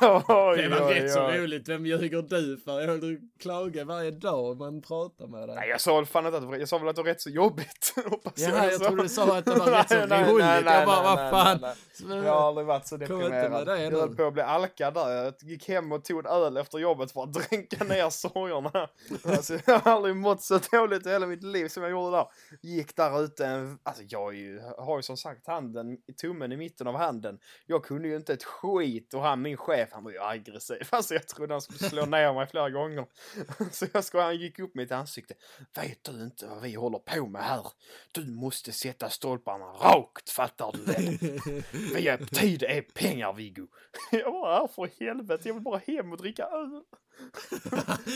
Det 0.56 0.68
var 0.68 0.94
rätt 0.94 1.12
så 1.12 1.20
roligt. 1.28 1.68
Vem 1.68 1.86
ljuger 1.86 2.22
du 2.22 2.56
för? 2.64 2.80
Jag 2.80 3.00
du 3.00 3.20
klaga 3.40 3.84
varje 3.84 4.10
dag 4.10 4.58
man 4.58 4.82
pratar 4.82 5.26
med 5.26 5.48
dig. 5.48 5.56
Nej, 5.56 5.68
jag 5.68 5.80
sa 5.80 6.04
fan 6.04 6.26
inte 6.26 6.36
att 6.36 6.42
det 6.42 6.48
var, 6.48 6.56
jag 6.56 6.68
sa 6.68 6.78
väl 6.78 6.88
att 6.88 6.96
det 6.96 7.02
var 7.02 7.08
rätt 7.08 7.20
så 7.20 7.30
jobbigt. 7.30 7.94
Hoppas 8.10 8.32
Jaha, 8.38 8.64
jag 8.64 8.72
sa. 8.80 8.84
trodde 8.84 9.02
du 9.02 9.08
sa 9.08 9.38
att 9.38 9.44
det 9.44 9.50
var 9.54 9.66
rätt 9.78 9.88
så 9.88 9.94
Nej, 9.94 10.06
nej, 10.08 10.32
roligt. 10.32 10.44
nej, 10.44 10.62
nej, 10.64 10.74
Jag 10.78 10.86
bara, 10.86 11.02
nej, 11.02 11.04
vad 11.04 11.16
nej, 11.18 11.30
fan? 11.30 11.58
nej, 11.62 11.74
Så- 11.92 12.26
Jag 12.26 12.34
har 12.34 12.48
aldrig 12.48 12.66
varit 12.66 12.86
så 12.86 12.96
deprimerad. 12.96 13.66
det 13.66 13.82
Jag 13.82 13.90
höll 13.90 14.16
på 14.16 14.26
att 14.26 14.32
bli 14.32 14.42
alkad 14.42 14.94
där. 14.94 15.10
Jag 15.24 15.34
gick 15.40 15.68
hem 15.68 15.92
och 15.92 16.04
tog 16.04 16.18
en 16.18 16.26
öl 16.26 16.56
efter 16.56 16.78
jobbet 16.78 17.12
för 17.12 17.22
att 17.22 17.32
dränka 17.32 17.84
ner 17.84 18.10
sorgerna. 18.10 18.88
Alltså, 19.24 19.58
jag 19.66 19.78
har 19.78 19.92
aldrig 19.92 20.16
mått 20.16 20.42
så 20.42 20.58
dåligt 20.72 21.06
i 21.06 21.10
hela 21.10 21.26
mitt 21.26 21.42
liv 21.42 21.68
som 21.68 21.82
jag 21.82 21.92
gjorde 21.92 22.16
där. 22.16 22.26
Gick 22.62 22.96
där 22.96 23.22
ute, 23.24 23.76
alltså 23.82 24.02
jag 24.08 24.32
har 24.78 24.96
ju 24.98 25.02
som 25.02 25.16
sagt 25.16 25.46
handen, 25.46 25.96
tummen 26.20 26.52
i 26.52 26.56
mitten 26.56 26.86
av 26.86 26.96
handen. 26.96 27.38
Jag 27.66 27.84
kunde 27.84 28.08
ju 28.08 28.16
inte 28.16 28.32
ett 28.32 28.44
skit 28.44 28.89
och 29.14 29.22
han, 29.22 29.42
min 29.42 29.56
chef, 29.56 29.88
han 29.92 30.04
var 30.04 30.10
ju 30.10 30.20
aggressiv. 30.22 30.76
Alltså 30.90 31.14
jag 31.14 31.28
trodde 31.28 31.54
han 31.54 31.60
skulle 31.60 31.90
slå 31.90 32.06
ner 32.06 32.34
mig 32.34 32.46
flera 32.46 32.70
gånger. 32.70 33.06
Så 33.72 33.86
jag 33.92 34.04
skojar, 34.04 34.24
han 34.26 34.36
gick 34.36 34.58
upp 34.58 34.74
mitt 34.74 34.92
ansikte. 34.92 35.34
Vet 35.74 36.04
du 36.04 36.22
inte 36.24 36.46
vad 36.46 36.62
vi 36.62 36.74
håller 36.74 36.98
på 36.98 37.26
med 37.26 37.42
här? 37.42 37.66
Du 38.12 38.26
måste 38.26 38.72
sätta 38.72 39.08
stolparna 39.08 39.64
rakt, 39.64 40.30
fattar 40.30 40.72
du 40.72 40.84
det? 40.84 41.62
Vi 41.94 42.08
är, 42.08 42.16
tid 42.16 42.62
är 42.62 42.82
pengar, 42.82 43.32
Viggo. 43.32 43.66
Jag 44.12 44.32
bara, 44.32 44.52
"Ja, 44.52 44.68
för 44.74 45.04
helvete, 45.04 45.48
jag 45.48 45.54
vill 45.54 45.62
bara 45.62 45.80
hem 45.86 46.12
och 46.12 46.18
dricka 46.18 46.44
öl. 46.44 46.82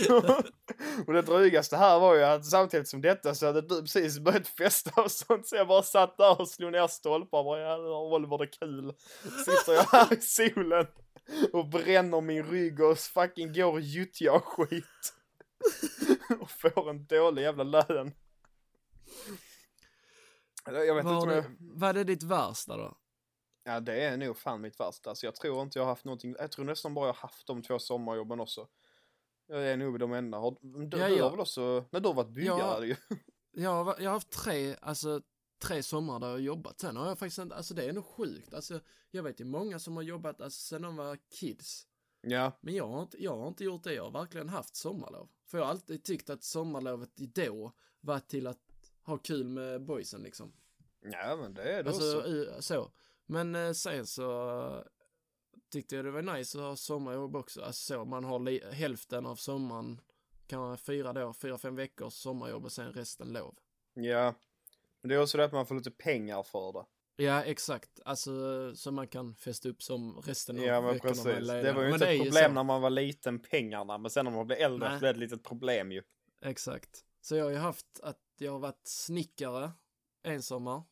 och 1.06 1.12
det 1.12 1.22
drygaste 1.22 1.76
här 1.76 2.00
var 2.00 2.14
ju 2.14 2.22
att 2.22 2.46
samtidigt 2.46 2.88
som 2.88 3.00
detta 3.00 3.34
så 3.34 3.46
hade 3.46 3.60
du 3.60 3.80
precis 3.80 4.18
börjat 4.18 4.48
festa 4.48 5.02
och 5.02 5.10
sånt 5.10 5.46
så 5.46 5.56
jag 5.56 5.68
bara 5.68 5.82
satt 5.82 6.16
där 6.16 6.40
och 6.40 6.48
slog 6.48 6.72
ner 6.72 6.86
stolpar 6.86 7.38
och 7.38 7.44
bara, 7.44 7.60
ja, 7.60 7.98
Oliver 7.98 8.38
det 8.38 8.46
kul. 8.46 8.94
Sitter 9.22 9.72
jag 9.72 9.84
här 9.84 10.12
i 10.12 10.20
solen 10.20 10.86
och 11.52 11.68
bränner 11.68 12.20
min 12.20 12.46
rygg 12.46 12.80
och 12.80 12.98
fucking 12.98 13.52
går 13.52 13.72
och 13.72 13.80
gyttjar 13.80 14.32
och 14.32 14.44
skit. 14.44 15.14
och 16.40 16.50
får 16.50 16.90
en 16.90 17.06
dålig 17.06 17.42
jävla 17.42 17.64
lön. 17.64 18.12
Jag 20.64 20.94
vet 20.94 21.04
Vad 21.04 21.14
inte 21.14 21.26
om 21.26 21.30
jag... 21.30 21.44
Vad 21.58 21.96
är 21.96 22.04
ditt 22.04 22.22
värsta 22.22 22.76
då? 22.76 22.96
Ja, 23.64 23.80
det 23.80 24.00
är 24.00 24.16
nog 24.16 24.36
fan 24.36 24.60
mitt 24.60 24.80
värsta. 24.80 25.10
Alltså, 25.10 25.26
jag 25.26 25.34
tror 25.34 25.62
inte 25.62 25.78
jag 25.78 25.84
har 25.84 25.92
haft 25.92 26.04
någonting. 26.04 26.34
Jag 26.38 26.50
tror 26.50 26.64
nästan 26.64 26.94
bara 26.94 27.06
jag 27.06 27.14
har 27.14 27.20
haft 27.20 27.46
de 27.46 27.62
två 27.62 27.78
sommarjobben 27.78 28.40
också. 28.40 28.68
Jag 29.46 29.66
är 29.66 29.76
nog 29.76 29.98
de 29.98 30.12
enda. 30.12 30.38
Har, 30.38 30.56
du, 30.60 30.96
Ja, 30.98 31.08
du 31.08 31.22
har 31.22 31.30
väl 31.30 31.40
också, 31.40 31.84
när 31.90 32.00
du 32.00 32.08
har 32.08 32.14
varit 32.14 32.28
byggare 32.34 32.58
Ja. 32.58 32.84
ju. 32.84 32.96
Jag 33.52 33.84
har, 33.84 33.96
jag 33.98 34.04
har 34.10 34.14
haft 34.14 34.30
tre, 34.30 34.76
alltså 34.82 35.22
tre 35.62 35.82
somrar 35.82 36.20
där 36.20 36.26
jag 36.26 36.34
har 36.34 36.38
jobbat. 36.38 36.80
Sen 36.80 36.96
har 36.96 37.08
jag 37.08 37.18
faktiskt 37.18 37.38
inte, 37.38 37.54
alltså 37.54 37.74
det 37.74 37.84
är 37.88 37.92
nog 37.92 38.04
sjukt. 38.04 38.54
Alltså 38.54 38.80
jag 39.10 39.22
vet 39.22 39.40
ju 39.40 39.44
många 39.44 39.78
som 39.78 39.96
har 39.96 40.02
jobbat, 40.02 40.40
alltså 40.40 40.60
sen 40.60 40.82
de 40.82 40.96
var 40.96 41.18
kids. 41.40 41.86
Ja, 42.20 42.52
Men 42.60 42.74
jag 42.74 42.88
har 42.88 43.02
inte, 43.02 43.22
jag 43.22 43.36
har 43.36 43.48
inte 43.48 43.64
gjort 43.64 43.82
det. 43.84 43.94
Jag 43.94 44.04
har 44.04 44.10
verkligen 44.10 44.48
haft 44.48 44.76
sommarlov. 44.76 45.28
För 45.46 45.58
jag 45.58 45.64
har 45.64 45.70
alltid 45.70 46.04
tyckt 46.04 46.30
att 46.30 46.42
sommarlovet 46.44 47.10
då 47.16 47.72
var 48.00 48.18
till 48.20 48.46
att 48.46 48.58
ha 49.02 49.18
kul 49.18 49.48
med 49.48 49.82
boysen 49.84 50.22
liksom. 50.22 50.52
ja 51.00 51.36
men 51.36 51.54
det 51.54 51.62
är 51.62 51.82
det 51.82 51.90
Alltså 51.90 52.16
också. 52.18 52.28
i- 52.28 52.48
så. 52.60 52.90
Men 53.26 53.54
eh, 53.54 53.72
sen 53.72 54.06
så 54.06 54.50
eh, 54.76 54.82
tyckte 55.74 55.96
jag 55.96 56.04
det 56.04 56.10
var 56.10 56.22
nice 56.22 56.58
att 56.58 56.64
ha 56.64 56.76
sommarjobb 56.76 57.36
också. 57.36 57.62
Alltså 57.62 57.94
så, 57.94 58.04
man 58.04 58.24
har 58.24 58.72
hälften 58.72 59.26
av 59.26 59.36
sommaren, 59.36 60.00
kan 60.46 60.60
vara 60.60 60.76
fyra 60.76 61.12
då, 61.12 61.32
fyra, 61.32 61.58
fem 61.58 61.76
veckors 61.76 62.12
sommarjobb 62.12 62.64
och 62.64 62.72
sen 62.72 62.92
resten 62.92 63.32
lov. 63.32 63.54
Ja. 63.94 64.34
Men 65.00 65.08
det 65.08 65.14
är 65.14 65.22
också 65.22 65.38
det 65.38 65.44
att 65.44 65.52
man 65.52 65.66
får 65.66 65.74
lite 65.74 65.90
pengar 65.90 66.42
för 66.42 66.72
det. 66.72 66.84
Ja, 67.24 67.42
exakt. 67.42 68.00
Alltså, 68.04 68.32
så 68.76 68.92
man 68.92 69.08
kan 69.08 69.34
fästa 69.34 69.68
upp 69.68 69.82
som 69.82 70.20
resten 70.20 70.58
av 70.58 70.64
Ja 70.64 70.80
men 70.80 70.92
veckorna 70.92 71.14
man 71.14 71.24
precis. 71.24 71.46
ledig. 71.46 71.64
Det 71.64 71.72
var 71.72 71.82
ju 71.82 71.88
Men 71.88 71.94
inte 71.94 72.08
ett 72.08 72.18
så. 72.18 72.24
problem 72.24 72.54
när 72.54 72.64
man 72.64 72.82
var 72.82 72.90
liten, 72.90 73.38
pengarna. 73.38 73.98
Men 73.98 74.10
sen 74.10 74.24
när 74.24 74.32
man 74.32 74.46
blev 74.46 74.58
äldre 74.58 74.90
så 74.90 74.98
blev 74.98 75.00
det 75.00 75.24
ett 75.24 75.30
litet 75.30 75.42
problem 75.42 75.92
ju. 75.92 76.02
Exakt. 76.42 77.04
Så 77.20 77.36
jag 77.36 77.44
har 77.44 77.50
ju 77.50 77.56
haft 77.56 78.00
att 78.02 78.20
jag 78.38 78.52
har 78.52 78.58
varit 78.58 78.86
snickare 78.86 79.70
en 80.22 80.42
sommar. 80.42 80.82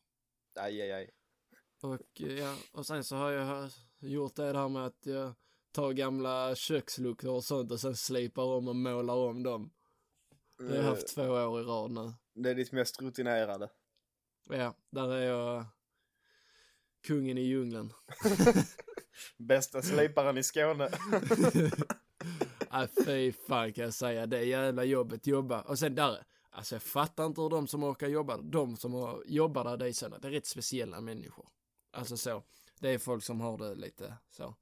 Aj, 0.55 0.81
aj, 0.81 0.91
aj. 0.91 1.09
Och, 1.81 2.21
ja, 2.21 2.55
och 2.71 2.85
sen 2.85 3.03
så 3.03 3.15
har 3.15 3.31
jag 3.31 3.69
gjort 4.03 4.35
det 4.35 4.53
där 4.53 4.69
med 4.69 4.85
att 4.85 5.05
jag 5.05 5.33
tar 5.71 5.93
gamla 5.93 6.55
köksluckor 6.55 7.29
och 7.29 7.43
sånt 7.43 7.71
och 7.71 7.79
sen 7.79 7.95
slipar 7.95 8.43
om 8.43 8.67
och 8.67 8.75
målar 8.75 9.15
om 9.15 9.43
dem. 9.43 9.71
Det 10.57 10.67
har 10.67 10.75
jag 10.75 10.83
haft 10.83 11.15
två 11.15 11.23
år 11.23 11.61
i 11.61 11.63
rad 11.63 11.91
nu. 11.91 12.13
Det 12.33 12.49
är 12.49 12.55
ditt 12.55 12.71
mest 12.71 13.01
rutinerade. 13.01 13.69
Ja, 14.49 14.75
där 14.89 15.09
är 15.11 15.25
jag 15.25 15.65
kungen 17.07 17.37
i 17.37 17.41
djungeln. 17.41 17.93
Bästa 19.37 19.81
sliparen 19.81 20.37
i 20.37 20.43
Skåne. 20.43 20.89
Nej, 22.71 22.87
fy 23.05 23.31
fan 23.31 23.73
kan 23.73 23.83
jag 23.83 23.93
säga. 23.93 24.25
Det 24.25 24.37
är 24.37 24.43
jävla 24.43 24.83
jobbet 24.83 25.27
jobba. 25.27 25.61
Och 25.61 25.79
sen 25.79 25.95
där, 25.95 26.23
alltså 26.49 26.75
jag 26.75 26.81
fattar 26.81 27.25
inte 27.25 27.41
hur 27.41 27.49
de 27.49 27.67
som 27.67 27.83
orkar 27.83 28.07
jobba, 28.07 28.37
de 28.37 28.77
som 28.77 29.23
jobbar 29.25 29.63
där, 29.63 29.77
det 29.77 29.87
är 29.87 29.93
sådana, 29.93 30.19
det 30.19 30.27
är 30.27 30.31
rätt 30.31 30.45
speciella 30.45 31.01
människor. 31.01 31.47
Alltså 31.91 32.17
så, 32.17 32.43
det 32.79 32.89
är 32.89 32.97
folk 32.97 33.23
som 33.23 33.41
har 33.41 33.57
det 33.57 33.75
lite 33.75 34.13
så. 34.29 34.55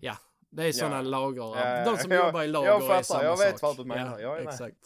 Ja, 0.00 0.16
det 0.50 0.64
är 0.64 0.72
sådana 0.72 0.96
Ja. 0.96 1.02
lager. 1.02 1.42
Ja, 1.56 1.84
de 1.90 1.98
som 1.98 2.10
jag- 2.10 2.26
jobbar 2.26 2.42
i 2.42 2.48
lager 2.48 2.68
jag 2.68 2.82
är 2.82 2.88
fattar, 2.88 3.02
samma 3.02 3.22
jag 3.24 3.36
vet 3.38 3.58
sak. 3.58 3.62
vad 3.62 3.76
du 3.76 3.84
menar, 3.88 4.18
jag 4.18 4.38
är 4.38 4.44
med. 4.44 4.52
exakt. 4.52 4.76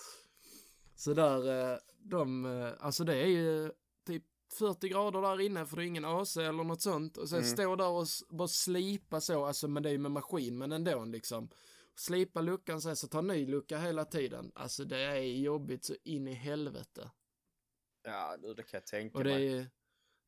Så 0.97 1.15
där, 1.15 1.73
eh, 1.73 1.79
de, 1.99 2.45
eh, 2.47 2.73
alltså 2.81 3.05
det 3.05 3.17
är 3.17 3.27
ju 3.27 3.73
typ 4.07 4.25
40 4.59 4.89
grader 4.89 5.23
där 5.23 5.41
inne 5.41 5.67
för 5.67 5.77
det 5.77 5.83
är 5.83 5.87
ingen 5.87 6.05
AC 6.05 6.37
eller 6.37 6.65
något 6.65 6.83
sånt. 6.83 7.17
Och 7.17 7.29
sen 7.29 7.39
Mm. 7.39 7.51
stå 7.51 7.77
där 7.77 7.89
och 7.89 8.07
bara 8.29 8.49
slipa 8.49 9.21
så, 9.21 9.45
alltså 9.45 9.69
men 9.69 9.83
det 9.83 9.89
är 9.89 9.93
ju 9.93 9.99
med 9.99 10.11
maskin, 10.11 10.59
men 10.59 10.73
ändå 10.73 11.05
liksom. 11.05 11.51
Slipa 11.97 12.41
luckan 12.41 12.81
sen 12.81 12.97
så 12.97 13.09
ta 13.09 13.21
ny 13.21 13.47
lucka 13.47 13.79
hela 13.79 14.05
tiden. 14.05 14.53
Alltså 14.55 14.85
det 14.85 14.99
är 15.01 15.15
jobbigt 15.21 15.85
så 15.85 15.95
in 16.05 16.29
i 16.29 16.33
helvete. 16.35 17.11
Ja, 18.05 18.37
det 18.37 18.55
kan 18.63 18.69
jag 18.79 18.87
tänka 18.87 19.19
Och 19.19 19.25
det 19.25 19.31
mig. 19.35 19.59
är, 19.59 19.67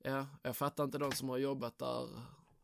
ja, 0.05 0.27
jag 0.43 0.57
fattar 0.57 0.85
inte 0.85 0.99
de 0.99 1.13
som 1.13 1.29
har 1.29 1.39
jobbat 1.39 1.79
där 1.79 2.09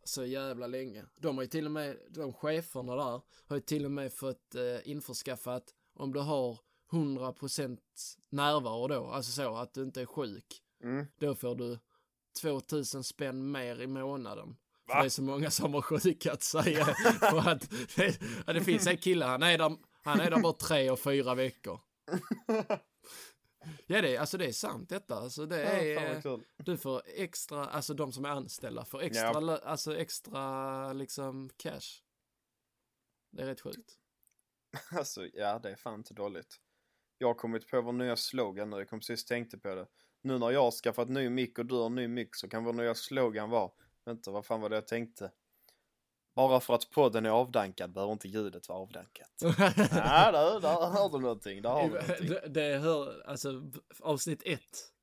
så 0.04 0.24
jävla 0.24 0.66
länge. 0.66 1.04
De 1.16 1.36
har 1.36 1.44
ju 1.44 1.48
till 1.48 1.64
och 1.64 1.70
med, 1.72 1.96
de 2.10 2.32
cheferna 2.32 2.96
där, 2.96 3.20
har 3.46 3.56
ju 3.56 3.60
till 3.60 3.84
och 3.84 3.90
med 3.90 4.12
fått 4.12 4.54
eh, 4.54 4.90
införskaffat 4.90 5.74
om 5.94 6.12
du 6.12 6.20
har 6.20 6.58
100% 6.92 7.78
närvaro 8.30 8.88
då, 8.88 9.06
alltså 9.06 9.32
så 9.32 9.56
att 9.56 9.74
du 9.74 9.82
inte 9.82 10.00
är 10.00 10.06
sjuk, 10.06 10.62
Mm. 10.82 11.06
då 11.18 11.34
får 11.34 11.54
du 11.54 11.78
2000 12.42 13.04
spänn 13.04 13.50
mer 13.50 13.82
i 13.82 13.86
månaden. 13.86 14.56
För 14.86 14.94
Va? 14.94 15.00
det 15.00 15.06
är 15.06 15.10
så 15.10 15.22
många 15.22 15.50
som 15.50 15.74
har 15.74 15.82
sjukat 15.82 16.42
säga. 16.42 16.84
För 17.20 17.48
att 17.48 17.70
det, 17.96 18.18
det 18.46 18.60
finns 18.60 18.86
en 18.86 18.96
kille, 18.98 19.24
han 19.24 19.42
är 19.42 19.58
där, 19.58 19.76
han 20.02 20.20
är 20.20 20.30
där 20.30 20.40
bara 20.40 20.52
tre 20.52 20.90
och 20.90 20.98
fyra 21.00 21.34
veckor. 21.34 21.80
Ja, 23.86 24.02
det, 24.02 24.16
är- 24.16 24.20
alltså 24.20 24.38
det 24.38 24.46
är 24.46 24.52
sant 24.52 24.88
detta. 24.88 25.14
Alltså 25.14 25.46
det 25.46 25.62
Ja, 25.62 25.70
är, 26.02 26.20
kul. 26.22 26.44
du 26.56 26.76
får 26.78 27.02
extra, 27.06 27.64
alltså 27.66 27.94
de 27.94 28.12
som 28.12 28.24
är 28.24 28.28
anställda 28.28 28.84
får 28.84 29.02
extra, 29.02 29.26
Ja. 29.42 29.58
alltså 29.58 29.96
extra 29.96 30.92
liksom 30.92 31.50
cash. 31.56 32.02
Det 33.30 33.42
är 33.42 33.46
rätt 33.46 33.60
sjukt. 33.60 33.98
Alltså, 34.92 35.26
ja, 35.32 35.58
det 35.58 35.70
är 35.70 35.76
fan 35.76 35.94
inte 35.94 36.14
dåligt. 36.14 36.56
Jag 37.18 37.28
har 37.28 37.34
kommit 37.34 37.68
på 37.68 37.80
vår 37.82 37.92
nya 37.92 38.16
slogan 38.16 38.70
nu, 38.70 38.76
jag 38.76 38.88
kom 38.88 38.98
precis 39.00 39.24
tänkte 39.24 39.58
på 39.58 39.74
det. 39.74 39.86
Nu 40.22 40.38
när 40.38 40.50
jag 40.50 40.62
har 40.62 40.70
skaffat 40.70 41.08
ny 41.08 41.28
mick 41.30 41.58
och 41.58 41.66
du 41.66 41.74
har 41.74 41.88
ny 41.90 42.08
mick 42.08 42.36
så 42.36 42.48
kan 42.48 42.64
vår 42.64 42.72
nya 42.72 42.94
slogan 42.94 43.50
vara, 43.50 43.70
vänta 44.04 44.30
vad 44.30 44.46
fan 44.46 44.60
var 44.60 44.68
det 44.68 44.76
jag 44.76 44.86
tänkte? 44.86 45.32
Bara 46.38 46.60
för 46.60 46.74
att 46.74 46.90
podden 46.90 47.26
är 47.26 47.30
avdankad 47.30 47.92
behöver 47.92 48.12
inte 48.12 48.28
ljudet 48.28 48.68
vara 48.68 48.78
avdankat. 48.78 49.30
Ja, 49.92 50.32
där, 50.32 50.60
där 50.60 50.86
har 50.86 51.08
du 51.10 51.18
någonting, 51.18 51.62
där 51.62 51.70
har 51.70 51.82
du 51.82 51.88
någonting. 51.88 52.28
det, 52.28 52.48
det 52.48 52.78
hör, 52.78 53.22
alltså 53.26 53.62
avsnitt 54.02 54.42
ett. 54.44 54.60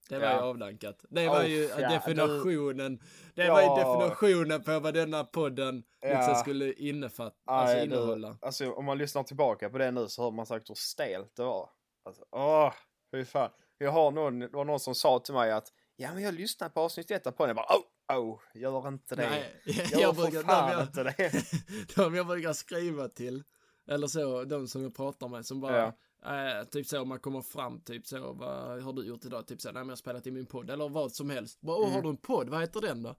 Det 0.10 0.19
var 0.19 0.26
Ja. 0.28 0.34
ju 0.36 0.41
avdankat. 0.41 1.06
Det 1.10 1.28
var 1.28 1.39
Oh, 1.41 1.48
ju 1.50 1.63
ja, 1.80 1.89
definitionen. 1.89 3.00
Det 3.34 3.45
Ja. 3.45 3.54
var 3.54 3.62
ju 3.62 3.67
definitionen 3.84 4.63
på 4.63 4.80
vad 4.80 4.93
denna 4.93 5.24
podden 5.24 5.76
liksom 5.76 6.19
Ja. 6.19 6.36
skulle 6.36 6.74
innefatta, 6.74 7.36
alltså 7.45 7.76
Nej, 7.78 7.88
du, 7.88 7.95
innehålla. 7.95 8.38
alltså 8.41 8.71
om 8.71 8.86
man 8.86 8.98
lyssnar 8.98 9.24
tillbaka 9.24 9.69
på 9.69 9.78
det 9.78 9.91
nu 9.91 10.08
så 10.08 10.24
hör 10.24 10.32
man 10.32 10.45
sagt 10.45 10.69
hur 10.69 10.76
stelt 10.76 11.36
det 11.36 11.43
var. 11.43 11.69
Alltså, 12.06 12.24
åh, 12.32 12.74
fy 13.12 13.26
fan. 13.26 13.50
Jag 13.78 13.91
har 13.91 14.12
någon, 14.12 14.39
det 14.39 14.48
var 14.48 14.65
någon 14.65 14.80
som 14.80 14.95
sa 14.95 15.19
till 15.19 15.34
mig 15.34 15.52
att 15.52 15.67
ja 15.95 16.13
men 16.13 16.24
jag 16.24 16.34
lyssnade 16.34 16.74
på 16.74 16.82
avsnitt 16.82 17.12
ett 17.12 17.28
av 17.28 17.32
podden. 17.32 17.50
Jag 17.50 17.56
bara 17.56 17.78
oh, 17.78 17.84
oh, 18.10 18.39
gör 18.54 18.88
inte 18.88 19.15
det. 19.15 19.30
Nej, 19.30 19.62
Gör 19.91 20.00
jag 20.02 20.15
för 20.15 20.24
brukar, 20.24 20.41
fan 20.44 20.70
de 20.70 20.74
jag, 20.78 20.84
inte 20.84 21.04
det. 21.04 21.44
de 21.96 22.15
jag 22.15 22.28
brukar 22.28 22.54
skriva 22.54 23.08
till, 23.08 23.44
eller 23.88 24.08
så, 24.08 24.44
de 24.44 24.68
som 24.68 24.84
jag 24.84 24.96
pratar 24.96 25.28
med 25.28 25.46
som 25.46 25.62
bara, 25.62 25.86
eh, 26.26 26.63
typ 26.72 26.88
så, 26.88 27.06
man 27.06 27.20
kommer 27.20 27.41
fram, 27.41 27.82
typ 27.82 28.08
så, 28.08 28.34
vad 28.34 28.84
har 28.84 28.94
du 28.94 29.04
gjort 29.08 29.26
idag? 29.26 29.48
Typ 29.48 29.62
så, 29.62 29.68
nej 29.68 29.74
men 29.74 29.88
jag 29.88 29.91
har 29.91 29.96
spelat 29.98 30.28
i 30.28 30.32
min 30.32 30.46
podd, 30.46 30.70
eller 30.70 30.89
vad 30.89 31.12
som 31.12 31.30
helst. 31.30 31.62
Bara, 31.62 31.78
åh, 31.78 31.89
har 31.94 32.02
du 32.02 32.10
en 32.10 32.18
podd? 32.18 32.50
Vad 32.50 32.62
heter 32.62 32.82
den 32.82 33.04
då? 33.04 33.15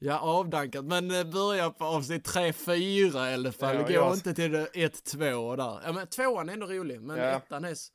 Ja, 0.00 0.18
avdankat, 0.20 0.84
men 0.84 1.10
eh, 1.10 1.24
börja 1.24 1.70
på 1.70 1.84
avsnitt 1.84 2.24
3, 2.24 2.52
4 2.52 3.30
i 3.30 3.34
alla 3.34 3.52
fall. 3.52 3.76
Ja, 3.76 3.82
Gå 3.82 3.92
jag- 3.92 4.14
inte 4.14 4.34
till 4.34 4.66
1, 4.74 5.04
2 5.04 5.56
där. 5.56 5.80
Ja, 5.84 5.92
men 5.92 6.06
tvåan 6.06 6.48
är 6.48 6.52
ändå 6.52 6.66
rolig, 6.66 7.00
men 7.02 7.16
Ja. 7.16 7.24
ettan 7.24 7.64
är, 7.64 7.68
alltså 7.68 7.90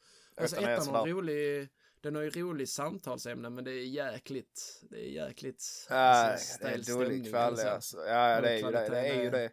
Ettan 0.55 0.63
är 0.63 0.73
ettan 0.73 0.87
har 0.87 0.99
sådär. 1.01 1.13
rolig, 1.13 1.69
den 2.03 2.15
har 2.15 2.21
ju 2.21 2.29
rolig 2.29 2.69
samtalsämne, 2.69 3.49
men 3.49 3.63
det 3.63 3.71
är 3.71 3.85
jäkligt, 3.85 4.83
det 4.89 4.97
är 5.07 5.25
jäkligt, 5.25 5.87
Nej, 5.89 6.31
alltså, 6.31 6.63
det 6.63 6.69
är 6.69 6.93
dålig 6.95 7.29
kvalitet 7.29 7.69
alltså. 7.69 7.97
Ja, 7.97 8.29
ja, 8.29 8.41
det 8.41 8.49
är 8.49 8.57
ju 8.57 8.71
det. 8.71 8.89
Det 8.89 9.07
är 9.07 9.23
ju 9.23 9.29
det. 9.29 9.51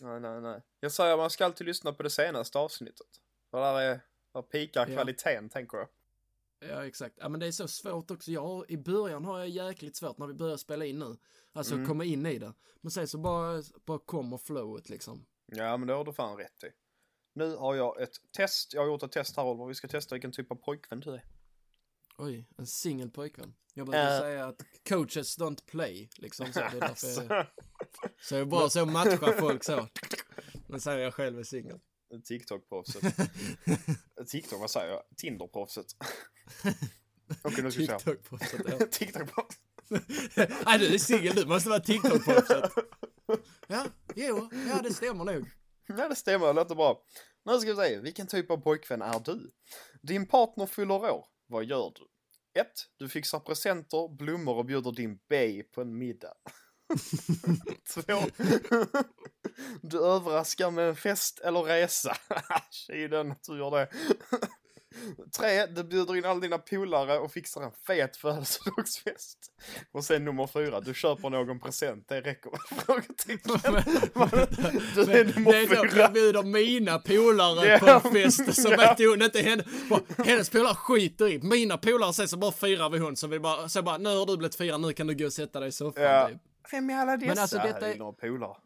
Nej, 0.00 0.20
nej, 0.20 0.40
nej. 0.40 0.60
Jag 0.80 0.92
säger 0.92 1.16
man 1.16 1.30
ska 1.30 1.44
alltid 1.44 1.66
lyssna 1.66 1.92
på 1.92 2.02
det 2.02 2.10
senaste 2.10 2.58
avsnittet. 2.58 3.06
För 3.50 3.60
där 3.60 3.80
är, 3.80 4.00
där 4.32 4.42
pikar 4.42 4.86
Ja. 4.88 4.94
kvaliteten 4.94 5.48
tänker 5.48 5.78
jag. 5.78 5.88
Ja, 6.70 6.86
exakt. 6.86 7.14
Ja, 7.20 7.28
men 7.28 7.40
det 7.40 7.46
är 7.46 7.52
så 7.52 7.68
svårt 7.68 8.10
också. 8.10 8.30
Jag, 8.30 8.70
I 8.70 8.76
början 8.76 9.24
har 9.24 9.38
jag 9.38 9.48
jäkligt 9.48 9.96
svårt 9.96 10.18
när 10.18 10.26
vi 10.26 10.34
börjar 10.34 10.56
spela 10.56 10.84
in 10.84 10.98
nu. 10.98 11.16
Alltså 11.52 11.74
Mm. 11.74 11.86
komma 11.88 12.04
in 12.04 12.26
i 12.26 12.38
det. 12.38 12.52
Men 12.80 12.90
sen 12.90 13.08
så 13.08 13.18
bara, 13.18 13.62
bara 13.84 13.98
kommer 13.98 14.38
flowet 14.38 14.88
liksom. 14.88 15.26
Ja, 15.46 15.76
men 15.76 15.88
det 15.88 15.94
har 15.94 16.04
du 16.04 16.12
fan 16.12 16.36
rätt 16.36 16.64
i. 16.64 16.66
Nu 17.34 17.56
har 17.56 17.74
jag 17.74 18.00
ett 18.02 18.16
test. 18.32 18.74
Jag 18.74 18.80
har 18.80 18.86
gjort 18.88 19.02
ett 19.02 19.12
test 19.12 19.36
här 19.36 19.44
Oliver. 19.44 19.66
Vi 19.66 19.74
ska 19.74 19.88
testa 19.88 20.14
vilken 20.14 20.32
typ 20.32 20.50
av 20.50 20.54
pojkvän 20.56 21.00
du 21.00 21.10
är. 21.14 21.24
Oj, 22.22 22.46
en 22.58 22.66
singel 22.66 23.10
pojkvän. 23.10 23.54
Jag 23.74 23.86
brukar 23.86 24.12
Äh. 24.14 24.20
säga 24.20 24.46
att 24.46 24.62
coaches 24.88 25.38
don't 25.38 25.64
play, 25.66 26.10
liksom 26.16 26.52
så. 26.52 26.60
Det 26.60 26.66
är 26.66 26.70
därför 26.72 26.86
Alltså, 26.86 27.44
så 28.20 28.34
jag 28.34 28.40
är 28.40 28.44
bra 28.44 28.70
så 28.70 28.80
att 28.82 28.88
matcha 28.92 29.32
folk 29.38 29.64
så. 29.64 29.88
Men 30.68 30.80
säger 30.80 30.98
jag 30.98 31.14
själv 31.14 31.38
är 31.38 31.42
singel. 31.42 31.80
TikTok-proffset. 32.24 33.28
TikTok, 34.28 34.60
vad 34.60 34.70
säger 34.70 34.90
jag? 34.92 35.02
Tinder-proffset. 35.16 35.86
Okej, 37.42 37.64
nu 37.64 37.70
ska 37.70 37.80
vi 37.80 37.86
se. 37.86 37.92
TikTok-proffset, 37.92 38.60
ja. 38.66 38.86
TikTok-proffset. 38.86 39.58
Nej, 40.66 40.78
du 40.78 40.94
är 40.94 40.98
singel, 40.98 41.34
du 41.34 41.46
måste 41.46 41.68
vara 41.68 41.80
TikTok-proffset. 41.80 42.70
Ja, 43.66 43.86
jo, 44.14 44.48
ja 44.68 44.82
det 44.82 44.94
stämmer 44.94 45.24
nog. 45.24 45.50
Ja, 45.86 46.08
det 46.08 46.16
stämmer. 46.16 46.46
Det 46.46 46.52
låter 46.52 46.74
bra. 46.74 47.04
Nu 47.44 47.58
ska 47.60 47.70
vi 47.74 47.76
se. 47.76 48.00
Vilken 48.00 48.26
typ 48.26 48.50
av 48.50 48.56
pojkvän 48.56 49.02
är 49.02 49.20
du? 49.20 49.50
Din 50.02 50.26
partner 50.26 50.66
fyller 50.66 50.94
år. 50.94 51.26
Vad 51.46 51.64
gör 51.64 51.92
du? 51.96 52.06
1. 52.54 52.66
Du 52.98 53.08
fixar 53.08 53.40
presenter, 53.40 54.16
blommor 54.16 54.56
och 54.56 54.64
bjuder 54.64 54.92
din 54.92 55.18
bae 55.28 55.62
på 55.62 55.80
en 55.80 55.98
middag. 55.98 56.34
2. 57.94 58.02
Du 59.82 60.04
överraskar 60.04 60.70
med 60.70 60.88
en 60.88 60.96
fest 60.96 61.40
eller 61.40 61.62
resa. 61.62 62.16
Tjejden, 62.70 63.34
du 63.48 63.58
gör 63.58 63.70
det. 63.70 63.88
3. 65.38 65.66
Du 65.66 65.84
bjuder 65.84 66.16
in 66.16 66.24
alla 66.24 66.40
dina 66.40 66.58
polare 66.58 67.18
och 67.18 67.32
fixar 67.32 67.62
en 67.62 67.72
fet 67.86 68.16
födelsedagsfest. 68.16 69.38
Och 69.92 70.04
sen 70.04 70.24
nummer 70.24 70.46
4. 70.46 70.80
Du 70.80 70.94
köper 70.94 71.30
någon 71.30 71.60
present. 71.60 72.08
Det 72.08 72.20
räcker. 72.20 72.52
Frågetecken. 72.84 73.58
Du 74.94 75.00
är 75.02 75.24
Men 75.24 75.26
nummer 75.34 75.52
det 75.52 75.58
är 75.58 75.82
då 75.84 75.88
4. 75.90 76.00
jag 76.02 76.12
bjuder 76.12 76.42
mina 76.42 76.98
polare 76.98 77.66
Ja, 77.68 77.78
på 78.00 78.08
en 78.08 78.14
fest 78.14 78.62
som 78.62 78.72
ja. 78.72 78.90
att 78.90 78.98
hon 78.98 79.22
inte 79.22 79.40
henne, 79.40 79.64
hennes 80.26 80.50
polare 80.50 80.74
skiter 80.74 81.28
i. 81.28 81.38
Mina 81.42 81.78
polare 81.78 82.12
sen 82.12 82.28
så 82.28 82.36
bara 82.36 82.52
firar 82.52 82.90
vi 82.90 82.98
hon 82.98 83.16
så 83.16 83.26
vi 83.26 83.38
bara, 83.40 83.68
så 83.68 83.82
bara 83.82 83.98
nu 83.98 84.08
har 84.18 84.26
du 84.26 84.36
blivit 84.36 84.54
firad, 84.54 84.80
nu 84.80 84.92
kan 84.92 85.06
du 85.06 85.14
gå 85.14 85.24
och 85.26 85.32
sätta 85.32 85.60
dig 85.60 85.68
i 85.68 85.72
soffan 85.72 86.02
Ja. 86.04 86.28
typ. 86.28 86.38
Vem 86.72 86.90
är 86.90 86.94
alla 86.94 87.16
dessa? 87.16 87.28
Men 87.28 87.38
alltså, 87.38 87.56
detta 87.58 87.80
Det 87.80 87.86
är 87.86 87.94
är- 87.94 87.98
några 87.98 88.12
polare. 88.12 88.56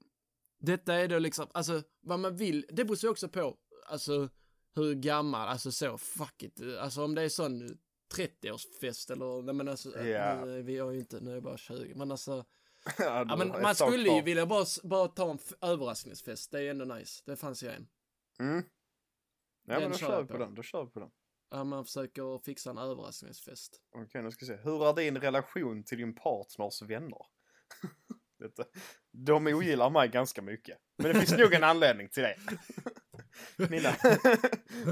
Detta 0.60 0.94
är 0.94 1.08
då 1.08 1.18
liksom, 1.18 1.46
alltså 1.54 1.82
vad 2.02 2.18
man 2.18 2.36
vill, 2.36 2.66
det 2.68 2.84
beror 2.84 2.98
ju 3.02 3.08
också 3.08 3.28
på, 3.28 3.54
alltså 3.88 4.28
hur 4.76 4.94
gammal, 4.94 5.48
alltså 5.48 5.72
så, 5.72 5.98
fuck 5.98 6.42
it, 6.42 6.60
alltså 6.80 7.04
om 7.04 7.14
det 7.14 7.22
är 7.22 7.28
sån 7.28 7.78
30-årsfest 8.14 9.12
eller, 9.12 9.42
nej 9.42 9.54
men 9.54 9.68
alltså, 9.68 10.04
Ja. 10.06 10.44
nu, 10.44 10.62
vi 10.62 10.78
har 10.78 10.90
ju 10.90 10.98
inte, 10.98 11.20
nu 11.20 11.30
är 11.30 11.34
jag 11.34 11.42
bara 11.42 11.56
20, 11.56 11.94
men 11.94 12.10
alltså, 12.10 12.44
Ja, 12.98 13.36
men 13.38 13.48
man 13.48 13.74
skulle 13.74 14.08
ju 14.10 14.22
vilja 14.22 14.46
bara, 14.46 14.64
bara 14.84 15.08
ta 15.08 15.30
en 15.30 15.38
överraskningsfest, 15.60 16.50
det 16.50 16.60
är 16.62 16.70
ändå 16.70 16.84
nice, 16.84 17.22
det 17.26 17.36
fanns 17.36 17.62
ju 17.62 17.68
en. 17.68 17.88
Mm. 18.38 18.62
Ja, 19.68 19.74
Den 19.74 19.82
men 19.82 19.90
då 19.92 19.98
kör 19.98 20.22
vi 20.22 20.26
på 20.28 20.32
på. 20.32 20.38
den. 20.38 20.54
Då 20.54 20.62
kör 20.62 20.84
vi 20.84 20.90
på 20.90 21.00
den. 21.00 21.10
Ja, 21.50 21.64
man 21.64 21.84
försöker 21.84 22.38
fixa 22.44 22.70
en 22.70 22.78
överraskningsfest. 22.78 23.80
Okej, 23.94 24.22
nu 24.22 24.30
ska 24.30 24.40
vi 24.44 24.46
se. 24.46 24.56
Hur 24.56 24.88
är 24.88 24.94
din 24.94 25.16
relation 25.20 25.84
till 25.84 25.98
din 25.98 26.14
partners 26.14 26.82
vänner? 26.82 27.26
Detta. 28.38 28.64
De 29.24 29.46
ogillar 29.46 29.90
mig 29.90 30.08
ganska 30.08 30.42
mycket. 30.42 30.76
Men 30.98 31.12
det 31.12 31.18
finns 31.20 31.40
nog 31.40 31.54
en 31.54 31.64
anledning 31.64 32.08
till 32.08 32.22
det. 32.22 32.36
Mina, 33.70 33.92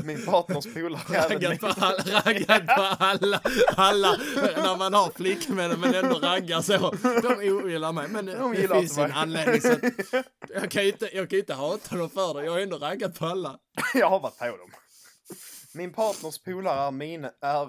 min 0.05 0.27
partners 0.27 0.75
polare 0.75 1.29
Raggat 1.29 1.61
på, 1.61 1.67
min- 1.67 1.75
alla, 1.85 2.21
raggat 2.21 2.67
på 2.67 2.83
alla, 3.05 3.41
alla, 3.77 4.17
när 4.57 4.77
man 4.77 4.95
har 4.95 5.11
flickvänner 5.11 5.77
men 5.77 5.95
ändå 5.95 6.19
raggar 6.19 6.61
så. 6.63 6.91
De 7.23 7.51
ogillar 7.51 7.93
mig, 7.93 8.09
men 8.09 8.27
De 8.27 8.53
det 8.55 8.69
finns 8.69 8.99
en 8.99 9.03
mig. 9.05 9.13
anledning 9.15 9.61
så 9.61 9.73
att 9.73 10.25
jag 10.55 10.71
kan 10.71 10.83
ju 10.83 10.89
inte, 10.93 11.17
jag 11.17 11.31
kan 11.31 11.39
inte 11.39 11.55
hata 11.55 11.97
dem 11.97 12.11
för 12.11 12.35
det. 12.35 12.45
Jag 12.45 12.53
har 12.53 12.61
ändå 12.61 12.77
raggat 12.79 13.19
på 13.19 13.27
alla. 13.27 13.59
Jag 13.95 14.11
har 14.11 14.21
varit 14.21 14.39
på 14.39 14.45
dem. 14.47 14.71
Min 15.75 15.93
partners 15.93 16.39
polare 16.39 16.87
är 16.87 16.91
mina... 16.91 17.29
Är, 17.43 17.69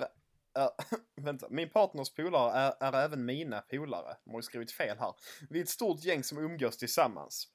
är, 0.55 0.69
vänta. 1.21 1.47
Min 1.49 1.69
partners 1.69 2.13
polare 2.13 2.51
är, 2.51 2.73
är 2.79 3.05
även 3.05 3.25
mina 3.25 3.61
polare. 3.61 4.17
De 4.23 4.29
har 4.31 4.37
ju 4.39 4.43
skrivit 4.43 4.71
fel 4.71 4.97
här. 4.97 5.13
Vi 5.49 5.59
är 5.59 5.63
ett 5.63 5.69
stort 5.69 6.03
gäng 6.03 6.23
som 6.23 6.37
umgås 6.37 6.77
tillsammans. 6.77 7.51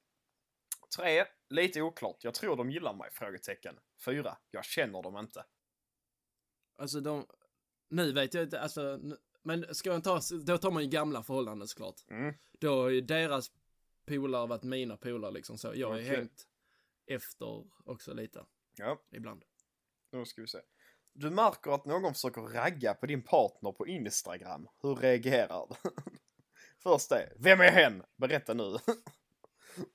Tre. 0.96 1.24
Lite 1.48 1.82
oklart. 1.82 2.24
Jag 2.24 2.34
tror 2.34 2.56
de 2.56 2.70
gillar 2.70 2.94
mig? 2.94 3.10
Frågetecken. 3.12 3.78
Fyra. 4.04 4.36
Jag 4.50 4.64
känner 4.64 5.02
dem 5.02 5.16
inte. 5.16 5.44
Alltså 6.78 7.00
de, 7.00 7.26
nu 7.88 8.12
vet 8.12 8.34
jag 8.34 8.42
inte, 8.42 8.60
alltså, 8.60 9.00
men 9.42 9.74
ska 9.74 9.90
man 9.92 10.02
ta, 10.02 10.20
då 10.46 10.58
tar 10.58 10.70
man 10.70 10.82
ju 10.82 10.88
gamla 10.88 11.22
förhållanden 11.22 11.68
såklart. 11.68 12.00
Mm. 12.10 12.34
Då 12.58 12.82
har 12.82 12.88
ju 12.88 13.00
deras 13.00 13.50
polare 14.06 14.46
varit 14.46 14.62
mina 14.62 14.96
polare 14.96 15.30
liksom 15.32 15.58
så. 15.58 15.72
Jag 15.74 15.88
har 15.88 15.96
ju 15.98 16.04
Okej. 16.04 16.16
hängt 16.16 16.46
efter 17.06 17.64
också 17.84 18.14
lite, 18.14 18.44
Ja, 18.76 19.02
ibland. 19.10 19.44
nu 20.12 20.24
ska 20.26 20.40
vi 20.40 20.48
se. 20.48 20.60
Du 21.12 21.30
märker 21.30 21.70
att 21.70 21.84
någon 21.84 22.14
försöker 22.14 22.40
ragga 22.40 22.94
på 22.94 23.06
din 23.06 23.22
partner 23.22 23.72
på 23.72 23.86
Instagram. 23.86 24.68
Hur 24.82 24.94
reagerar 24.94 25.66
du? 25.68 25.90
Först 26.82 27.08
det. 27.08 27.32
Vem 27.38 27.60
är 27.60 27.70
hen? 27.70 28.02
Berätta 28.16 28.54
nu. 28.54 28.78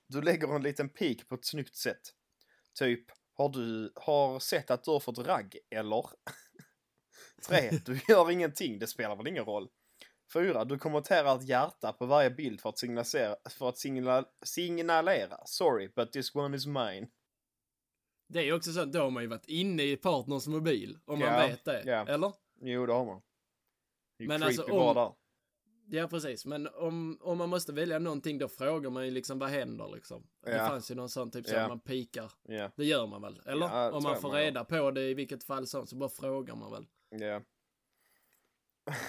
Du 0.07 0.21
lägger 0.21 0.55
en 0.55 0.63
liten 0.63 0.89
pik 0.89 1.29
på 1.29 1.35
ett 1.35 1.45
snyggt 1.45 1.75
sätt. 1.75 2.01
Typ, 2.79 3.05
har 3.33 3.49
du 3.49 3.91
har 3.95 4.39
sett 4.39 4.71
att 4.71 4.83
du 4.83 4.91
har 4.91 4.99
fått 4.99 5.17
ragg, 5.17 5.57
eller? 5.69 6.05
Tre, 7.47 7.71
du 7.85 7.99
gör 8.07 8.31
ingenting, 8.31 8.79
det 8.79 8.87
spelar 8.87 9.15
väl 9.15 9.27
ingen 9.27 9.45
roll. 9.45 9.69
Fyra, 10.33 10.65
du 10.65 10.77
kommenterar 10.77 11.35
ett 11.35 11.47
hjärta 11.47 11.93
på 11.93 12.05
varje 12.05 12.29
bild 12.29 12.61
för 12.61 12.69
att 12.69 12.77
signalera, 12.77 13.35
för 13.49 13.69
att 13.69 13.77
signal, 13.77 14.25
signalera. 14.45 15.37
Sorry, 15.45 15.91
but 15.95 16.13
this 16.13 16.35
one 16.35 16.57
is 16.57 16.65
mine. 16.65 17.07
Det 18.27 18.39
är 18.39 18.43
ju 18.43 18.53
också 18.53 18.71
så 18.73 18.79
att 18.79 18.93
då 18.93 18.99
har 18.99 19.09
man 19.09 19.23
ju 19.23 19.29
varit 19.29 19.45
inne 19.45 19.83
i 19.83 19.97
partners 19.97 20.47
mobil, 20.47 20.97
om 21.05 21.19
man 21.19 21.27
Ja, 21.27 21.47
vet 21.47 21.65
det. 21.65 21.83
ja. 21.85 22.07
Eller? 22.07 22.33
Jo, 22.61 22.85
det 22.85 22.93
har 22.93 23.05
man. 23.05 23.21
Det 24.17 24.27
Men 24.27 24.43
alltså, 24.43 24.63
om- 24.63 24.95
där. 24.95 25.11
Ja, 25.87 26.07
precis. 26.07 26.45
Men 26.45 26.67
om, 26.67 27.17
om 27.21 27.37
man 27.37 27.49
måste 27.49 27.73
välja 27.73 27.99
någonting, 27.99 28.37
då 28.37 28.47
frågar 28.47 28.89
man 28.89 29.05
ju 29.05 29.11
liksom 29.11 29.39
vad 29.39 29.49
händer 29.49 29.91
liksom. 29.95 30.27
Det 30.43 30.51
Ja. 30.51 30.67
fanns 30.67 30.91
ju 30.91 30.95
någon 30.95 31.09
sån 31.09 31.31
typ 31.31 31.47
så 31.47 31.55
man 31.55 31.79
pikar. 31.79 32.31
Det 32.75 32.85
gör 32.85 33.07
man 33.07 33.21
väl? 33.21 33.41
Eller? 33.45 33.67
Det 33.85 33.91
om 33.91 34.03
man 34.03 34.21
får 34.21 34.29
man 34.29 34.37
reda 34.37 34.65
på 34.65 34.91
det 34.91 35.09
i 35.09 35.13
vilket 35.13 35.43
fall 35.43 35.67
som, 35.67 35.87
så 35.87 35.95
bara 35.95 36.09
frågar 36.09 36.55
man 36.55 36.71
väl. 36.71 36.87
ja. 37.09 37.41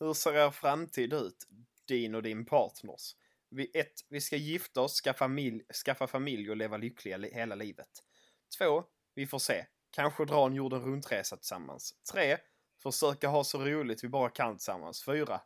Hur 0.00 0.12
ser 0.14 0.32
er 0.34 0.50
framtid 0.50 1.12
ut? 1.12 1.46
Din 1.88 2.14
och 2.14 2.22
din 2.22 2.44
partners. 2.46 3.16
Vi, 3.50 3.70
ett, 3.78 3.92
vi 4.08 4.20
ska 4.20 4.36
gifta 4.36 4.80
oss, 4.80 5.00
skaffa 5.00 5.18
familj, 5.18 5.62
skaffa 5.84 6.06
familj 6.06 6.50
och 6.50 6.56
leva 6.56 6.76
lyckliga 6.76 7.16
li- 7.16 7.34
hela 7.34 7.54
livet. 7.54 7.88
Två, 8.58 8.84
vi 9.14 9.26
får 9.26 9.38
se. 9.38 9.66
Kanske 9.90 10.24
dra 10.24 10.46
en 10.46 10.54
jorden 10.54 10.82
runt-resa 10.82 11.36
tillsammans. 11.36 11.94
Tre, 12.12 12.38
försöka 12.82 13.28
ha 13.28 13.44
så 13.44 13.58
roligt 13.58 14.04
vi 14.04 14.08
bara 14.08 14.30
kan 14.30 14.56
tillsammans. 14.56 15.04
Fyra, 15.04 15.40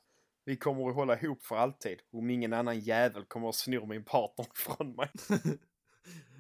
vi 0.45 0.57
kommer 0.57 0.89
att 0.89 0.95
hålla 0.95 1.19
ihop 1.19 1.43
för 1.43 1.57
alltid 1.57 2.01
om 2.13 2.31
ingen 2.31 2.53
annan 2.53 2.81
jävel 2.81 3.25
kommer 3.25 3.49
att 3.49 3.55
sno 3.55 3.87
min 3.87 4.05
partner 4.05 4.47
från 4.55 4.93
mig. 4.93 5.11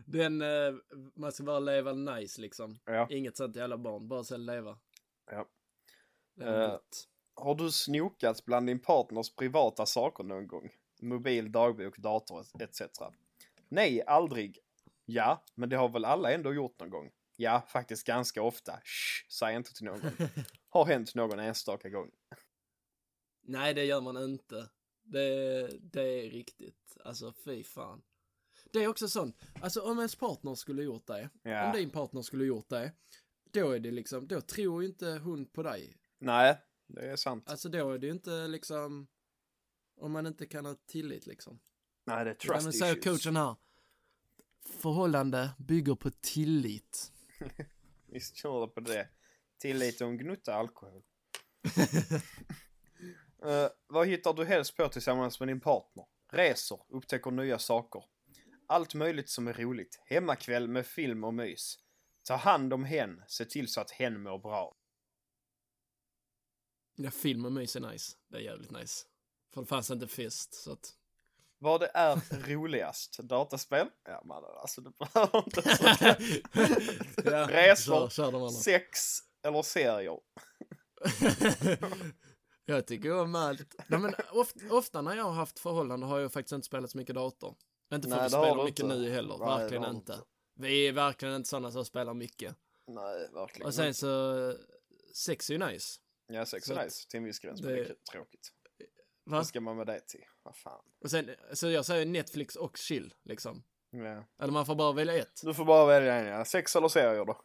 Den, 0.07 0.43
eh, 0.43 0.75
man 1.15 1.33
ska 1.33 1.43
bara 1.43 1.59
leva 1.59 1.93
nice 1.93 2.41
liksom. 2.41 2.79
Ja. 2.85 3.07
Inget 3.11 3.37
sånt 3.37 3.57
jävla 3.57 3.79
barn, 3.79 4.09
bara 4.09 4.25
så 4.25 4.37
leva. 4.37 4.79
Ja. 5.31 5.47
Eh. 6.41 6.77
Har 7.35 7.55
du 7.55 7.71
snokat 7.71 8.45
bland 8.45 8.67
din 8.67 8.79
partners 8.79 9.37
privata 9.37 9.87
saker 9.87 10.25
någon 10.25 10.47
gång? 10.47 10.71
Mobil, 11.01 11.53
dagbok, 11.53 11.99
dator 11.99 12.45
etc. 12.61 12.83
Nej, 13.69 14.03
aldrig. 14.07 14.59
Ja, 15.11 15.45
men 15.55 15.69
det 15.69 15.77
har 15.77 15.89
väl 15.89 16.05
alla 16.05 16.33
ändå 16.33 16.55
gjort 16.55 16.81
någon 16.81 16.91
gång? 16.91 17.11
Ja, 17.37 17.67
faktiskt 17.69 18.07
ganska 18.07 18.43
ofta. 18.43 18.73
Shh, 18.73 19.27
säg 19.31 19.57
inte 19.57 19.75
till 19.75 19.85
någon. 19.85 20.01
Har 20.69 20.85
hänt 20.87 21.15
någon 21.15 21.39
enstaka 21.39 21.89
gång. 21.89 22.11
Nej, 23.43 23.75
det 23.75 23.85
gör 23.85 24.01
man 24.01 24.17
inte. 24.17 24.69
Det, 25.03 25.69
det 25.81 26.03
är 26.03 26.31
riktigt. 26.31 26.97
Alltså, 27.05 27.33
fy 27.45 27.65
fan. 27.65 28.03
Det 28.73 28.85
är 28.85 28.89
också 28.89 29.09
sånt, 29.09 29.41
alltså 29.63 29.81
om 29.81 29.99
ens 29.99 30.17
partner 30.17 30.55
skulle 30.55 30.83
gjort 30.83 31.07
det, 31.07 31.31
Ja. 31.43 31.67
om 31.67 31.73
din 31.73 31.91
partner 31.91 32.23
skulle 32.23 32.45
gjort 32.45 32.69
det, 32.69 32.93
då 33.53 33.71
är 33.71 33.79
det 33.81 33.91
liksom, 33.91 34.29
då 34.29 34.41
tror 34.41 34.83
ju 34.83 34.89
inte 34.89 35.07
hon 35.07 35.47
på 35.47 35.63
dig. 35.63 35.97
Nej, 36.19 36.59
det 36.87 37.11
är 37.11 37.17
sant. 37.17 37.51
Alltså 37.51 37.69
då 37.69 37.91
är 37.91 37.99
det 37.99 38.07
ju 38.07 38.13
inte 38.13 38.47
liksom, 38.49 39.07
om 40.01 40.13
man 40.13 40.27
inte 40.27 40.47
kan 40.47 40.67
ha 40.67 40.75
tillit 40.87 41.27
liksom. 41.27 41.61
Nej, 42.07 42.25
det 42.25 42.31
är 42.31 42.35
trust 42.35 42.79
säger 42.79 42.97
issues. 42.99 43.05
coachen 43.25 43.37
här, 43.37 43.57
förhållande 44.65 45.51
bygger 45.59 45.95
på 45.95 46.11
tillit. 46.11 47.13
Vi 48.07 48.21
kör 48.21 48.67
på 48.67 48.81
det. 48.81 49.09
Tillit 49.59 50.01
och 50.01 50.09
en 50.09 50.19
gnutta 50.19 50.55
alkohol. 50.55 51.03
Eh, 53.43 53.69
vad 53.87 54.07
hittar 54.07 54.33
du 54.33 54.45
helst 54.45 54.77
på 54.77 54.89
tillsammans 54.89 55.41
med 55.41 55.49
din 55.49 55.61
partner? 55.61 56.05
Reser, 56.33 56.79
upptäcker 56.89 57.31
nya 57.31 57.59
saker. 57.59 58.05
Allt 58.67 58.95
möjligt 58.95 59.29
som 59.29 59.49
är 59.49 59.53
roligt. 59.53 60.03
Hemmakväll 60.05 60.69
med 60.69 60.87
film 60.87 61.25
och 61.25 61.35
mys. 61.35 61.79
Ta 62.23 62.37
hand 62.37 62.73
om 62.73 62.85
hen, 62.85 63.23
se 63.29 63.45
till 63.45 63.69
så 63.69 63.81
att 63.81 63.91
hen 63.91 64.23
mår 64.23 64.39
bra. 64.39 64.77
Ja, 66.95 67.11
film 67.11 67.45
och 67.45 67.53
mys 67.53 67.77
är 67.77 67.81
nice. 67.81 68.17
Det 68.29 68.37
är 68.37 68.41
jävligt 68.41 68.71
nice. 68.71 69.07
För 69.55 69.61
det 69.61 69.67
fanns 69.67 69.91
inte 69.91 70.09
fest, 70.09 70.55
så 70.55 70.73
att... 70.73 70.98
Vad 71.59 71.81
det 71.81 71.91
är 71.95 72.21
roligast? 72.49 73.19
Dataspel? 73.19 73.87
Ja 74.05 74.23
men 74.25 74.37
alltså 74.37 74.81
du 74.81 74.91
behöver 74.91 75.39
inte 75.39 75.63
ja, 77.31 77.49
Resor. 77.51 78.09
andra. 78.37 78.51
Sex 78.51 78.99
eller 79.47 79.63
serier? 79.63 80.19
Jag 82.65 82.87
tycker 82.87 83.21
om 83.21 83.35
allt. 83.35 83.75
Nej, 83.87 84.01
men 84.01 84.15
ofta, 84.33 84.61
ofta 84.75 85.03
när 85.03 85.17
jag 85.17 85.25
har 85.25 85.33
haft 85.33 85.59
förhållanden 85.59 86.09
har 86.11 86.19
jag 86.19 86.33
faktiskt 86.33 86.53
inte 86.53 86.67
spelat 86.67 86.91
så 86.91 86.99
mycket 86.99 87.15
dator. 87.15 87.55
Inte 87.95 88.09
för 88.09 88.17
Nej, 88.17 88.27
att 88.27 88.33
har 88.33 88.45
spelar 88.47 88.65
mycket 88.65 88.81
inte. 88.85 88.97
nu 88.97 89.11
heller. 89.11 89.39
Nej, 89.39 89.49
verkligen 89.49 89.85
inte. 89.85 90.13
inte. 90.13 90.25
Vi 90.61 90.89
är 90.89 90.93
verkligen 90.93 91.35
inte 91.35 91.49
sådana 91.49 91.71
som 91.71 91.85
spelar 91.85 92.15
mycket. 92.15 92.57
Nej, 92.87 93.29
verkligen 93.35 93.67
Och 93.67 93.75
sen 93.75 93.95
så, 93.95 94.55
sex 95.15 95.51
är 95.51 95.55
ju 95.55 95.67
nice. 95.67 96.01
Ja, 96.33 96.47
sex 96.47 96.67
så 96.67 96.75
är 96.75 96.85
nice 96.85 97.09
till 97.09 97.19
en 97.19 97.25
viss 97.25 97.39
gräns, 97.39 97.61
det- 97.61 97.67
men 97.67 97.77
det 97.77 97.83
är 97.85 97.97
tråkigt. 98.13 98.53
Va? 99.31 99.37
Vad 99.37 99.47
ska 99.47 99.61
man 99.61 99.77
med 99.77 99.87
det 99.87 100.01
till? 100.01 100.25
Vad 100.43 100.57
fan. 100.57 100.85
Och 101.03 101.11
sen, 101.11 101.31
så 101.53 101.71
jag 101.71 101.85
säger 101.85 102.07
Netflix 102.07 102.57
och 102.57 102.77
chill, 102.77 103.15
liksom. 103.25 103.63
Ja. 103.91 104.25
Eller 104.43 104.53
man 104.53 104.67
får 104.67 104.75
bara 104.75 104.93
välja 104.93 105.19
ett. 105.19 105.41
Du 105.45 105.55
får 105.55 105.65
bara 105.65 105.87
välja 105.87 106.15
en, 106.15 106.27
ja. 106.27 106.45
Sex 106.45 106.77
eller 106.77 106.89
serier 106.89 107.25
då? 107.25 107.41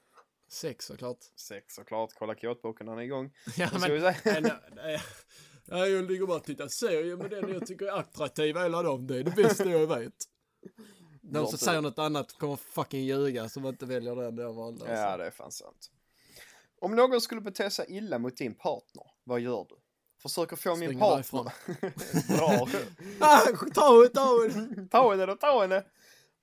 Sex 0.48 0.86
såklart. 0.86 1.18
Sex 1.36 1.76
såklart. 1.76 2.10
Kolla 2.14 2.36
kåtboken, 2.36 2.88
han 2.88 2.98
är 2.98 3.02
igång. 3.04 3.32
Ja, 3.58 3.70
men, 3.80 4.02
nej, 4.02 4.20
nej, 4.26 4.42
nej. 4.72 5.02
Nej, 5.66 5.92
jag 5.92 6.12
ligger 6.12 6.26
bara 6.28 6.38
och 6.38 6.44
tittar 6.44 6.68
serier 6.68 7.16
med 7.18 7.30
den 7.30 7.54
jag 7.54 7.68
tycker 7.68 7.86
är 7.86 8.00
attraktiv, 8.00 8.58
hela 8.58 8.84
dem. 8.84 9.08
Det 9.08 9.18
är 9.18 9.24
det 9.24 9.36
bästa 9.36 9.70
jag 9.70 9.88
vet. 10.00 10.14
De 11.22 11.48
som 11.48 11.58
säger 11.58 11.82
något 11.82 12.00
annat 12.00 12.38
kommer 12.38 12.56
fucking 12.56 13.04
ljuga 13.04 13.50
som 13.50 13.66
inte 13.66 13.86
väljer 13.86 14.16
den 14.16 14.38
jag 14.38 14.54
valde. 14.54 14.86
Ja, 14.86 14.92
Alltså. 14.98 15.18
det 15.18 15.26
är 15.26 15.32
fan 15.32 15.52
sant. 15.52 15.92
Om 16.80 16.96
någon 16.96 17.22
skulle 17.22 17.42
bete 17.42 17.70
sig 17.70 17.86
illa 17.90 18.20
mot 18.20 18.38
din 18.38 18.54
partner, 18.56 19.04
vad 19.24 19.40
gör 19.40 19.66
du? 19.70 19.76
Försöker 20.24 20.56
få 20.56 20.76
min 20.76 20.90
Springer 20.90 21.06
partner... 21.06 21.54
Bra. 22.38 22.68
Ah, 23.20 23.42
ta 23.74 24.08
ta 24.14 24.50
ta 24.92 25.12
henne 25.12 25.26
då, 25.26 25.36
ta 25.36 25.62
henne! 25.62 25.84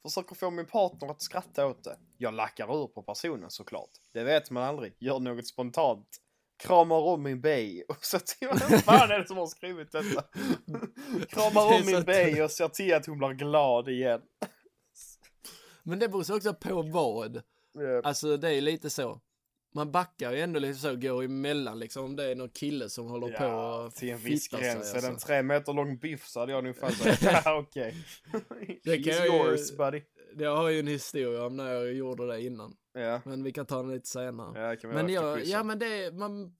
Försöker 0.02 0.34
få 0.34 0.50
min 0.50 0.66
partner 0.66 1.10
att 1.10 1.22
skratta 1.22 1.66
åt 1.66 1.84
det. 1.84 1.96
Jag 2.18 2.34
lackar 2.34 2.82
ur 2.82 2.86
på 2.86 3.02
personen 3.02 3.50
såklart. 3.50 3.90
Det 4.12 4.24
vet 4.24 4.50
man 4.50 4.62
aldrig. 4.62 4.94
Gör 4.98 5.18
något 5.20 5.46
spontant. 5.46 6.06
Kramar 6.62 6.96
om 6.96 7.22
min 7.22 7.40
bay 7.40 7.82
och 7.88 8.04
så 8.04 8.18
till... 8.18 8.48
Vem 8.68 8.78
fan 8.80 9.10
är 9.10 9.18
det 9.18 9.26
som 9.26 9.36
har 9.36 9.46
skrivit 9.46 9.92
detta? 9.92 10.24
Kramar 11.28 11.70
Det 11.70 11.76
om 11.80 11.86
min 11.86 11.96
så- 12.00 12.02
bay 12.06 12.42
och 12.42 12.50
ser 12.50 12.68
till 12.68 12.94
att 12.94 13.06
hon 13.06 13.18
blir 13.18 13.28
glad 13.28 13.88
igen. 13.88 14.20
Men 15.82 15.98
det 15.98 16.08
beror 16.08 16.36
också 16.36 16.54
på 16.54 16.82
vad. 16.82 17.42
Ja, 17.72 18.00
Alltså 18.04 18.36
det 18.36 18.54
är 18.54 18.60
lite 18.60 18.90
så. 18.90 19.20
Man 19.72 19.92
backar 19.92 20.32
ju 20.32 20.40
ändå 20.40 20.60
lite 20.60 20.78
så, 20.78 20.96
går 20.96 21.22
emellan 21.24 21.78
liksom 21.78 22.04
om 22.04 22.16
det 22.16 22.24
är 22.24 22.34
någon 22.34 22.48
kille 22.48 22.88
som 22.88 23.06
håller 23.06 23.26
på 23.26 23.44
Ja, 23.44 23.84
och 23.84 23.94
till 23.94 24.10
en 24.10 24.18
viss 24.18 24.48
gräns. 24.48 24.94
Är 24.94 25.00
den 25.00 25.10
alltså. 25.10 25.26
tre 25.26 25.42
meter 25.42 25.72
lång 25.72 25.98
biff 25.98 26.26
så 26.26 26.40
hade 26.40 26.52
jag 26.52 26.64
nog 26.64 26.76
fattat. 26.76 27.22
ja, 27.44 27.58
okej. 27.58 27.94
Det 28.84 28.96
She's 28.96 29.08
jag 29.08 29.26
ju- 29.26 29.32
yours 29.32 29.76
buddy. 29.76 30.02
Jag 30.38 30.56
har 30.56 30.68
ju 30.68 30.78
en 30.80 30.86
historia 30.86 31.44
om 31.46 31.56
när 31.56 31.72
jag 31.72 31.92
gjorde 31.92 32.26
det 32.26 32.42
innan. 32.42 32.76
Ja, 32.92 33.20
Men 33.24 33.42
vi 33.42 33.52
kan 33.52 33.66
ta 33.66 33.76
den 33.82 33.90
lite 33.92 34.08
senare. 34.08 34.60
ja 34.62 34.70
det 34.70 34.76
kan 34.76 34.90
vi 34.90 34.96
Men 34.96 35.08
jag, 35.12 35.44
ja 35.44 35.62
men 35.62 35.78
det 35.78 36.14
man, 36.14 36.56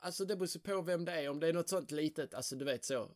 alltså 0.00 0.24
det 0.24 0.36
beror 0.36 0.58
på 0.76 0.82
vem 0.82 1.04
det 1.04 1.12
är. 1.12 1.28
Om 1.30 1.40
det 1.40 1.48
är 1.48 1.52
något 1.52 1.68
sånt 1.68 1.90
litet, 1.90 2.34
alltså 2.34 2.56
du 2.56 2.64
vet 2.64 2.84
så, 2.84 3.08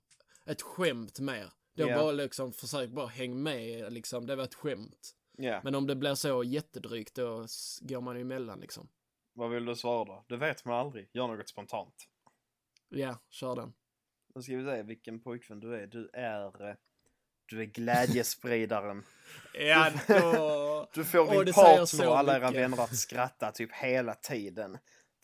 ett 0.47 0.63
skämt 0.63 1.21
mer. 1.21 1.51
Då 1.77 1.89
Ja. 1.89 1.99
bara 1.99 2.13
liksom 2.13 2.53
försök 2.53 2.91
bara 2.91 3.07
häng 3.07 3.43
med 3.43 3.93
liksom, 3.93 4.27
det 4.27 4.37
var 4.37 4.45
ett 4.45 4.55
skämt. 4.55 5.13
Ja, 5.39 5.61
Men 5.65 5.75
om 5.75 5.87
det 5.87 5.97
blir 5.97 6.15
så 6.15 6.45
jättedrygt 6.45 7.15
då 7.15 7.47
går 7.81 8.01
man 8.01 8.17
emellan 8.17 8.61
liksom. 8.61 8.89
Vad 9.37 9.51
vill 9.51 9.65
du 9.65 9.77
svara 9.77 10.05
då? 10.05 10.25
Det 10.29 10.37
vet 10.37 10.65
man 10.65 10.75
aldrig. 10.81 11.09
Gör 11.13 11.27
något 11.29 11.49
spontant. 11.49 11.95
Ja, 12.89 13.19
kör 13.31 13.57
den. 13.57 13.73
Då 14.35 14.43
ska 14.43 14.57
vi 14.57 14.65
se 14.65 14.83
vilken 14.83 15.21
pojkvän 15.21 15.61
du 15.61 15.75
är. 15.77 15.87
Du 15.87 16.11
är... 16.13 16.69
eh, 16.69 16.75
Du 17.47 17.61
är 17.61 17.65
glädjespridaren. 17.65 19.05
Ja, 19.55 19.93
då... 20.09 20.89
Du 20.95 21.05
får 21.05 21.45
din 21.45 21.55
partner 21.55 22.09
och 22.09 22.19
alla 22.19 22.37
era 22.37 22.51
vänner 22.51 22.83
att 22.83 22.97
skratta 22.97 23.53
typ 23.53 23.73
hela 23.73 24.15
tiden. 24.15 24.79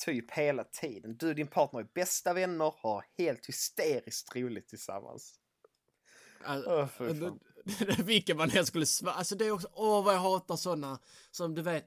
Typ 0.04 0.30
hela 0.30 0.64
tiden. 0.64 1.16
Du 1.16 1.28
och 1.28 1.34
din 1.34 1.46
partner 1.46 1.80
är 1.80 1.88
bästa 1.94 2.32
vänner, 2.34 2.74
har 2.78 3.04
helt 3.18 3.46
hysteriskt 3.48 4.36
roligt 4.36 4.68
tillsammans. 4.68 5.34
Alltså, 6.44 6.86
fan. 6.86 7.40
Vilken 8.04 8.36
man 8.36 8.50
helst 8.50 8.68
skulle 8.68 8.86
svara. 8.86 9.14
Alltså 9.14 9.34
det 9.34 9.46
är 9.46 9.50
också, 9.50 9.68
åh 9.72 10.04
vad 10.04 10.14
jag 10.14 10.20
hatar 10.20 10.56
såna 10.56 10.98
som 11.30 11.54
du 11.54 11.62
vet. 11.62 11.84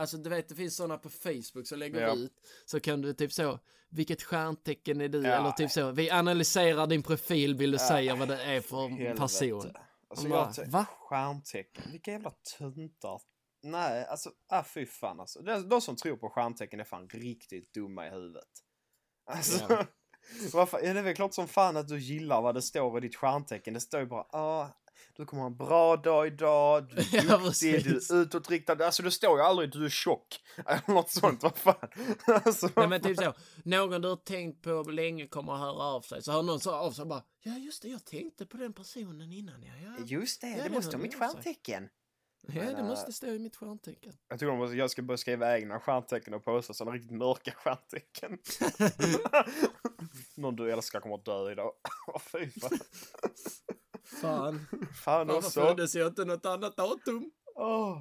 Alltså 0.00 0.16
du 0.16 0.30
vet 0.30 0.48
det 0.48 0.54
finns 0.54 0.76
såna 0.76 0.98
på 0.98 1.08
Facebook 1.10 1.66
som 1.66 1.78
lägger 1.78 2.00
Ja. 2.00 2.14
ut. 2.14 2.32
Så 2.64 2.80
kan 2.80 3.00
du 3.00 3.12
typ 3.12 3.32
så, 3.32 3.58
vilket 3.88 4.22
stjärntecken 4.22 5.00
är 5.00 5.08
du? 5.08 5.22
Ja. 5.22 5.30
Eller 5.32 5.50
typ 5.52 5.70
så, 5.70 5.90
vi 5.90 6.10
analyserar 6.10 6.86
din 6.86 7.02
profil, 7.02 7.54
vill 7.56 7.70
du 7.70 7.78
säga 7.78 8.14
vad 8.14 8.28
det 8.28 8.42
är 8.42 8.60
för 8.60 8.88
Helvete. 8.88 9.16
person? 9.20 9.72
Alltså 10.08 10.28
bara, 10.28 10.40
jag 10.44 10.54
ty- 10.54 10.64
va? 10.70 10.86
Stjärntecken. 10.98 11.84
Vilka 11.92 12.10
jävla 12.12 12.30
tuntar. 12.58 13.20
Nej, 13.62 14.06
alltså, 14.06 14.30
ah, 14.48 14.62
fy 14.64 14.86
fan 14.86 15.20
alltså. 15.20 15.42
De, 15.42 15.68
de 15.68 15.80
som 15.80 15.96
tror 15.96 16.16
på 16.16 16.28
stjärntecken 16.30 16.80
är 16.80 16.84
fan 16.84 17.08
riktigt 17.08 17.74
dumma 17.74 18.06
i 18.06 18.10
huvudet. 18.10 18.48
Alltså, 19.26 19.64
Ja. 19.68 19.86
vad 20.52 20.68
fan, 20.68 20.80
ja, 20.84 20.92
det 20.92 20.98
är 20.98 21.04
väl 21.04 21.14
klart 21.14 21.34
som 21.34 21.48
fan 21.48 21.76
att 21.76 21.88
du 21.88 21.98
gillar 21.98 22.42
vad 22.42 22.54
det 22.54 22.62
står 22.62 22.98
i 22.98 23.00
ditt 23.00 23.16
stjärntecken. 23.16 23.74
Det 23.74 23.80
står 23.80 24.00
ju 24.00 24.06
bara, 24.06 24.22
ah, 24.30 24.68
du 25.16 25.26
kommer 25.26 25.42
ha 25.42 25.46
en 25.50 25.56
bra 25.56 25.96
dag 25.96 26.26
idag, 26.26 26.88
du 26.88 26.96
är 27.18 27.24
Ja, 27.28 27.38
duktig, 27.38 27.84
du 27.84 27.96
är 27.96 28.14
utåtriktad. 28.22 28.84
Alltså 28.86 29.02
det 29.02 29.10
står 29.10 29.38
ju 29.38 29.44
aldrig 29.44 29.72
du 29.72 29.84
är 29.84 29.88
tjock. 29.88 30.40
Eller 30.66 30.94
något 30.94 31.10
sånt, 31.10 31.42
vad 31.42 31.56
fan. 31.56 31.88
Alltså, 32.44 32.68
Nej 32.76 32.88
men 32.88 33.00
typ 33.00 33.16
så, 33.18 33.34
någon 33.64 34.02
du 34.02 34.08
har 34.08 34.16
tänkt 34.16 34.62
på 34.62 34.82
länge 34.82 35.26
kommer 35.26 35.52
att 35.52 35.60
höra 35.60 35.82
av 35.84 36.00
sig. 36.00 36.22
Så 36.22 36.32
har 36.32 36.42
någon 36.42 36.60
så 36.60 36.74
av 36.74 36.92
sig 36.92 37.02
och 37.02 37.08
bara, 37.08 37.22
ja 37.42 37.52
just 37.58 37.82
det, 37.82 37.88
jag 37.88 38.04
tänkte 38.04 38.46
på 38.46 38.56
den 38.56 38.72
personen 38.72 39.32
innan 39.32 39.62
ja. 39.62 39.72
Ja, 39.84 40.04
Just 40.04 40.40
det, 40.40 40.46
Ja, 40.48 40.56
det 40.56 40.62
det 40.62 40.70
måste 40.70 40.96
vara 40.96 41.02
mitt 41.02 41.14
stjärntecken. 41.18 41.88
ja 42.46 42.62
det 42.64 42.72
Men, 42.72 42.86
måste 42.86 43.12
stå 43.12 43.26
i 43.26 43.38
mitt 43.38 43.56
stjärntecken. 43.56 44.12
Jag 44.28 44.38
tror 44.38 44.56
måste, 44.56 44.76
jag 44.76 44.90
ska 44.90 45.02
börja 45.02 45.18
skriva 45.18 45.58
egna 45.58 45.80
stjärntecken 45.80 46.34
och 46.34 46.44
posta 46.44 46.74
sådana 46.74 46.96
riktigt 46.96 47.10
mörka 47.18 47.52
stjärntecken. 47.52 48.38
Någon 50.36 50.56
du 50.56 50.72
älskar 50.72 51.00
kommer 51.00 51.14
att 51.14 51.24
dö 51.24 51.52
idag. 51.52 51.72
Fy 52.32 52.50
fan. 52.60 52.78
Fan, 54.20 54.66
Fan 55.04 55.26
varför 55.26 55.38
också. 55.38 55.60
föddes 55.60 55.94
jag 55.94 56.06
inte 56.06 56.24
något 56.24 56.46
annat 56.46 56.76
datum? 56.76 57.30
Åh. 57.54 58.00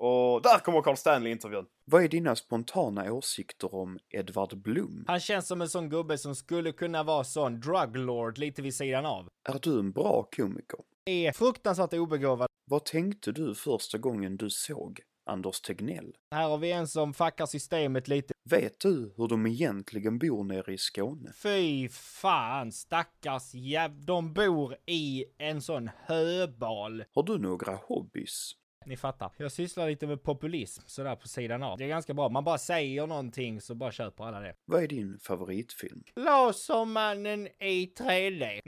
Och 0.00 0.42
där 0.42 0.58
kommer 0.58 0.82
Carl 0.82 0.96
Stanley-intervjun. 0.96 1.66
Vad 1.84 2.04
är 2.04 2.08
dina 2.08 2.36
spontana 2.36 3.12
åsikter 3.12 3.74
om 3.74 3.98
Edvard 4.08 4.62
Blom? 4.62 5.04
Han 5.06 5.20
känns 5.20 5.46
som 5.48 5.60
en 5.60 5.68
sån 5.68 5.88
gubbe 5.88 6.18
som 6.18 6.34
skulle 6.34 6.72
kunna 6.72 7.02
vara 7.02 7.24
sån 7.24 7.60
druglord 7.60 8.38
lite 8.38 8.62
vid 8.62 8.74
sidan 8.74 9.06
av. 9.06 9.28
Är 9.48 9.58
du 9.62 9.78
en 9.78 9.92
bra 9.92 10.28
komiker? 10.36 10.78
Är 11.04 11.32
fruktansvärt 11.32 11.92
obegåvad. 11.94 12.48
Vad 12.70 12.84
tänkte 12.84 13.32
du 13.32 13.54
första 13.54 13.98
gången 13.98 14.36
du 14.36 14.50
såg 14.50 15.00
Anders 15.28 15.60
Tegnell? 15.60 16.14
Här 16.34 16.48
har 16.48 16.58
vi 16.58 16.72
en 16.72 16.88
som 16.88 17.14
fuckar 17.14 17.46
systemet 17.46 18.08
lite. 18.08 18.34
Vet 18.50 18.80
du 18.80 19.14
hur 19.16 19.28
de 19.28 19.46
egentligen 19.46 20.18
bor 20.18 20.44
nere 20.44 20.72
i 20.72 20.78
Skåne? 20.78 21.32
Fy 21.42 21.88
fan, 21.88 22.72
stackars 22.72 23.54
jäv... 23.54 24.04
De 24.04 24.32
bor 24.32 24.76
i 24.86 25.24
en 25.38 25.62
sån 25.62 25.90
höbal. 25.96 27.04
Har 27.14 27.22
du 27.22 27.38
några 27.38 27.74
hobbys? 27.74 28.52
Ni 28.86 28.96
fattar. 28.96 29.32
Jag 29.36 29.52
sysslar 29.52 29.88
lite 29.88 30.06
med 30.06 30.22
populism 30.22 30.82
sådär 30.86 31.16
på 31.16 31.28
sidan 31.28 31.62
av. 31.62 31.78
Det 31.78 31.84
är 31.84 31.88
ganska 31.88 32.14
bra. 32.14 32.28
Man 32.28 32.44
bara 32.44 32.58
säger 32.58 33.06
någonting 33.06 33.60
så 33.60 33.74
bara 33.74 33.92
köper 33.92 34.24
alla 34.24 34.40
det. 34.40 34.54
Vad 34.64 34.82
är 34.82 34.88
din 34.88 35.18
favoritfilm? 35.18 36.02
Lasermannen 36.16 37.46
i 37.46 37.92
3D. 37.98 38.60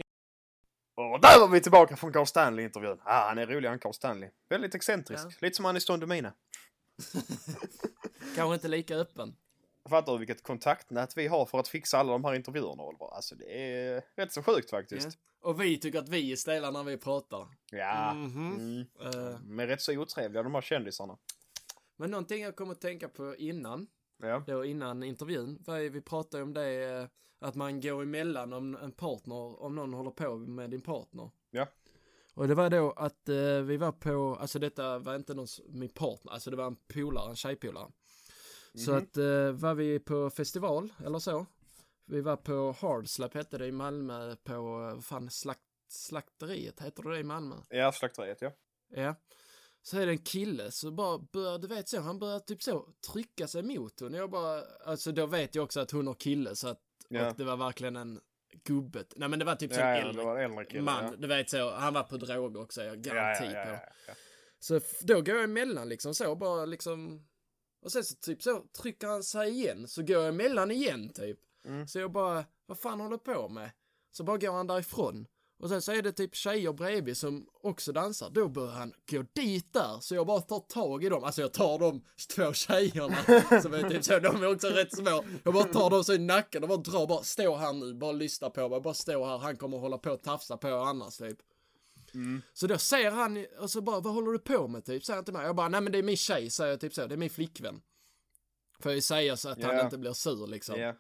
Och 0.95 1.21
där 1.21 1.41
var 1.41 1.49
vi 1.49 1.61
tillbaka 1.61 1.97
från 1.97 2.13
Carl 2.13 2.27
Stanley-intervjun. 2.27 2.99
Ah, 3.05 3.29
han 3.29 3.39
är 3.39 3.47
rolig 3.47 3.69
han 3.69 3.79
Carl 3.79 3.93
Stanley. 3.93 4.31
Väldigt 4.49 4.75
excentrisk. 4.75 5.25
Ja. 5.27 5.31
Lite 5.41 5.57
som 5.57 5.65
han 5.65 5.77
i 5.77 5.81
Stånd 5.81 6.03
Domina. 6.03 6.33
Kanske 8.37 8.55
inte 8.55 8.69
lika 8.69 8.97
öppen. 8.97 9.37
Fattar 9.89 10.13
du 10.13 10.19
vilket 10.19 10.43
kontaktnät 10.43 11.17
vi 11.17 11.27
har 11.27 11.47
för 11.47 11.59
att 11.59 11.69
fixa 11.69 11.99
alla 11.99 12.13
de 12.13 12.25
här 12.25 12.35
intervjuerna 12.35 12.83
Oliver? 12.83 13.15
Alltså 13.15 13.35
det 13.35 13.45
är 13.73 14.03
rätt 14.17 14.33
så 14.33 14.43
sjukt 14.43 14.71
faktiskt. 14.71 15.09
Ja. 15.43 15.49
Och 15.49 15.61
vi 15.61 15.79
tycker 15.79 15.99
att 15.99 16.09
vi 16.09 16.33
är 16.33 16.37
stela 16.37 16.71
när 16.71 16.85
vi 16.85 16.97
pratar. 16.97 17.49
Ja. 17.71 18.15
Mhm. 18.15 18.55
Mm. 18.55 18.81
Eh, 19.01 19.41
Men 19.43 19.67
rätt 19.67 19.81
så 19.83 19.99
otrevliga 19.99 20.43
de 20.43 20.55
här 20.55 20.63
kändisarna. 20.63 21.19
men 21.97 22.11
någonting 22.11 22.43
jag 22.43 22.57
kommer 22.57 22.73
att 22.73 22.81
tänka 22.81 23.09
på 23.09 23.37
innan, 23.37 23.87
Ja. 24.23 24.45
då 24.47 24.65
innan 24.65 25.03
intervjun, 25.03 25.65
ju, 25.69 25.89
vi 25.89 26.01
pratade 26.01 26.43
om 26.43 26.55
det, 26.55 26.85
eh, 26.85 27.07
att 27.41 27.55
man 27.55 27.81
går 27.81 28.03
emellan 28.03 28.53
om 28.53 28.77
en 28.77 28.93
partner, 28.93 29.63
om 29.63 29.75
någon 29.75 29.95
håller 29.95 30.11
på 30.11 30.37
med 30.37 30.71
din 30.71 30.81
partner. 30.81 31.31
Ja. 31.51 31.67
Och 32.35 32.49
det 32.49 32.55
var 32.55 32.71
då 32.71 32.93
att 32.93 33.29
eh, 33.29 33.61
vi 33.61 33.77
var 33.77 33.93
på, 33.93 34.37
alltså 34.41 34.59
detta 34.59 34.99
var 34.99 35.17
inte 35.17 35.35
någon, 35.35 35.47
min 35.69 35.89
partner, 35.89 36.33
alltså 36.33 36.51
det 36.51 36.57
var 36.57 36.67
en 36.67 36.77
polare, 36.77 37.31
en 37.31 37.37
tjejpolare. 37.37 37.91
Så 38.75 38.91
Mhm. 38.91 38.99
att 39.03 39.17
eh, 39.17 39.51
var 39.53 39.75
vi 39.75 39.99
på 39.99 40.31
festival, 40.31 40.93
eller 41.05 41.19
så. 41.19 41.47
Vi 42.07 42.21
var 42.21 42.37
på 42.37 42.75
Hardslap 42.81 43.35
hette 43.35 43.59
det 43.59 43.67
i 43.67 43.73
Malmö 43.73 44.37
på, 44.37 44.53
eh, 44.53 44.95
vad 44.95 45.05
fan, 45.05 45.31
slakt, 45.31 45.61
slakteriet, 45.89 46.81
heter 46.81 47.03
det 47.03 47.11
det 47.11 47.19
i 47.21 47.25
Malmö? 47.25 47.57
Ja, 47.69 47.93
slakteriet 47.93 48.39
ja. 48.43 48.51
Ja. 48.95 49.15
Så 49.83 49.99
är 49.99 50.07
det 50.07 50.13
en 50.13 50.19
kille 50.19 50.71
så 50.71 50.91
bara 50.91 51.19
börjar, 51.19 51.59
du 51.59 51.67
vet 51.69 51.89
så, 51.89 52.01
han 52.01 52.19
börjar 52.19 52.39
typ 52.39 52.63
så 52.63 52.87
trycka 53.13 53.49
sig 53.49 53.63
mot 53.63 54.01
henne. 54.01 54.17
Jag 54.19 54.31
bara, 54.31 54.63
alltså 54.85 55.13
då 55.13 55.27
vet 55.27 55.55
jag 55.55 55.65
också 55.65 55.81
att 55.81 55.91
hon 55.91 56.07
har 56.07 56.15
kille 56.15 56.57
så 56.57 56.69
att, 56.69 56.81
Ja. 57.11 57.31
och 57.31 57.37
det 57.37 57.45
var 57.45 57.57
verkligen 57.57 57.97
en 57.97 58.21
gubbet. 58.65 59.13
Nej 59.17 59.29
men 59.29 59.39
det 59.39 59.45
var 59.45 59.57
typ 59.57 59.73
så 59.73 59.81
Ja, 59.81 59.87
en 59.87 60.07
ja, 60.07 60.13
det 60.13 60.21
äldre 60.21 60.45
äldre 60.45 60.65
kille. 60.65 60.83
man, 60.83 61.05
ja. 61.05 61.13
du 61.19 61.27
vet 61.29 61.51
så, 61.51 61.71
han 61.71 61.95
var 61.95 62.03
på 62.03 62.17
droger 62.17 62.61
också, 62.61 62.83
jag 62.83 63.03
garanti 63.03 63.45
ja, 63.45 63.69
ja, 63.71 63.77
på. 64.07 64.13
Så 64.59 64.81
då 65.01 65.15
går 65.15 65.35
jag 65.35 65.45
emellan 65.45 65.89
liksom 65.89 66.15
så, 66.15 66.37
bara 66.37 66.65
liksom, 66.65 67.29
och 67.83 67.93
sen 67.93 68.05
så 68.05 68.15
typ 68.17 68.43
så 68.43 68.65
trycker 68.83 69.07
han 69.07 69.23
sig 69.23 69.51
igen, 69.51 69.89
så 69.89 70.03
går 70.03 70.17
jag 70.17 70.29
emellan 70.29 70.71
igen 70.71 71.13
typ. 71.13 71.39
Mm. 71.65 71.89
Så 71.89 71.99
jag 71.99 72.13
bara, 72.13 72.45
vad 72.67 72.79
fan 72.79 73.01
håller 73.01 73.17
du 73.17 73.35
på 73.35 73.49
med? 73.49 73.71
Så 74.11 74.25
bara 74.25 74.39
går 74.39 74.53
han 74.53 74.67
därifrån. 74.67 75.27
Och 75.61 75.69
sen 75.69 75.83
så 75.83 75.93
är 75.93 76.03
det 76.03 76.13
typ 76.13 76.35
tjejer 76.35 76.73
bredvid 76.73 77.17
som 77.17 77.47
också 77.63 77.93
dansar. 77.93 78.31
Då 78.31 78.49
börjar 78.49 78.73
han 78.73 78.93
gå 79.11 79.25
dit 79.33 79.73
där. 79.73 80.01
Så 80.01 80.15
jag 80.15 80.27
bara 80.27 80.41
tar 80.41 80.61
tag 80.61 81.05
i 81.05 81.09
dem. 81.09 81.25
Alltså 81.25 81.41
jag 81.41 81.53
tar 81.53 81.79
de 81.79 82.03
två 82.35 82.53
tjejerna 82.53 83.17
som 83.63 83.75
är 83.75 83.91
typ 83.91 84.05
så, 84.05 84.19
de 84.19 84.43
är 84.43 84.53
också 84.53 84.69
rätt 84.69 84.97
små. 84.97 85.25
Jag 85.45 85.55
bara 85.55 85.65
tar 85.65 85.91
dem 85.91 86.05
så 86.05 86.13
i 86.13 86.19
nacken 86.19 86.63
och 86.63 86.69
bara 86.69 86.79
drar, 86.79 87.07
bara 87.07 87.23
stå 87.23 87.57
här 87.57 87.73
nu, 87.73 87.95
bara 87.95 88.13
lyssna 88.13 88.51
på 88.51 88.69
mig, 88.69 88.81
bara 88.81 88.95
stå 88.95 89.25
här, 89.25 89.39
han 89.39 89.57
kommer 89.57 89.79
hålla 89.79 89.99
på 89.99 90.11
och 90.11 90.23
tafsa 90.23 90.57
på 90.57 90.69
annars 90.69 91.17
typ. 91.17 91.39
Så 92.53 92.67
då 92.67 92.79
ser 92.79 93.11
han 93.11 93.47
och 93.61 93.71
så 93.71 93.81
bara, 93.81 94.01
vad 94.01 94.15
håller 94.15 94.33
du 94.33 94.39
på 94.39 94.69
med 94.69 94.85
typ? 94.85 95.05
Säger 95.05 95.17
han 95.17 95.25
till 95.25 95.35
mig. 95.35 95.47
Jag 95.47 95.57
bara, 95.57 95.69
nej 95.69 95.81
men 95.81 95.93
det 95.93 95.99
är 95.99 96.03
min 96.03 96.17
tjej, 96.17 96.51
säger 96.51 96.71
jag 96.71 96.81
typ 96.81 96.95
så. 96.95 97.07
Det 97.07 97.15
är 97.15 97.17
min 97.17 97.31
flickvän. 97.31 97.83
Får 98.81 98.91
jag 98.93 98.97
ju 98.97 99.03
säga 99.03 99.37
så 99.37 99.49
att 99.49 99.63
han 99.63 99.77
Ja. 99.77 99.85
inte 99.85 99.99
blir 99.99 100.13
sur 100.13 100.47
liksom. 100.47 100.81
Ja. 100.81 100.95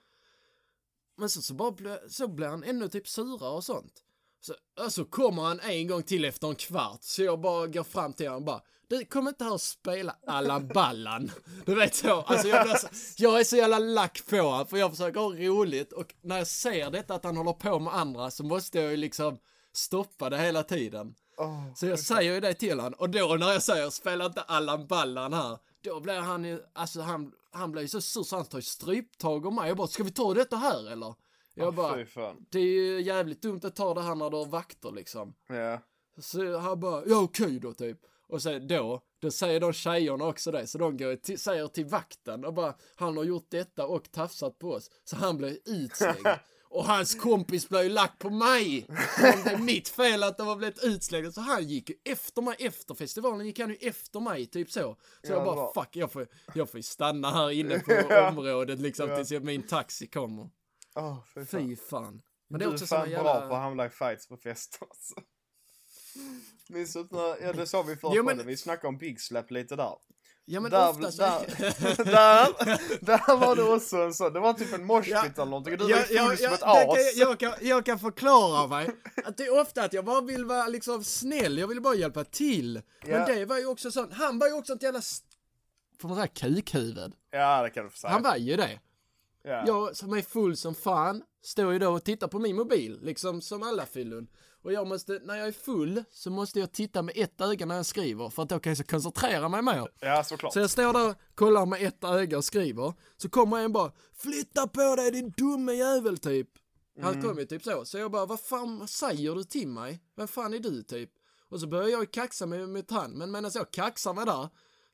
Men 1.16 1.30
så, 1.30 1.42
så, 1.42 1.54
bara 1.54 1.70
ble, 1.70 1.98
så 2.08 2.28
blir 2.28 2.46
han 2.46 2.64
ännu 2.64 2.88
typ 2.88 3.08
surare 3.08 3.50
och 3.50 3.64
sånt. 3.64 4.04
Så, 4.40 4.54
och 4.84 4.92
så 4.92 5.04
kommer 5.04 5.42
han 5.42 5.60
en 5.60 5.86
gång 5.88 6.02
till 6.02 6.24
efter 6.24 6.48
en 6.48 6.54
kvart, 6.54 7.02
så 7.02 7.22
jag 7.22 7.40
bara 7.40 7.66
går 7.66 7.84
fram 7.84 8.12
till 8.12 8.26
honom 8.28 8.42
och 8.42 8.46
bara 8.46 8.60
Du, 8.88 9.04
kom 9.04 9.28
inte 9.28 9.44
här 9.44 9.52
och 9.52 9.60
spela 9.60 10.16
Allan 10.26 10.68
Ballan. 10.68 11.30
Du 11.66 11.74
vet 11.74 11.94
så, 11.94 12.20
alltså 12.22 12.48
jag, 12.48 12.66
blir 12.66 12.74
så, 12.74 12.86
jag 13.16 13.40
är 13.40 13.44
så 13.44 13.56
jävla 13.56 13.78
lack 13.78 14.22
på 14.30 14.36
honom 14.36 14.66
för 14.66 14.76
jag 14.76 14.90
försöker 14.90 15.20
ha 15.20 15.30
roligt 15.32 15.92
och 15.92 16.14
när 16.20 16.38
jag 16.38 16.46
ser 16.46 16.90
detta 16.90 17.14
att 17.14 17.24
han 17.24 17.36
håller 17.36 17.52
på 17.52 17.78
med 17.78 17.94
andra 17.94 18.30
så 18.30 18.44
måste 18.44 18.80
jag 18.80 18.90
ju 18.90 18.96
liksom 18.96 19.38
stoppa 19.72 20.30
det 20.30 20.38
hela 20.38 20.62
tiden. 20.62 21.14
Åh, 21.38 21.74
Så 21.74 21.86
jag 21.86 21.98
säger 21.98 22.34
ju 22.34 22.40
det 22.40 22.54
till 22.54 22.80
honom 22.80 22.98
och 22.98 23.10
då 23.10 23.36
när 23.40 23.52
jag 23.52 23.62
säger 23.62 23.90
spela 23.90 24.26
inte 24.26 24.40
Allan 24.42 24.86
Ballan 24.86 25.32
här, 25.32 25.58
då 25.84 26.00
blir 26.00 26.20
han 26.20 26.44
ju, 26.44 26.60
alltså 26.72 27.00
han, 27.00 27.32
han 27.52 27.72
blir 27.72 27.82
ju 27.82 27.88
så 27.88 28.00
sur 28.00 28.22
så 28.22 28.36
han 28.36 28.44
tar 28.44 28.58
ju 28.58 28.62
stryptag 28.62 29.46
om 29.46 29.54
mig. 29.54 29.68
Jag 29.68 29.76
bara, 29.76 29.86
ska 29.88 30.02
vi 30.04 30.10
ta 30.10 30.34
detta 30.34 30.56
här 30.56 30.92
eller? 30.92 31.14
Jag 31.60 31.74
bara, 31.74 31.94
Fy 31.96 32.04
fan. 32.06 32.46
det 32.50 32.58
är 32.58 32.64
ju 32.64 33.00
jävligt 33.02 33.42
dumt 33.42 33.60
att 33.64 33.76
ta 33.76 33.94
det 33.94 34.02
här 34.02 34.14
när 34.14 34.30
du 34.30 34.36
har 34.36 34.46
vakter 34.46 34.90
liksom. 34.92 35.34
Ja. 35.48 35.78
Så 36.18 36.56
han 36.58 36.80
bara, 36.80 37.02
ja 37.06 37.20
okej 37.22 37.58
då 37.60 37.72
typ. 37.74 37.98
Och 38.28 38.42
sen 38.42 38.66
då, 38.68 39.00
då 39.22 39.30
säger 39.30 39.60
de 39.60 39.72
tjejerna 39.72 40.24
också 40.26 40.50
det. 40.52 40.66
Så 40.66 40.78
de 40.78 40.96
går 40.96 41.16
till, 41.16 41.38
säger 41.38 41.66
till 41.68 41.84
vakten 41.86 42.44
och 42.44 42.54
bara, 42.54 42.74
han 42.96 43.16
har 43.16 43.24
gjort 43.24 43.46
detta 43.50 43.86
och 43.86 44.12
tafsat 44.12 44.58
på 44.58 44.70
oss. 44.70 44.90
Så 45.04 45.16
han 45.16 45.36
blir 45.36 45.58
utslängd. 45.66 46.26
Och 46.72 46.84
hans 46.84 47.14
kompis 47.14 47.68
blev 47.68 47.82
ju 47.82 47.88
lack 47.88 48.18
på 48.18 48.30
mig. 48.30 48.86
Om 48.88 49.42
det 49.44 49.50
är 49.50 49.58
mitt 49.58 49.88
fel 49.88 50.22
att 50.22 50.38
de 50.38 50.46
har 50.46 50.56
blivit 50.56 50.84
utslängda. 50.84 51.32
Så 51.32 51.40
han 51.40 51.68
gick 51.68 51.90
ju 51.90 51.96
efter 52.04 52.42
mig, 52.42 52.56
efter 52.58 52.94
festivalen 52.94 53.46
gick 53.46 53.58
han 53.58 53.70
ju 53.70 53.76
efter 53.76 54.20
mig, 54.20 54.46
typ 54.46 54.70
så. 54.70 54.96
Så 55.26 55.32
jag 55.32 55.44
bara 55.44 55.72
fuck, 55.74 55.96
jag 55.96 56.12
får, 56.12 56.26
jag 56.54 56.70
får 56.70 56.78
ju 56.78 56.82
stanna 56.82 57.30
här 57.30 57.50
inne 57.50 57.78
på 57.86 57.92
Ja. 58.10 58.28
området 58.28 58.80
liksom 58.80 59.08
Ja. 59.08 59.16
tills 59.24 59.42
min 59.42 59.62
taxi 59.62 60.06
kommer. 60.06 60.50
Åh, 60.94 61.18
fy 61.34 61.44
fan. 61.44 61.60
Fy 61.68 61.76
fan. 61.76 62.22
Men 62.48 62.58
det 62.58 62.64
du 62.64 62.68
är 62.68 62.70
är 62.70 62.74
också 62.74 62.86
fan 62.86 63.04
såna 63.10 63.22
bra 63.22 63.32
jävla... 63.34 63.48
på 63.48 63.54
att 63.54 63.60
hamna 63.62 63.86
i 63.86 63.90
fights 63.90 64.28
på 64.28 64.36
fester 64.36 64.86
alltså. 64.90 65.14
Minns 66.68 66.92
du 66.92 67.06
när, 67.10 67.42
ja 67.42 67.52
det 67.52 67.66
sa 67.66 67.82
vi 67.82 67.96
förra 67.96 68.12
Jo, 68.14 68.24
men- 68.24 68.46
vi 68.46 68.56
snackade 68.56 68.88
om 68.88 68.98
Big 68.98 69.20
Slap 69.20 69.50
lite 69.50 69.76
där. 69.76 69.94
Ja 70.44 70.60
men 70.60 70.70
där, 70.70 70.90
ofta 70.90 71.12
så... 71.12 71.22
där, 71.22 71.40
där, 72.04 73.04
där 73.06 73.36
var 73.36 73.56
det 73.56 73.62
också 73.62 73.96
en 73.96 74.14
sån, 74.14 74.32
det 74.32 74.40
var 74.40 74.52
typ 74.52 74.72
en 74.74 74.84
moshpit 74.84 75.12
Ja. 75.12 75.24
eller 75.24 75.44
någonting 75.44 75.72
och 75.72 75.78
du 75.78 75.84
var 75.84 75.90
ju 75.90 75.96
Ja, 76.14 76.28
full 76.28 76.36
ja, 76.40 76.48
som 76.48 76.54
ett 76.54 76.60
ja, 76.60 76.74
det 76.80 76.84
kan, 76.86 76.92
as. 77.00 77.16
jag, 77.16 77.40
kan, 77.40 77.52
jag 77.68 77.86
kan 77.86 77.98
förklara 77.98 78.66
mig. 78.66 78.90
Att 79.24 79.36
det 79.36 79.42
är 79.46 79.60
ofta 79.60 79.84
att 79.84 79.92
jag 79.92 80.04
bara 80.04 80.20
vill 80.20 80.44
vara 80.44 80.66
liksom 80.68 81.04
snäll, 81.04 81.58
jag 81.58 81.68
vill 81.68 81.80
bara 81.82 81.94
hjälpa 81.94 82.24
till. 82.24 82.82
Men 83.02 83.10
Ja. 83.10 83.26
det 83.26 83.44
var 83.44 83.58
ju 83.58 83.66
också 83.66 83.90
sånt, 83.90 84.12
han 84.12 84.38
var 84.38 84.46
ju 84.46 84.52
också 84.52 84.72
ett 84.72 84.82
jävla... 84.82 85.00
Får 86.00 86.08
man 86.08 86.16
säga 86.16 86.26
kukhuvud? 86.28 87.12
Ja 87.30 87.62
det 87.62 87.70
kan 87.70 87.84
du 87.84 87.90
få 87.90 87.96
säga. 87.98 88.12
Han 88.12 88.22
var 88.22 88.36
ju 88.36 88.56
det. 88.56 88.80
Ja. 89.42 89.64
Jag 89.66 89.96
som 89.96 90.12
är 90.12 90.22
full 90.22 90.56
som 90.56 90.74
fan, 90.74 91.22
står 91.42 91.72
ju 91.72 91.78
då 91.78 91.90
och 91.90 92.04
tittar 92.04 92.28
på 92.28 92.38
min 92.38 92.56
mobil, 92.56 92.98
liksom 93.02 93.40
som 93.40 93.62
alla 93.62 93.86
fyllon. 93.86 94.26
Och 94.62 94.72
jag 94.72 94.86
måste, 94.86 95.20
när 95.24 95.34
jag 95.36 95.48
är 95.48 95.52
full, 95.52 96.04
så 96.10 96.30
måste 96.30 96.60
jag 96.60 96.72
titta 96.72 97.02
med 97.02 97.14
ett 97.16 97.40
öga 97.40 97.66
när 97.66 97.76
jag 97.76 97.86
skriver, 97.86 98.28
för 98.28 98.42
att 98.42 98.48
då 98.48 98.58
kan 98.60 98.70
jag 98.70 98.76
så 98.76 98.84
koncentrera 98.84 99.48
mig 99.48 99.62
mer. 99.62 99.88
ja 100.00 100.24
såklart. 100.24 100.52
Så 100.52 100.58
jag 100.60 100.70
står 100.70 100.92
där, 100.92 101.14
kollar 101.34 101.66
med 101.66 101.82
ett 101.86 102.04
öga 102.04 102.36
och 102.38 102.44
skriver. 102.44 102.92
Så 103.16 103.28
kommer 103.28 103.58
en 103.58 103.72
bara 103.72 103.92
Flytta 104.14 104.66
på 104.68 104.96
dig 104.96 105.10
din 105.10 105.30
dumme 105.36 105.72
jävel 105.72 106.18
typ. 106.18 106.48
Han 107.02 107.14
Mm. 107.14 107.26
kom 107.28 107.38
ju 107.38 107.44
typ 107.44 107.64
så. 107.64 107.84
Så 107.84 107.98
jag 107.98 108.10
bara, 108.10 108.26
vad 108.26 108.40
fan 108.40 108.88
säger 108.88 109.34
du 109.34 109.44
till 109.44 109.68
mig? 109.68 110.00
Vem 110.16 110.28
fan 110.28 110.54
är 110.54 110.58
du 110.58 110.82
typ? 110.82 111.10
Och 111.50 111.60
så 111.60 111.66
börjar 111.66 111.88
jag 111.88 112.10
kaxa 112.12 112.46
mig 112.46 112.66
mot 112.66 112.90
han. 112.90 113.10
Men 113.10 113.30
medan 113.30 113.50
jag 113.54 113.70
kaxar 113.70 114.14
mig 114.14 114.26
där. 114.26 114.48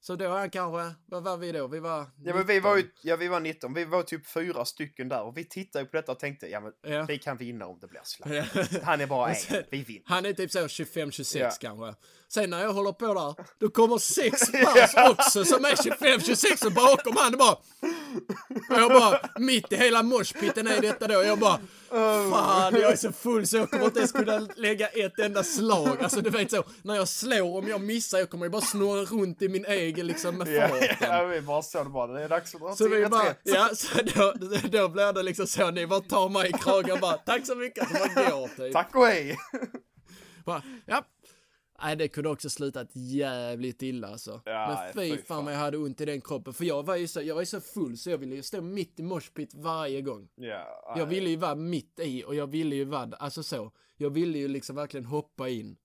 Så 0.07 0.17
då 0.17 0.25
är 0.25 0.29
han 0.29 0.51
kanske, 0.51 0.95
vad 1.07 1.23
var 1.25 1.37
vi 1.37 1.53
då? 1.53 1.67
Vi 1.67 1.81
var 1.81 1.99
Ja 2.25 2.35
men 2.35 2.47
vi 2.47 2.55
19. 2.55 2.71
var 2.71 2.77
ju, 2.77 2.91
ja 3.03 3.17
vi 3.17 3.29
var 3.29 3.41
19, 3.41 3.75
vi 3.75 3.85
var 3.85 4.03
typ 4.03 4.27
fyra 4.31 4.65
stycken 4.65 5.09
där 5.09 5.23
och 5.23 5.37
vi 5.37 5.45
tittade 5.45 5.85
på 5.85 5.97
detta 5.97 6.13
och 6.13 6.19
tänkte, 6.19 6.47
ja 6.49 6.61
men 6.61 6.73
Ja. 6.93 7.05
vi 7.09 7.19
kan 7.19 7.37
vinna 7.37 7.67
om 7.67 7.79
det 7.81 7.87
blir. 7.89 8.01
Ja. 8.25 8.45
Han 8.83 9.01
är 9.01 9.07
bara 9.07 9.29
en, 9.35 9.63
vi 9.71 9.83
vinner. 9.83 10.03
Han 10.07 10.27
är 10.27 10.33
typ 10.33 10.51
så 10.51 10.59
25-26 10.67 11.39
Ja. 11.39 11.51
kanske. 11.61 11.95
Sen 12.29 12.51
när 12.51 12.63
jag 12.63 12.73
håller 12.73 12.93
på 12.93 13.15
där, 13.15 13.45
då 13.59 13.69
kommer 13.69 13.99
sex 13.99 14.51
pers 14.53 14.95
också 15.11 15.45
som 15.45 15.65
är 15.65 15.75
25-26 15.75 16.67
och 16.67 16.73
bakom 16.73 17.17
han 17.17 17.33
bara... 17.39 17.57
Och 18.71 18.77
jag 18.81 18.91
bara, 18.91 19.21
mitt 19.39 19.73
i 19.73 19.77
hela 19.77 20.03
moshpiten 20.03 20.67
är 20.67 20.81
detta 20.81 21.07
då, 21.07 21.15
jag 21.23 21.39
bara... 21.39 21.59
Fan, 22.31 22.75
jag 22.81 22.93
är 22.93 22.97
så 22.97 23.13
full 23.13 23.47
så 23.47 23.57
jag 23.57 23.71
kommer 23.71 23.85
inte 23.85 23.99
ens 23.99 24.13
kunna 24.13 24.49
lägga 24.57 24.89
ett 24.89 25.19
enda 25.19 25.43
slag. 25.45 26.03
Alltså 26.03 26.21
du 26.21 26.31
vet 26.31 26.51
så, 26.51 26.65
när 26.83 26.95
jag 26.97 27.09
slår, 27.09 27.59
om 27.59 27.69
jag 27.69 27.81
missar, 27.81 28.19
jag 28.19 28.31
kommer 28.31 28.47
ju 28.47 28.51
bara 28.51 28.63
snurra 28.63 29.01
runt 29.05 29.43
i 29.43 29.49
min 29.49 29.65
egen 29.65 30.07
liksom 30.07 30.39
med 30.39 30.49
Ja, 30.49 30.69
farten. 30.69 30.97
ja, 31.01 31.25
vi 31.25 31.41
bara 31.41 31.63
såg 31.63 31.87
det 31.87 31.91
bara, 31.91 32.13
det 32.13 32.23
är 32.23 32.29
dags 32.29 32.55
att 32.55 32.61
dra 32.61 32.75
Så 32.77 32.89
vi 32.89 33.07
bara, 33.07 33.35
ja, 33.43 33.69
så 33.75 33.89
då, 34.15 34.33
då 34.69 34.89
blir 34.89 35.13
det 35.13 35.23
liksom 35.23 35.47
så, 35.47 35.71
ni 35.71 35.87
bara 35.87 36.01
tar 36.01 36.29
mig 36.29 36.49
i 36.49 36.53
kragen 36.53 36.99
bara, 37.01 37.17
tack 37.17 37.47
så 37.47 37.55
mycket, 37.55 37.89
så 37.89 37.95
bara 37.95 38.31
går 38.31 38.49
typ. 38.57 38.73
Tack 38.73 38.95
och 38.97 39.07
hej! 39.07 39.39
Bara, 40.45 40.63
ja. 40.87 41.05
Nej, 41.83 41.97
det 41.97 42.09
kunde 42.09 42.31
också 42.31 42.51
slutat 42.51 42.89
jävligt 42.93 43.83
illa 43.83 44.09
alltså. 44.09 44.41
Ja, 44.45 44.83
Men 44.85 44.93
fy 44.95 45.17
fan 45.23 45.45
vad 45.45 45.55
jag 45.55 45.59
hade 45.59 45.77
ont 45.79 46.01
i 46.01 46.05
den 46.05 46.21
kroppen. 46.21 46.53
För 46.55 46.65
jag 46.65 46.83
var 46.87 46.97
ju 46.97 47.09
så, 47.09 47.23
jag 47.23 47.35
var 47.35 47.43
ju 47.43 47.47
så 47.47 47.61
full 47.61 47.99
så 47.99 48.11
jag 48.11 48.19
ville 48.19 48.35
ju 48.37 48.43
stå 48.43 48.61
mitt 48.61 49.01
i 49.01 49.03
moshpit 49.03 49.55
varje 49.55 50.03
gång. 50.03 50.29
Ja, 50.35 50.95
Jag 50.99 51.07
ville 51.07 51.31
ju 51.31 51.37
vara 51.37 51.55
mitt 51.55 52.01
i 52.01 52.25
och 52.25 52.35
jag 52.35 52.47
ville 52.47 52.77
ju 52.77 52.85
vara, 52.85 53.11
alltså 53.19 53.43
så. 53.43 53.73
Jag 53.97 54.11
ville 54.11 54.39
ju 54.39 54.49
liksom 54.49 54.77
verkligen 54.77 55.07
hoppa 55.07 55.49
in. 55.49 55.77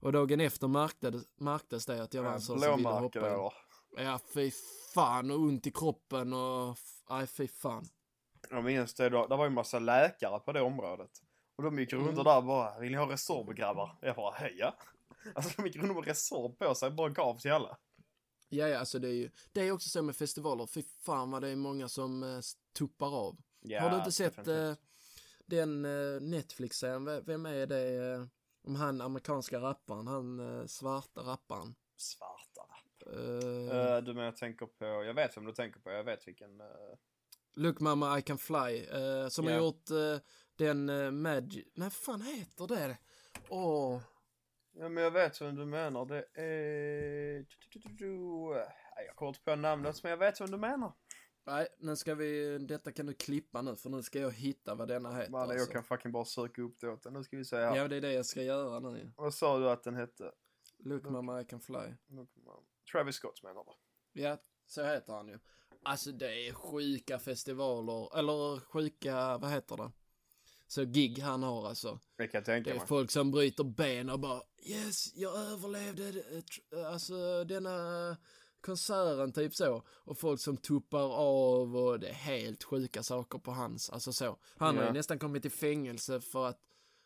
Och 0.00 0.12
dagen 0.12 0.40
efter 0.40 0.68
märktes, 0.68 1.14
märktes 1.36 1.86
det 1.86 2.02
att 2.02 2.14
jag 2.14 2.22
var 2.22 2.32
en 2.32 2.40
sån 2.40 2.60
som 2.60 2.76
ville 2.76 2.88
hoppa 2.88 3.18
in. 3.28 3.34
då. 3.34 3.52
Ja, 3.96 4.20
fy 4.34 4.50
fan 4.94 5.30
och 5.30 5.38
ont 5.38 5.66
i 5.66 5.70
kroppen 5.70 6.32
och, 6.32 6.76
nej 7.10 7.26
fy 7.26 7.48
fan. 7.48 7.84
Jag 8.50 8.64
minns 8.64 8.94
det, 8.94 9.08
då, 9.08 9.26
det 9.26 9.36
var 9.36 9.44
ju 9.44 9.48
en 9.48 9.54
massa 9.54 9.78
läkare 9.78 10.38
på 10.40 10.52
det 10.52 10.60
området. 10.60 11.10
Och 11.56 11.64
de 11.64 11.78
gick 11.78 11.92
runt 11.92 12.02
Mm. 12.06 12.18
och 12.18 12.24
där 12.24 12.42
bara, 12.42 12.78
vill 12.78 12.90
ni 12.92 12.96
ha 12.98 13.12
Resorb 13.12 13.54
grabbar? 13.56 13.96
Jag 14.00 14.16
bara, 14.16 14.34
heja. 14.34 14.74
Alltså 15.34 15.52
de 15.56 15.66
gick 15.66 15.76
runt 15.76 15.94
med 15.96 16.04
Resorb 16.06 16.58
på 16.58 16.74
sig 16.74 16.86
och 16.88 16.94
bara 16.94 17.08
gav 17.08 17.38
till 17.38 17.52
alla. 17.52 17.78
Ja, 18.48 18.68
ja, 18.68 18.78
alltså 18.78 18.98
det 18.98 19.08
är 19.08 19.12
ju, 19.12 19.30
det 19.52 19.60
är 19.60 19.72
också 19.72 19.88
så 19.88 20.02
med 20.02 20.16
festivaler, 20.16 20.66
fy 20.66 20.82
fan 21.00 21.30
vad 21.30 21.42
det 21.42 21.48
är 21.48 21.56
många 21.56 21.88
som 21.88 22.22
eh, 22.22 22.40
tuppar 22.78 23.16
av. 23.26 23.36
Ja, 23.60 23.80
Har 23.80 23.90
du 23.90 23.96
inte 23.96 24.12
sett 24.12 24.48
eh, 24.48 24.74
den 25.46 25.84
eh, 25.84 26.20
Netflix-serien? 26.20 27.24
Vem 27.24 27.46
är 27.46 27.66
det? 27.66 28.12
Eh, 28.12 28.24
om 28.64 28.74
han 28.74 29.00
amerikanska 29.00 29.60
rapparen, 29.60 30.06
han 30.06 30.58
eh, 30.60 30.66
svarta 30.66 31.20
rapparen. 31.20 31.74
Svarta 31.96 32.60
rapp. 32.60 33.14
Eh, 33.14 33.76
Eh, 33.78 34.02
du 34.02 34.14
men 34.14 34.24
jag 34.24 34.36
tänker 34.36 34.66
på, 34.66 34.84
jag 34.84 35.14
vet 35.14 35.36
vem 35.36 35.44
du 35.44 35.52
tänker 35.52 35.80
på, 35.80 35.90
jag 35.90 36.04
vet 36.04 36.28
vilken. 36.28 36.60
eh, 36.60 36.66
Look 37.54 37.80
Mama 37.80 38.18
I 38.18 38.22
Can 38.22 38.38
Fly. 38.38 38.86
som 39.30 39.44
har 39.44 39.52
Ja. 39.52 39.58
gjort 39.58 39.84
den 40.56 40.90
uh, 40.90 41.10
Magic... 41.10 41.66
Nej, 41.74 41.90
fan 41.90 42.22
heter 42.22 42.66
det? 42.66 42.98
Åh. 43.48 44.00
Ja 44.74 44.88
men 44.88 45.04
jag 45.04 45.10
vet 45.10 45.40
vem 45.40 45.56
du 45.56 45.64
menar, 45.66 46.06
det 46.06 46.26
är... 46.34 47.46
Nej, 48.96 49.06
Jag 49.06 49.16
kommer 49.16 49.28
inte 49.28 49.40
på 49.40 49.56
namnet 49.56 50.02
men 50.02 50.10
jag 50.10 50.16
vet 50.16 50.40
vem 50.40 50.50
du 50.50 50.56
menar. 50.56 50.92
Nej, 51.46 51.68
nu 51.78 51.96
ska 51.96 52.14
vi... 52.14 52.58
Detta 52.58 52.92
kan 52.92 53.06
du 53.06 53.14
klippa 53.14 53.62
nu, 53.62 53.76
för 53.76 53.90
nu 53.90 54.02
ska 54.02 54.18
jag 54.18 54.30
hitta 54.30 54.74
vad 54.74 54.88
denna 54.88 55.16
heter. 55.16 55.30
Man, 55.30 55.40
alltså. 55.40 55.56
Jag 55.56 55.70
kan 55.70 55.84
fucking 55.84 56.12
bara 56.12 56.24
söka 56.24 56.62
upp 56.62 56.80
det 56.80 56.88
åt 56.88 57.02
dig. 57.02 57.12
Nu 57.12 57.24
ska 57.24 57.36
vi 57.36 57.44
se 57.44 57.56
här. 57.56 57.76
Ja, 57.76 57.88
det 57.88 57.96
är 57.96 58.00
det 58.00 58.12
jag 58.12 58.26
ska 58.26 58.42
göra 58.42 58.80
nu. 58.80 59.12
Vad 59.16 59.34
sa 59.34 59.58
du 59.58 59.70
att 59.70 59.82
den 59.82 59.94
hette? 59.94 60.32
Look 60.78 61.04
Mama 61.04 61.40
I 61.40 61.44
Can 61.44 61.60
Fly. 61.60 61.94
Travis 62.92 63.16
Scott 63.16 63.42
menar 63.42 63.64
du? 63.64 63.72
Ja, 64.22 64.38
så 64.66 64.84
heter 64.84 65.12
han 65.12 65.28
ju. 65.28 65.38
Alltså 65.84 66.12
det 66.12 66.48
är 66.48 66.52
sjuka 66.52 67.18
festivaler, 67.18 68.18
eller 68.18 68.60
sjuka, 68.60 69.38
vad 69.38 69.50
heter 69.50 69.76
det? 69.76 69.92
Så 70.72 70.84
gig 70.84 71.18
han 71.18 71.42
har 71.42 71.68
alltså. 71.68 71.98
Det 72.16 72.26
kan 72.28 72.38
jag 72.38 72.42
Det 72.42 72.46
tänka 72.46 72.70
är 72.70 72.74
mig. 72.78 72.86
folk 72.86 73.10
som 73.10 73.30
bryter 73.30 73.64
ben 73.64 74.10
och 74.10 74.20
bara 74.20 74.42
yes, 74.66 75.14
jag 75.14 75.36
överlevde, 75.36 76.08
eh, 76.08 76.12
tr- 76.36 76.84
alltså 76.86 77.44
denna 77.44 78.16
konserten 78.60 79.32
typ 79.32 79.54
så. 79.54 79.82
Och 79.88 80.18
folk 80.18 80.40
som 80.40 80.56
tuppar 80.56 81.10
av 81.16 81.76
och 81.76 82.00
det 82.00 82.08
är 82.08 82.12
helt 82.14 82.64
sjuka 82.64 83.02
saker 83.02 83.38
på 83.38 83.50
hans, 83.50 83.90
alltså 83.90 84.12
så. 84.12 84.38
Han 84.56 84.76
har 84.76 84.82
ju 84.82 84.88
Ja. 84.88 84.92
nästan 84.92 85.18
kommit 85.18 85.44
i 85.44 85.50
fängelse 85.50 86.20
för 86.20 86.46
att 86.46 86.60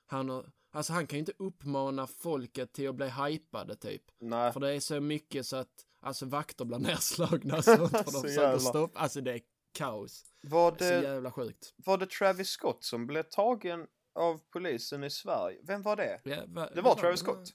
han 0.07 0.29
har, 0.29 0.51
alltså 0.71 0.93
han 0.93 1.07
kan 1.07 1.17
ju 1.17 1.21
inte 1.21 1.33
uppmana 1.39 2.07
folket 2.07 2.73
till 2.73 2.89
att 2.89 2.95
bli 2.95 3.09
hypade 3.09 3.77
typ. 3.77 4.03
Nej. 4.21 4.53
För 4.53 4.61
det 4.61 4.75
är 4.75 4.81
så 4.81 5.01
mycket 5.01 5.47
så 5.47 5.57
att, 5.57 5.87
alltså 6.01 6.27
vakter 6.27 6.65
blir 6.65 6.79
nedslagna 6.89 7.57
och 7.59 7.65
sånt 7.65 7.91
för 7.91 8.05
Så 8.05 8.11
de 8.23 8.29
försöker 8.29 8.59
stoppa, 8.59 8.99
alltså 9.01 9.21
det 9.21 9.33
är 9.33 9.41
kaos. 9.77 10.25
Var 10.43 10.71
Så 10.71 10.77
det, 10.77 11.03
jävla 11.03 11.31
sjukt. 11.31 11.75
var 11.77 11.99
det 11.99 12.11
Travis 12.11 12.49
Scott 12.49 12.85
som 12.85 13.07
blev 13.07 13.23
tagen 13.23 13.87
av 14.15 14.41
polisen 14.53 15.05
i 15.05 15.11
Sverige? 15.11 15.59
Vem 15.63 15.83
var 15.83 15.97
det? 15.97 16.21
Ja, 16.25 16.37
va, 16.47 16.69
Det 16.75 16.81
var 16.81 16.95
va- 16.95 17.01
Travis 17.01 17.21
Scott. 17.21 17.49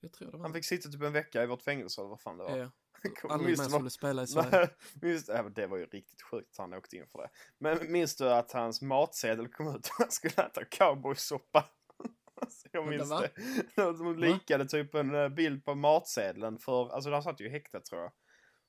Jag 0.00 0.12
tror 0.12 0.30
det 0.30 0.36
var 0.36 0.44
Han 0.44 0.52
fick 0.52 0.64
sitta 0.64 0.88
typ 0.88 1.02
en 1.02 1.12
vecka 1.12 1.42
i 1.42 1.46
vårt 1.46 1.62
fängelse 1.62 2.00
eller 2.00 2.08
vad 2.08 2.20
fan 2.20 2.38
det 2.38 2.44
var. 2.44 2.56
Ja. 2.58 2.70
Minns 3.38 3.48
mer 3.48 3.56
vad- 3.56 3.70
skulle 3.70 3.90
spela 3.90 4.22
i 4.22 4.26
Sverige. 4.26 4.68
Minns, 5.02 5.28
ja, 5.28 5.42
det 5.42 5.66
var 5.66 5.76
ju 5.76 5.86
riktigt 5.86 6.22
sjukt 6.22 6.50
att 6.52 6.58
han 6.58 6.74
åkte 6.74 6.96
in 6.96 7.06
för 7.06 7.18
det. 7.22 7.30
Men 7.58 7.92
minns 7.92 8.16
du 8.16 8.30
att 8.32 8.52
hans 8.52 8.82
matsedel 8.82 9.48
kom 9.48 9.68
ut 9.68 9.86
och 9.86 9.94
han 9.98 10.10
skulle 10.10 10.34
äta 10.34 10.64
cowboysoppa? 10.64 11.64
Alltså, 12.40 12.68
jag 12.72 12.86
minns 12.88 13.10
det. 13.10 13.30
De 13.76 14.18
likade 14.18 14.66
typ 14.68 14.94
en 14.94 15.14
eh, 15.14 15.28
bild 15.28 15.64
på 15.64 15.74
matsedeln 15.74 16.58
för, 16.58 16.94
alltså 16.94 17.10
han 17.10 17.22
satt 17.22 17.40
ju 17.40 17.46
i 17.46 17.48
häktet 17.50 17.84
tror 17.84 18.00
jag. 18.02 18.12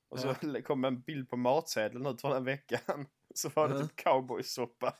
Och 0.08 0.20
så 0.20 0.34
kom 0.66 0.84
en 0.84 1.00
bild 1.00 1.30
på 1.30 1.36
matsedeln 1.36 2.06
ut 2.06 2.20
för 2.20 2.34
den 2.34 2.44
veckan. 2.44 3.06
Så 3.34 3.48
var 3.48 3.68
det 3.68 3.74
Ja. 3.74 3.80
typ 3.86 3.96
cowboysoppa. 3.96 4.96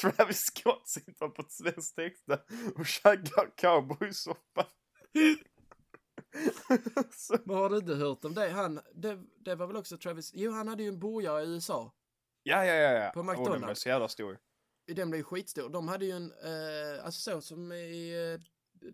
Travis 0.00 0.38
Scott 0.40 0.88
sitter 0.88 1.28
på 1.28 1.42
ett 1.42 1.52
svenskt 1.52 1.96
häkte 1.98 2.42
och 2.74 2.86
käkar 2.86 3.56
cowboysoppa. 3.56 4.66
Men 7.44 7.56
har 7.56 7.70
du 7.70 7.76
inte 7.76 7.94
hört 7.94 8.24
om 8.24 8.34
det? 8.34 8.48
Han, 8.48 8.80
det, 8.94 9.18
det 9.44 9.54
var 9.54 9.66
väl 9.66 9.76
också 9.76 9.98
Travis, 9.98 10.30
jo 10.34 10.52
han 10.52 10.68
hade 10.68 10.82
ju 10.82 10.88
en 10.88 10.98
burgare 11.00 11.42
i 11.42 11.46
USA. 11.48 11.92
ja, 12.42 12.64
ja, 12.64 12.74
ja, 12.74 12.90
ja. 12.92 13.10
På 13.14 13.20
Åh, 13.20 13.26
den 13.26 13.36
McDonald's. 13.36 13.64
blev 13.64 13.74
så 13.74 13.88
jävla 13.88 14.08
stor. 14.08 14.38
Den 14.86 15.10
blev 15.10 15.22
skitstor. 15.22 15.68
De 15.68 15.88
hade 15.88 16.04
ju 16.04 16.10
en, 16.12 16.32
eh, 16.32 17.04
alltså 17.04 17.20
så 17.30 17.40
som 17.40 17.72
i 17.72 18.32
eh, 18.34 18.40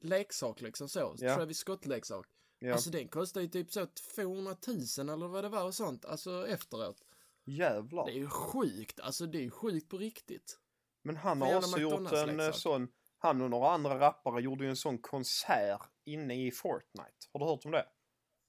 leksak 0.03 0.61
liksom 0.61 0.89
så. 0.89 1.15
Ja. 1.19 1.37
Travis 1.37 1.59
Scott-leksak. 1.59 2.27
Ja. 2.65 2.73
Alltså 2.73 2.91
den 2.91 3.09
kostar 3.09 3.41
ju 3.41 3.49
typ 3.49 3.73
så 3.73 3.87
200 4.15 4.57
000 4.99 5.09
eller 5.09 5.29
vad 5.29 5.45
det 5.45 5.49
var 5.49 5.65
och 5.65 5.75
sånt. 5.75 6.05
Alltså 6.05 6.49
efteråt. 6.49 7.05
Jävlar. 7.45 8.07
Det 8.07 8.13
är 8.13 8.17
ju 8.17 8.29
sjukt. 8.29 9.01
Alltså 9.01 9.27
det 9.27 9.39
är 9.39 9.43
ju 9.43 9.51
sjukt 9.51 9.89
på 9.89 9.99
riktigt. 9.99 10.59
Men 11.03 11.17
han 11.17 11.43
har 11.43 11.57
också 11.57 11.81
gjort 11.81 12.13
en 12.13 12.41
eh, 12.41 12.53
sån, 12.53 12.89
han 13.19 13.41
och 13.41 13.51
några 13.51 13.71
andra 13.71 14.01
rappare 14.01 14.43
gjorde 14.43 14.65
ju 14.65 14.71
en 14.71 14.77
sån 14.77 14.99
konsert 14.99 15.91
inne 16.05 16.47
i 16.47 16.51
Fortnite. 16.51 17.27
Har 17.33 17.41
du 17.41 17.47
hört 17.47 17.65
om 17.65 17.71
det? 17.71 17.87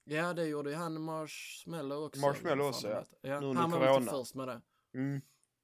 Ja, 0.04 0.34
det 0.34 0.46
gjorde 0.46 0.70
ju 0.70 0.76
han 0.76 1.02
Marshmallow 1.02 2.04
också. 2.04 2.22
Marshmallow 2.22 2.68
också, 2.68 2.90
ja. 2.90 3.06
ja. 3.22 3.40
Nu 3.40 3.46
under 3.46 3.62
Han 3.62 3.72
var 3.72 3.80
lite 3.80 3.92
corona. 3.94 4.12
först 4.12 4.36
med 4.36 4.48
det. 4.48 4.62
Mm. 4.94 5.22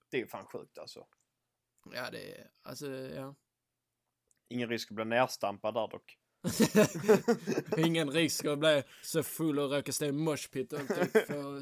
Det 0.09 0.21
är 0.21 0.25
fan 0.25 0.45
sjukt 0.45 0.77
alltså. 0.77 1.07
Ja, 1.93 2.11
det 2.11 2.39
är, 2.39 2.51
alltså, 2.61 2.87
ja. 2.91 3.35
Ingen 4.49 4.69
risk 4.69 4.91
att 4.91 4.95
bli 4.95 5.05
nerstampad 5.05 5.73
där 5.73 5.87
dock. 5.87 6.17
Ingen 7.77 8.11
risk 8.11 8.45
att 8.45 8.59
bli 8.59 8.83
så 9.01 9.23
full 9.23 9.59
och 9.59 9.71
råka 9.71 9.91
stå 9.91 10.05
i 10.05 10.11
moshpit 10.11 10.73
och 10.73 10.79
typ 10.79 11.27
få 11.27 11.61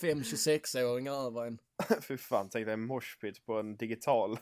fem 0.00 0.22
26-åringar 0.22 1.26
över 1.26 1.46
en. 1.46 1.58
Fy 2.02 2.16
fan, 2.16 2.48
tänk 2.50 2.66
dig 2.66 2.74
en 2.74 2.86
moshpit 2.86 3.46
på 3.46 3.58
en 3.58 3.76
digital. 3.76 4.38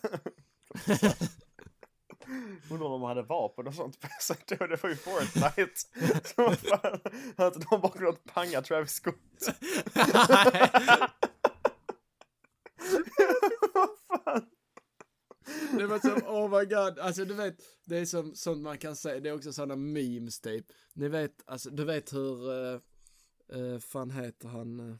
Undrar 2.70 2.86
om 2.86 2.92
de 2.92 3.02
hade 3.02 3.22
vapen 3.22 3.66
och 3.66 3.74
sånt 3.74 4.00
på 4.00 4.08
sig 4.20 4.36
då, 4.46 4.66
det 4.66 4.82
var 4.82 4.90
ju 4.90 4.96
Fortnite. 4.96 5.72
Så 6.24 6.50
fan, 6.50 7.00
hade 7.36 7.58
de 7.70 7.80
bara 7.80 7.92
kunnat 7.92 8.24
panga 8.24 8.62
Travis 8.62 8.90
Scott? 8.90 9.14
Vad 13.74 13.88
fan? 14.24 14.46
Det 15.78 15.86
var 15.86 15.98
som, 15.98 16.26
oh 16.26 16.58
my 16.58 16.64
god, 16.66 16.98
alltså 16.98 17.24
du 17.24 17.34
vet, 17.34 17.54
det 17.84 17.98
är 17.98 18.04
som 18.04 18.34
sånt 18.34 18.62
man 18.62 18.78
kan 18.78 18.96
säga, 18.96 19.20
det 19.20 19.28
är 19.28 19.34
också 19.34 19.52
sådana 19.52 19.76
memes 19.76 20.40
typ. 20.40 20.66
Ni 20.94 21.08
vet, 21.08 21.42
alltså 21.46 21.70
du 21.70 21.84
vet 21.84 22.12
hur, 22.12 22.50
uh, 22.52 22.80
uh, 23.54 23.78
fan 23.78 24.10
heter 24.10 24.48
han, 24.48 24.80
uh, 24.80 24.96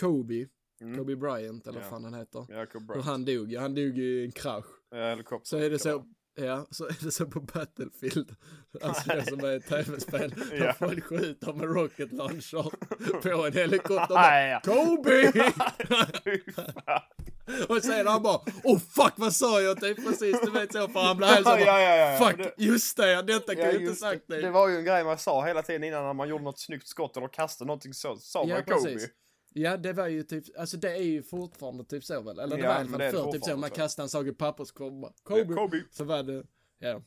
Kobe, 0.00 0.46
Mm. 0.82 0.98
Kobe 0.98 1.16
Bryant 1.16 1.66
eller 1.66 1.78
Ja. 1.78 1.82
vad 1.82 1.90
fan 1.90 2.04
han 2.04 2.14
heter. 2.14 2.46
Ja, 2.48 2.66
Kobe 2.66 2.94
Hur 2.94 3.02
han 3.02 3.24
dog, 3.24 3.52
ja, 3.52 3.60
han 3.60 3.74
dog 3.74 3.98
i 3.98 4.24
en 4.24 4.32
krasch. 4.32 4.66
Ja, 4.90 4.96
helikopter. 5.10 5.48
Så 5.48 5.56
är 5.56 5.70
det 5.70 5.78
så, 5.78 6.04
ja, 6.34 6.66
så 6.70 6.86
är 6.86 6.96
det 7.04 7.10
så 7.10 7.26
på 7.26 7.40
Battlefield. 7.40 8.36
Alltså 8.82 9.08
det 9.08 9.26
som 9.26 9.40
är 9.40 9.56
ett 9.56 9.66
tv-spel. 9.66 10.30
Där 10.50 10.64
Ja. 10.66 10.72
folk 10.72 11.04
skjuter 11.04 11.52
med 11.52 11.74
rocket 11.74 12.12
launcher 12.12 12.70
på 13.22 13.46
en 13.46 13.52
helikopter. 13.62 14.14
Ja. 14.48 14.60
Kobe! 14.64 15.32
Och 17.68 17.82
sen 17.82 18.06
han 18.06 18.22
bara, 18.22 18.40
oh 18.64 18.78
fuck 18.78 19.12
vad 19.16 19.34
sa 19.34 19.60
jag 19.60 19.80
typ 19.80 19.96
precis, 20.04 20.40
du 20.44 20.50
vet 20.50 20.72
så 20.72 20.88
för 20.88 21.00
han 21.00 21.16
blev 21.16 21.28
helt 21.28 21.46
Ja, 21.46 21.58
ja, 21.60 21.80
ja, 21.80 21.96
ja. 21.96 22.18
fuck, 22.26 22.38
Det- 22.38 22.54
just 22.64 22.96
det, 22.96 23.22
detta 23.22 23.54
kan 23.54 23.64
Ja, 23.64 23.72
jag 23.72 23.82
inte 23.82 23.94
sagt 23.94 24.22
det. 24.28 24.40
det 24.40 24.50
var 24.50 24.68
ju 24.68 24.76
en 24.76 24.84
grej 24.84 25.04
man 25.04 25.18
sa 25.18 25.46
hela 25.46 25.62
tiden 25.62 25.84
innan 25.84 26.04
när 26.04 26.12
man 26.12 26.28
gjorde 26.28 26.44
något 26.44 26.60
snyggt 26.60 26.86
skott 26.88 27.16
eller 27.16 27.28
kastade 27.28 27.66
någonting 27.66 27.94
så. 27.94 28.16
Sa 28.16 28.38
man 28.40 28.48
Ja, 28.48 28.56
ju 28.58 28.62
Kobe. 28.64 28.98
Ja, 29.54 29.76
det 29.76 29.92
var 29.92 30.06
ju 30.08 30.22
typ, 30.22 30.44
alltså 30.58 30.76
det 30.76 30.90
är 30.90 31.02
ju 31.02 31.22
fortfarande 31.22 31.84
typ 31.84 32.04
så 32.04 32.20
väl? 32.20 32.38
Eller 32.38 32.56
det 32.56 32.62
Ja, 32.62 32.68
var 32.68 32.74
i 32.76 32.78
alla 32.80 32.88
fall 32.88 33.10
förr 33.24 33.32
typ 33.32 33.44
så, 33.44 33.56
man 33.56 33.70
kastade 33.70 34.04
en 34.04 34.08
sak 34.08 34.26
i 34.26 34.32
papperskorgen 34.32 35.12
Kobe. 35.22 35.54
Kobe. 35.54 35.82
Så 35.90 36.04
var 36.04 36.22
det, 36.22 36.42
ja. 36.78 37.02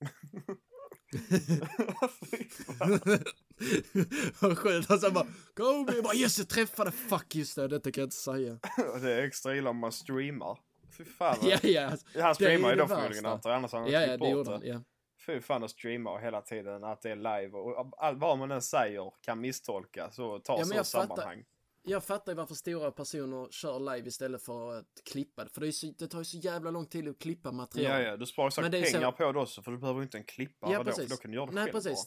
Vad 4.40 4.58
skönt, 4.58 4.88
han 4.88 5.12
bara, 5.12 5.26
Kobe, 5.56 5.94
jag 5.94 6.04
bara 6.04 6.14
yes 6.14 6.38
jag 6.38 6.48
träffade, 6.48 6.92
fuck 6.92 7.34
just 7.34 7.56
det, 7.56 7.68
detta 7.68 7.92
kan 7.92 8.02
jag 8.02 8.06
inte 8.06 8.16
säga. 8.16 8.58
det 9.02 9.12
är 9.12 9.22
extra 9.22 9.56
illa 9.56 9.70
om 9.70 9.76
man 9.76 9.92
streamar. 9.92 10.58
Fy 10.98 11.04
fan. 11.04 11.36
Ja, 11.42 11.58
ja, 11.62 11.90
alltså, 11.90 12.20
Han 12.20 12.34
streamar 12.34 12.70
ju 12.70 12.76
då 12.76 12.86
förmodligen 12.86 13.26
antar 13.26 13.50
jag, 13.50 13.56
annars 13.56 13.72
hade 13.72 13.84
han 13.84 13.92
ja, 13.92 14.06
ja, 14.06 14.16
det 14.16 14.28
gjorde 14.28 14.50
han, 14.50 14.62
ja. 14.64 14.82
Fy 15.26 15.40
fan 15.40 15.64
att 15.64 15.70
streama 15.70 16.18
hela 16.18 16.40
tiden 16.40 16.84
att 16.84 17.02
det 17.02 17.10
är 17.10 17.16
live 17.16 17.58
och 17.58 17.94
all, 17.98 18.16
vad 18.16 18.38
man 18.38 18.50
än 18.50 18.62
säger 18.62 19.12
kan 19.20 19.40
misstolkas 19.40 20.18
och 20.18 20.44
tas 20.44 20.60
Ja, 20.60 20.66
ur 20.74 20.76
jag 20.76 20.88
fattar. 20.88 21.44
Jag 21.88 22.04
fattar 22.04 22.32
ju 22.32 22.36
varför 22.36 22.54
stora 22.54 22.90
personer 22.90 23.48
kör 23.50 23.80
live 23.96 24.08
istället 24.08 24.42
för 24.42 24.78
att 24.78 24.86
klippa. 25.04 25.46
För 25.48 25.60
det, 25.60 25.72
så, 25.72 25.86
det 25.98 26.08
tar 26.08 26.18
ju 26.18 26.24
så 26.24 26.36
jävla 26.36 26.70
lång 26.70 26.86
tid 26.86 27.08
att 27.08 27.18
klippa 27.18 27.52
material. 27.52 28.02
Ja, 28.02 28.08
ja, 28.08 28.16
du 28.16 28.26
sparar 28.26 28.44
Men 28.62 28.72
säkert 28.72 28.86
är 28.86 28.90
så- 28.90 28.96
pengar 28.98 29.12
på 29.12 29.32
det 29.32 29.38
också 29.40 29.62
för 29.62 29.70
du 29.72 29.78
behöver 29.78 30.00
ju 30.00 30.04
inte 30.04 30.18
en 30.18 30.24
klippare 30.24 30.72
Ja, 30.72 30.78
då, 30.78 30.84
för 30.84 30.90
precis. 30.90 31.10
då 31.10 31.16
kan 31.16 31.30
du 31.30 31.36
göra 31.36 31.46
det 31.46 31.52
Nej, 31.52 31.64
själv 31.64 31.72
precis. 31.72 32.06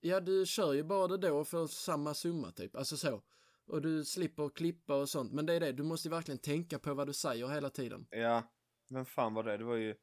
Ja, 0.00 0.20
du 0.20 0.46
kör 0.46 0.72
ju 0.72 0.82
bara 0.82 1.06
det 1.08 1.16
då 1.28 1.38
och 1.38 1.48
får 1.48 1.66
samma 1.66 2.14
summa 2.14 2.52
typ. 2.52 2.76
Alltså 2.76 2.96
så. 2.96 3.22
Och 3.66 3.82
du 3.82 4.04
slipper 4.04 4.48
klippa 4.48 4.94
och 4.96 5.08
sånt. 5.08 5.32
Men 5.32 5.46
det 5.46 5.54
är 5.54 5.60
det, 5.60 5.72
du 5.72 5.82
måste 5.82 6.08
ju 6.08 6.10
verkligen 6.14 6.38
tänka 6.38 6.78
på 6.78 6.94
vad 6.94 7.06
du 7.06 7.12
säger 7.12 7.48
hela 7.48 7.70
tiden. 7.70 8.06
bara. 8.10 8.20
Ja, 8.20 8.42
men 8.90 9.04
fan 9.06 9.34
var 9.34 9.42
det? 9.44 9.56
Det 9.56 9.64
var 9.64 9.76
ju... 9.76 9.94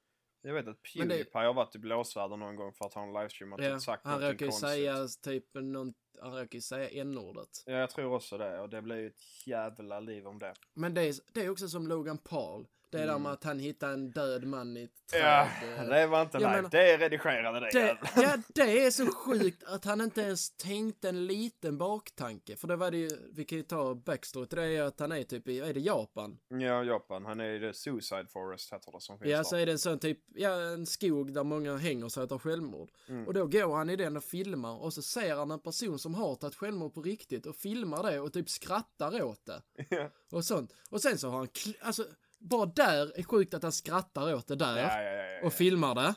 Jag 0.42 0.54
vet 0.54 0.68
att 0.68 0.78
Men 0.96 1.08
det- 1.08 1.14
Pewdiepie 1.16 1.42
har 1.48 1.54
varit 1.54 1.76
i 1.76 1.80
blåsväder 1.80 2.38
någon 2.38 2.56
gång 2.56 2.74
för 2.74 2.86
att 2.86 2.94
han 2.94 3.14
livestreamat 3.14 3.64
Ja, 3.64 3.76
och 3.76 3.82
sagt 3.82 4.06
han 4.06 4.22
råkar 4.22 4.46
ju 4.46 4.52
säga 4.52 5.08
typ 5.24 5.46
någon, 5.54 5.94
han 6.22 6.32
råkar 6.32 6.56
ju 6.56 6.62
säga 6.62 6.90
n-ordet. 7.02 7.50
Ja, 7.66 7.74
jag 7.74 7.90
tror 7.90 8.14
också 8.14 8.38
det 8.38 8.60
och 8.60 8.70
det 8.70 8.82
blev 8.82 8.98
ju 9.00 9.08
ett 9.08 9.48
jävla 9.48 10.00
liv 10.00 10.28
om 10.28 10.40
det. 10.40 10.54
Men 10.74 10.94
det 10.94 11.02
är, 11.02 11.16
det 11.34 11.46
är 11.46 11.50
också 11.50 11.68
som 11.68 11.88
Logan 11.88 12.18
Paul. 12.18 12.68
Det 12.90 13.00
är 13.02 13.08
där 13.08 13.20
med 13.20 13.32
att 13.32 13.44
han 13.44 13.60
hittar 13.60 13.94
en 13.94 14.12
död 14.12 14.44
man 14.44 14.78
i 14.78 14.84
ett 14.84 14.92
träd. 15.12 15.48
Mm. 15.64 15.88
Ja, 15.90 15.96
det 15.96 16.08
var 16.08 16.22
inte 16.22 16.38
live. 16.38 16.68
det 16.72 16.92
är 16.94 16.98
redigerade 16.98 17.60
det. 17.60 17.70
Det, 17.74 17.98
ja, 18.22 18.38
det 18.56 18.86
är 18.86 18.92
så 18.92 19.08
sjukt 19.08 19.64
att 19.64 19.86
han 19.86 20.02
inte 20.02 20.22
ens 20.22 20.50
tänkte 20.58 21.10
en 21.10 21.26
liten 21.28 21.78
baktanke. 21.78 22.56
För 22.56 22.68
det 22.68 22.76
var 22.76 22.92
det 22.92 22.98
ju, 22.98 23.10
vi 23.34 23.46
kan 23.46 23.58
ju 23.58 23.64
ta 23.64 23.96
backstory 23.96 24.48
till 24.48 24.58
det, 24.58 24.66
är 24.66 24.82
att 24.84 25.00
han 25.00 25.12
är 25.12 25.24
typ 25.24 25.48
i, 25.48 25.60
är 25.60 25.74
det 25.74 25.80
Japan? 25.80 26.38
Ja, 26.48 26.84
Japan. 26.84 27.26
Han 27.26 27.40
är 27.40 27.50
i 27.50 27.60
det 27.60 27.74
Suicide 27.74 28.26
Forest 28.30 28.74
heter 28.74 28.92
det 28.92 29.02
som 29.02 29.20
finns 29.20 29.32
Ja, 29.32 29.38
där. 29.38 29.44
så 29.44 29.56
är 29.56 29.66
det 29.66 29.72
en 29.72 29.80
sån 29.80 30.00
typ, 30.00 30.20
ja 30.36 30.62
en 30.62 30.86
skog 30.86 31.34
där 31.34 31.44
många 31.44 31.78
hänger 31.78 32.10
sig 32.10 32.24
och 32.24 32.30
tar 32.30 32.40
självmord. 32.40 32.90
Och 33.28 33.34
då 33.34 33.46
går 33.48 33.76
han 33.76 33.90
i 33.90 33.96
den 33.96 34.18
och 34.18 34.24
filmar 34.24 34.82
och 34.84 34.94
så 34.94 35.02
ser 35.02 35.36
han 35.36 35.52
en 35.52 35.60
person 35.60 36.00
som 36.00 36.16
har 36.16 36.36
tagit 36.36 36.56
självmord 36.56 36.94
på 36.94 37.02
riktigt 37.02 37.46
och 37.46 37.56
filmar 37.56 38.12
det 38.12 38.20
och 38.20 38.34
typ 38.34 38.50
skrattar 38.50 39.24
åt 39.24 39.46
det. 39.46 39.62
Ja. 39.90 40.10
Och 40.32 40.46
sånt. 40.46 40.74
Och 40.90 41.02
sen 41.02 41.18
så 41.18 41.30
har 41.30 41.38
han, 41.38 41.48
alltså, 41.82 42.04
bara 42.40 42.66
där 42.66 43.20
är 43.20 43.24
sjukt 43.24 43.54
att 43.54 43.64
han 43.64 43.72
skrattar 43.72 44.34
åt 44.34 44.48
det 44.48 44.56
där. 44.56 44.78
Ja, 44.78 45.02
ja, 45.02 45.48
och 45.48 45.54
filmar 45.54 45.96
det. 45.96 46.16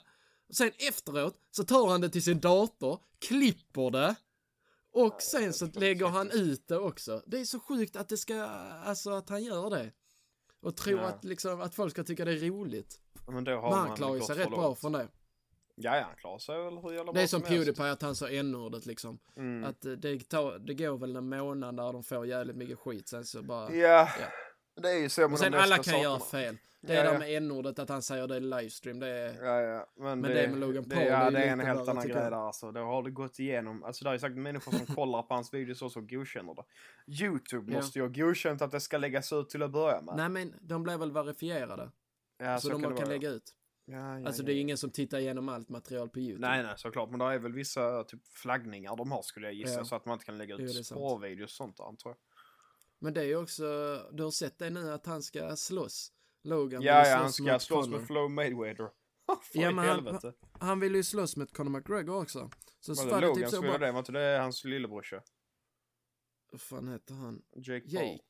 Och 0.48 0.54
sen 0.54 0.70
efteråt 0.88 1.36
så 1.50 1.64
tar 1.64 1.88
han 1.88 2.00
det 2.00 2.08
till 2.08 2.22
sin 2.22 2.40
dator, 2.40 3.00
klipper 3.18 3.90
det 3.90 4.14
och 4.92 5.22
sen 5.22 5.52
så 5.52 5.66
lägger 5.66 6.06
han 6.06 6.30
ut 6.30 6.68
det 6.68 6.78
också. 6.78 7.22
Det 7.26 7.40
är 7.40 7.44
så 7.44 7.60
sjukt 7.60 7.96
att 7.96 8.08
det 8.08 8.16
ska, 8.16 8.42
alltså 8.84 9.10
att 9.10 9.28
han 9.28 9.44
gör 9.44 9.70
det. 9.70 9.92
Och 10.62 10.76
tror 10.76 11.00
att 11.00 11.24
liksom, 11.24 11.60
att 11.60 11.74
folk 11.74 11.92
ska 11.92 12.04
tycka 12.04 12.24
det 12.24 12.32
är 12.32 12.50
roligt. 12.50 13.00
Men 13.26 13.44
då 13.44 13.52
har 13.52 13.62
Men 13.62 13.78
man 13.78 13.88
han 13.88 13.96
klarar 13.96 14.20
sig 14.20 14.36
rätt 14.36 14.50
bra 14.50 14.74
från 14.74 14.92
det. 14.92 15.08
Ja, 15.74 15.96
ja, 15.96 16.02
han 16.02 16.16
klarar 16.16 16.38
sig 16.38 16.64
väl 16.64 16.78
hur 16.78 16.92
jävla 16.92 17.12
Det 17.12 17.22
är 17.22 17.26
som 17.26 17.42
helst. 17.42 17.56
Pewdiepie 17.56 17.92
att 17.92 18.02
han 18.02 18.14
sa 18.14 18.28
n-ordet 18.28 18.86
liksom. 18.86 19.18
Mm. 19.36 19.64
Att 19.64 19.80
det, 19.80 20.18
tar, 20.28 20.58
det 20.58 20.74
går 20.74 20.98
väl 20.98 21.16
en 21.16 21.28
månad 21.28 21.76
där 21.76 21.92
de 21.92 22.04
får 22.04 22.26
jävligt 22.26 22.56
mycket 22.56 22.78
skit 22.78 23.08
sen 23.08 23.24
så 23.24 23.42
bara... 23.42 23.74
Ja, 23.74 24.08
Ja. 24.20 24.26
Det 24.76 24.90
är 24.90 24.98
ju 24.98 25.08
så 25.08 25.20
med 25.20 25.32
Och 25.32 25.38
sen 25.38 25.52
de 25.52 25.58
alla 25.58 25.78
kan 25.78 26.00
göra 26.02 26.18
sakerna. 26.18 26.44
fel. 26.44 26.56
Det 26.82 26.94
Ja, 26.94 27.00
är 27.00 27.04
ja. 27.04 27.12
där 27.12 27.18
med 27.18 27.36
n-ordet 27.36 27.78
att 27.78 27.88
han 27.88 28.02
säger 28.02 28.26
det 28.26 28.36
i 28.36 28.40
livestream, 28.40 28.98
det 28.98 29.06
är... 29.08 29.44
Ja, 29.44 29.60
ja. 29.60 29.86
Men, 29.96 30.20
Men 30.20 30.30
det 30.30 30.48
med 30.48 30.58
Logan 30.60 30.84
det, 30.88 30.94
Paul 30.96 31.06
ja, 31.06 31.16
är 31.16 31.30
ju 31.30 31.36
det 31.36 31.42
är 31.44 31.52
en 31.52 31.60
helt 31.60 31.88
annan 31.88 32.04
grej 32.04 32.14
där 32.14 32.32
alltså. 32.32 32.72
Det 32.72 32.80
har 32.80 33.02
det 33.02 33.10
gått 33.10 33.38
igenom. 33.38 33.84
Alltså 33.84 34.04
det 34.04 34.10
är 34.10 34.18
säkert 34.18 34.36
människor 34.36 34.72
som 34.72 34.86
kollar 34.94 35.22
på 35.22 35.34
hans 35.34 35.54
videos 35.54 35.82
och 35.82 35.92
så 35.92 36.00
godkänner 36.00 36.54
det. 36.54 36.62
Youtube 37.24 37.72
Ja. 37.72 37.78
måste 37.78 37.98
ju 37.98 38.02
ha 38.04 38.08
godkänt 38.08 38.62
att 38.62 38.70
det 38.70 38.80
ska 38.80 38.98
läggas 38.98 39.32
ut 39.32 39.48
till 39.50 39.62
att 39.62 39.70
börja 39.70 40.00
med. 40.00 40.16
Nej 40.16 40.28
men 40.28 40.54
de 40.60 40.82
blev 40.82 40.98
väl 40.98 41.12
verifierade. 41.12 41.90
ja, 42.38 42.58
så, 42.58 42.68
de 42.68 42.82
kan 42.82 42.96
kan, 42.96 43.04
det 43.04 43.10
lägga 43.14 43.28
ut. 43.28 43.54
Ja, 43.84 44.18
ja, 44.18 44.26
Alltså 44.26 44.42
ja, 44.42 44.46
det 44.46 44.52
är 44.52 44.54
ja. 44.54 44.60
ingen 44.60 44.76
som 44.76 44.90
tittar 44.90 45.18
igenom 45.18 45.48
allt 45.48 45.68
material 45.68 46.08
på 46.08 46.18
YouTube. 46.20 46.48
Nej, 46.48 46.62
nej, 46.62 46.72
såklart. 46.76 47.10
Men 47.10 47.18
det 47.18 47.24
är 47.24 47.38
väl 47.38 47.52
vissa 47.52 48.04
typ 48.04 48.26
flaggningar 48.28 48.96
de 48.96 49.12
har 49.12 49.22
skulle 49.22 49.46
jag 49.46 49.54
gissa. 49.54 49.78
Ja. 49.80 49.84
Så 49.84 49.94
att 49.96 50.04
man 50.06 50.12
inte 50.12 50.24
kan 50.24 50.38
lägga 50.38 50.50
Jo, 50.54 50.56
det 50.58 50.64
ut 50.64 50.72
sant. 50.74 50.86
spårvideos 50.86 51.60
och 51.60 51.74
sånt 51.76 51.76
tror 51.76 51.94
jag. 52.04 52.16
Men 53.00 53.14
det 53.14 53.20
är 53.20 53.24
ju 53.26 53.36
också, 53.36 53.64
du 54.12 54.22
har 54.22 54.30
sett 54.30 54.58
det 54.58 54.70
nu 54.70 54.92
att 54.92 55.06
han 55.06 55.22
ska 55.22 55.56
slåss. 55.56 56.12
Logan 56.42 56.82
Ja, 56.82 57.08
ja, 57.08 57.16
han 57.16 57.32
ska 57.32 57.58
slåss 57.58 57.86
Conor. 57.86 57.98
med 57.98 58.06
Flow 58.06 58.30
Mayweather. 58.30 58.90
Ja, 59.52 59.70
men 59.70 59.78
han- 59.78 59.86
helvete. 59.86 60.32
Han 60.60 60.80
vill 60.80 60.94
ju 60.94 61.02
slåss 61.02 61.36
mot 61.36 61.52
Conor 61.52 61.70
McGregor 61.70 62.22
också. 62.22 62.50
Så 62.80 62.94
det 62.94 63.04
det 63.04 63.20
Logan 63.20 63.34
typ 63.34 63.52
gjorde 63.54 63.68
bara, 63.68 63.78
det? 63.78 63.92
Var 63.92 63.98
inte 63.98 64.12
det 64.12 64.38
hans 64.38 64.64
lillebrorsa? 64.64 65.22
vad 66.52 66.60
fan 66.60 66.88
heter 66.88 67.14
han? 67.14 67.42
Jake 67.56 67.80
Paul? 67.80 67.92
Jake. 68.06 68.20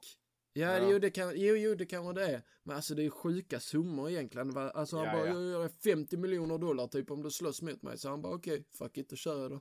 Ja, 0.53 0.79
Ja. 0.79 0.91
Jo, 0.91 0.99
det 0.99 1.11
kan, 1.11 1.33
jo, 1.37 1.55
jo, 1.57 1.75
det 1.75 1.87
kanske 1.87 2.13
det 2.21 2.27
är. 2.27 2.43
Men 2.63 2.77
alltså 2.77 2.95
det 2.95 3.03
är 3.03 3.05
ju 3.05 3.11
sjuka 3.11 3.61
summor 3.61 4.11
egentligen. 4.11 4.57
Alltså 4.57 4.97
han 4.97 5.07
Ja, 5.07 5.13
bara, 5.13 5.27
ja. 5.27 5.33
jag 5.35 5.43
gör 5.51 5.69
50 5.69 6.17
miljoner 6.17 6.59
dollar 6.59 6.87
typ 6.87 7.11
om 7.11 7.23
du 7.23 7.31
slåss 7.31 7.63
mot 7.63 7.83
mig. 7.83 7.99
Så 7.99 8.09
han 8.09 8.23
bara, 8.23 8.35
okej, 8.35 8.65
fuck 8.79 8.97
it, 8.99 9.09
då 9.11 9.17
kör 9.17 9.43
jag 9.43 9.51
då. 9.51 9.61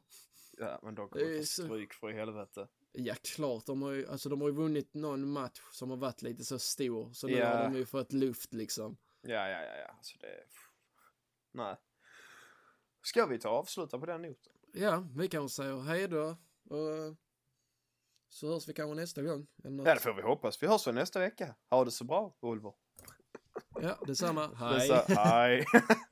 Ja, 0.58 0.80
men 0.84 0.96
då 0.96 1.08
kommer 1.08 1.26
är 1.26 1.30
det 1.32 1.40
få 1.40 1.46
stryk 1.46 1.94
för 1.94 2.10
i 2.12 2.14
helvete. 2.14 2.68
Ja, 2.92 3.16
klart. 3.36 3.66
De 3.66 3.82
har 3.82 3.92
ju, 3.92 4.08
alltså 4.08 4.30
de 4.30 4.42
har 4.42 4.48
ju 4.50 4.56
vunnit 4.56 4.94
någon 4.94 5.32
match 5.32 5.60
som 5.72 5.90
har 5.90 5.98
varit 5.98 6.22
lite 6.22 6.44
så 6.46 6.60
stor. 6.60 7.14
Så 7.14 7.28
nu 7.28 7.34
Ja. 7.34 7.48
har 7.58 7.64
de 7.64 7.76
ju 7.76 7.86
fått 7.86 8.14
luft 8.14 8.54
liksom. 8.54 8.98
Ja, 9.22 9.50
ja, 9.50 9.62
ja, 9.64 9.76
ja. 9.76 9.88
Alltså 9.98 10.18
det... 10.20 10.44
Nej. 11.52 11.76
Ska 13.02 13.26
vi 13.26 13.40
ta 13.40 13.50
och 13.50 13.56
avsluta 13.58 14.00
på 14.00 14.06
den 14.06 14.22
noten? 14.22 14.54
Ja, 14.74 15.08
vi 15.16 15.28
kanske 15.28 15.56
säger 15.56 15.80
hej 15.80 16.08
då. 16.08 16.38
Och 16.70 17.16
så 18.30 18.48
hörs 18.54 18.68
vi 18.68 18.74
kanske 18.74 18.96
nästa 18.96 19.22
gång. 19.22 19.48
Eller. 19.64 19.86
Ja, 19.86 19.94
det 19.94 20.00
får 20.00 20.14
vi 20.14 20.22
hoppas. 20.22 20.64
Vi 20.64 20.68
hörs 20.68 20.88
väl 20.88 20.96
nästa 20.96 21.20
vecka. 21.20 21.56
Ha 21.70 21.86
det 21.86 21.92
så 21.92 22.04
bra, 22.04 22.36
Ulver. 22.42 22.74
Ja, 23.82 23.98
detsamma. 24.08 24.48
Hej. 24.56 24.88
så- 24.88 25.14
Hej. 25.14 25.66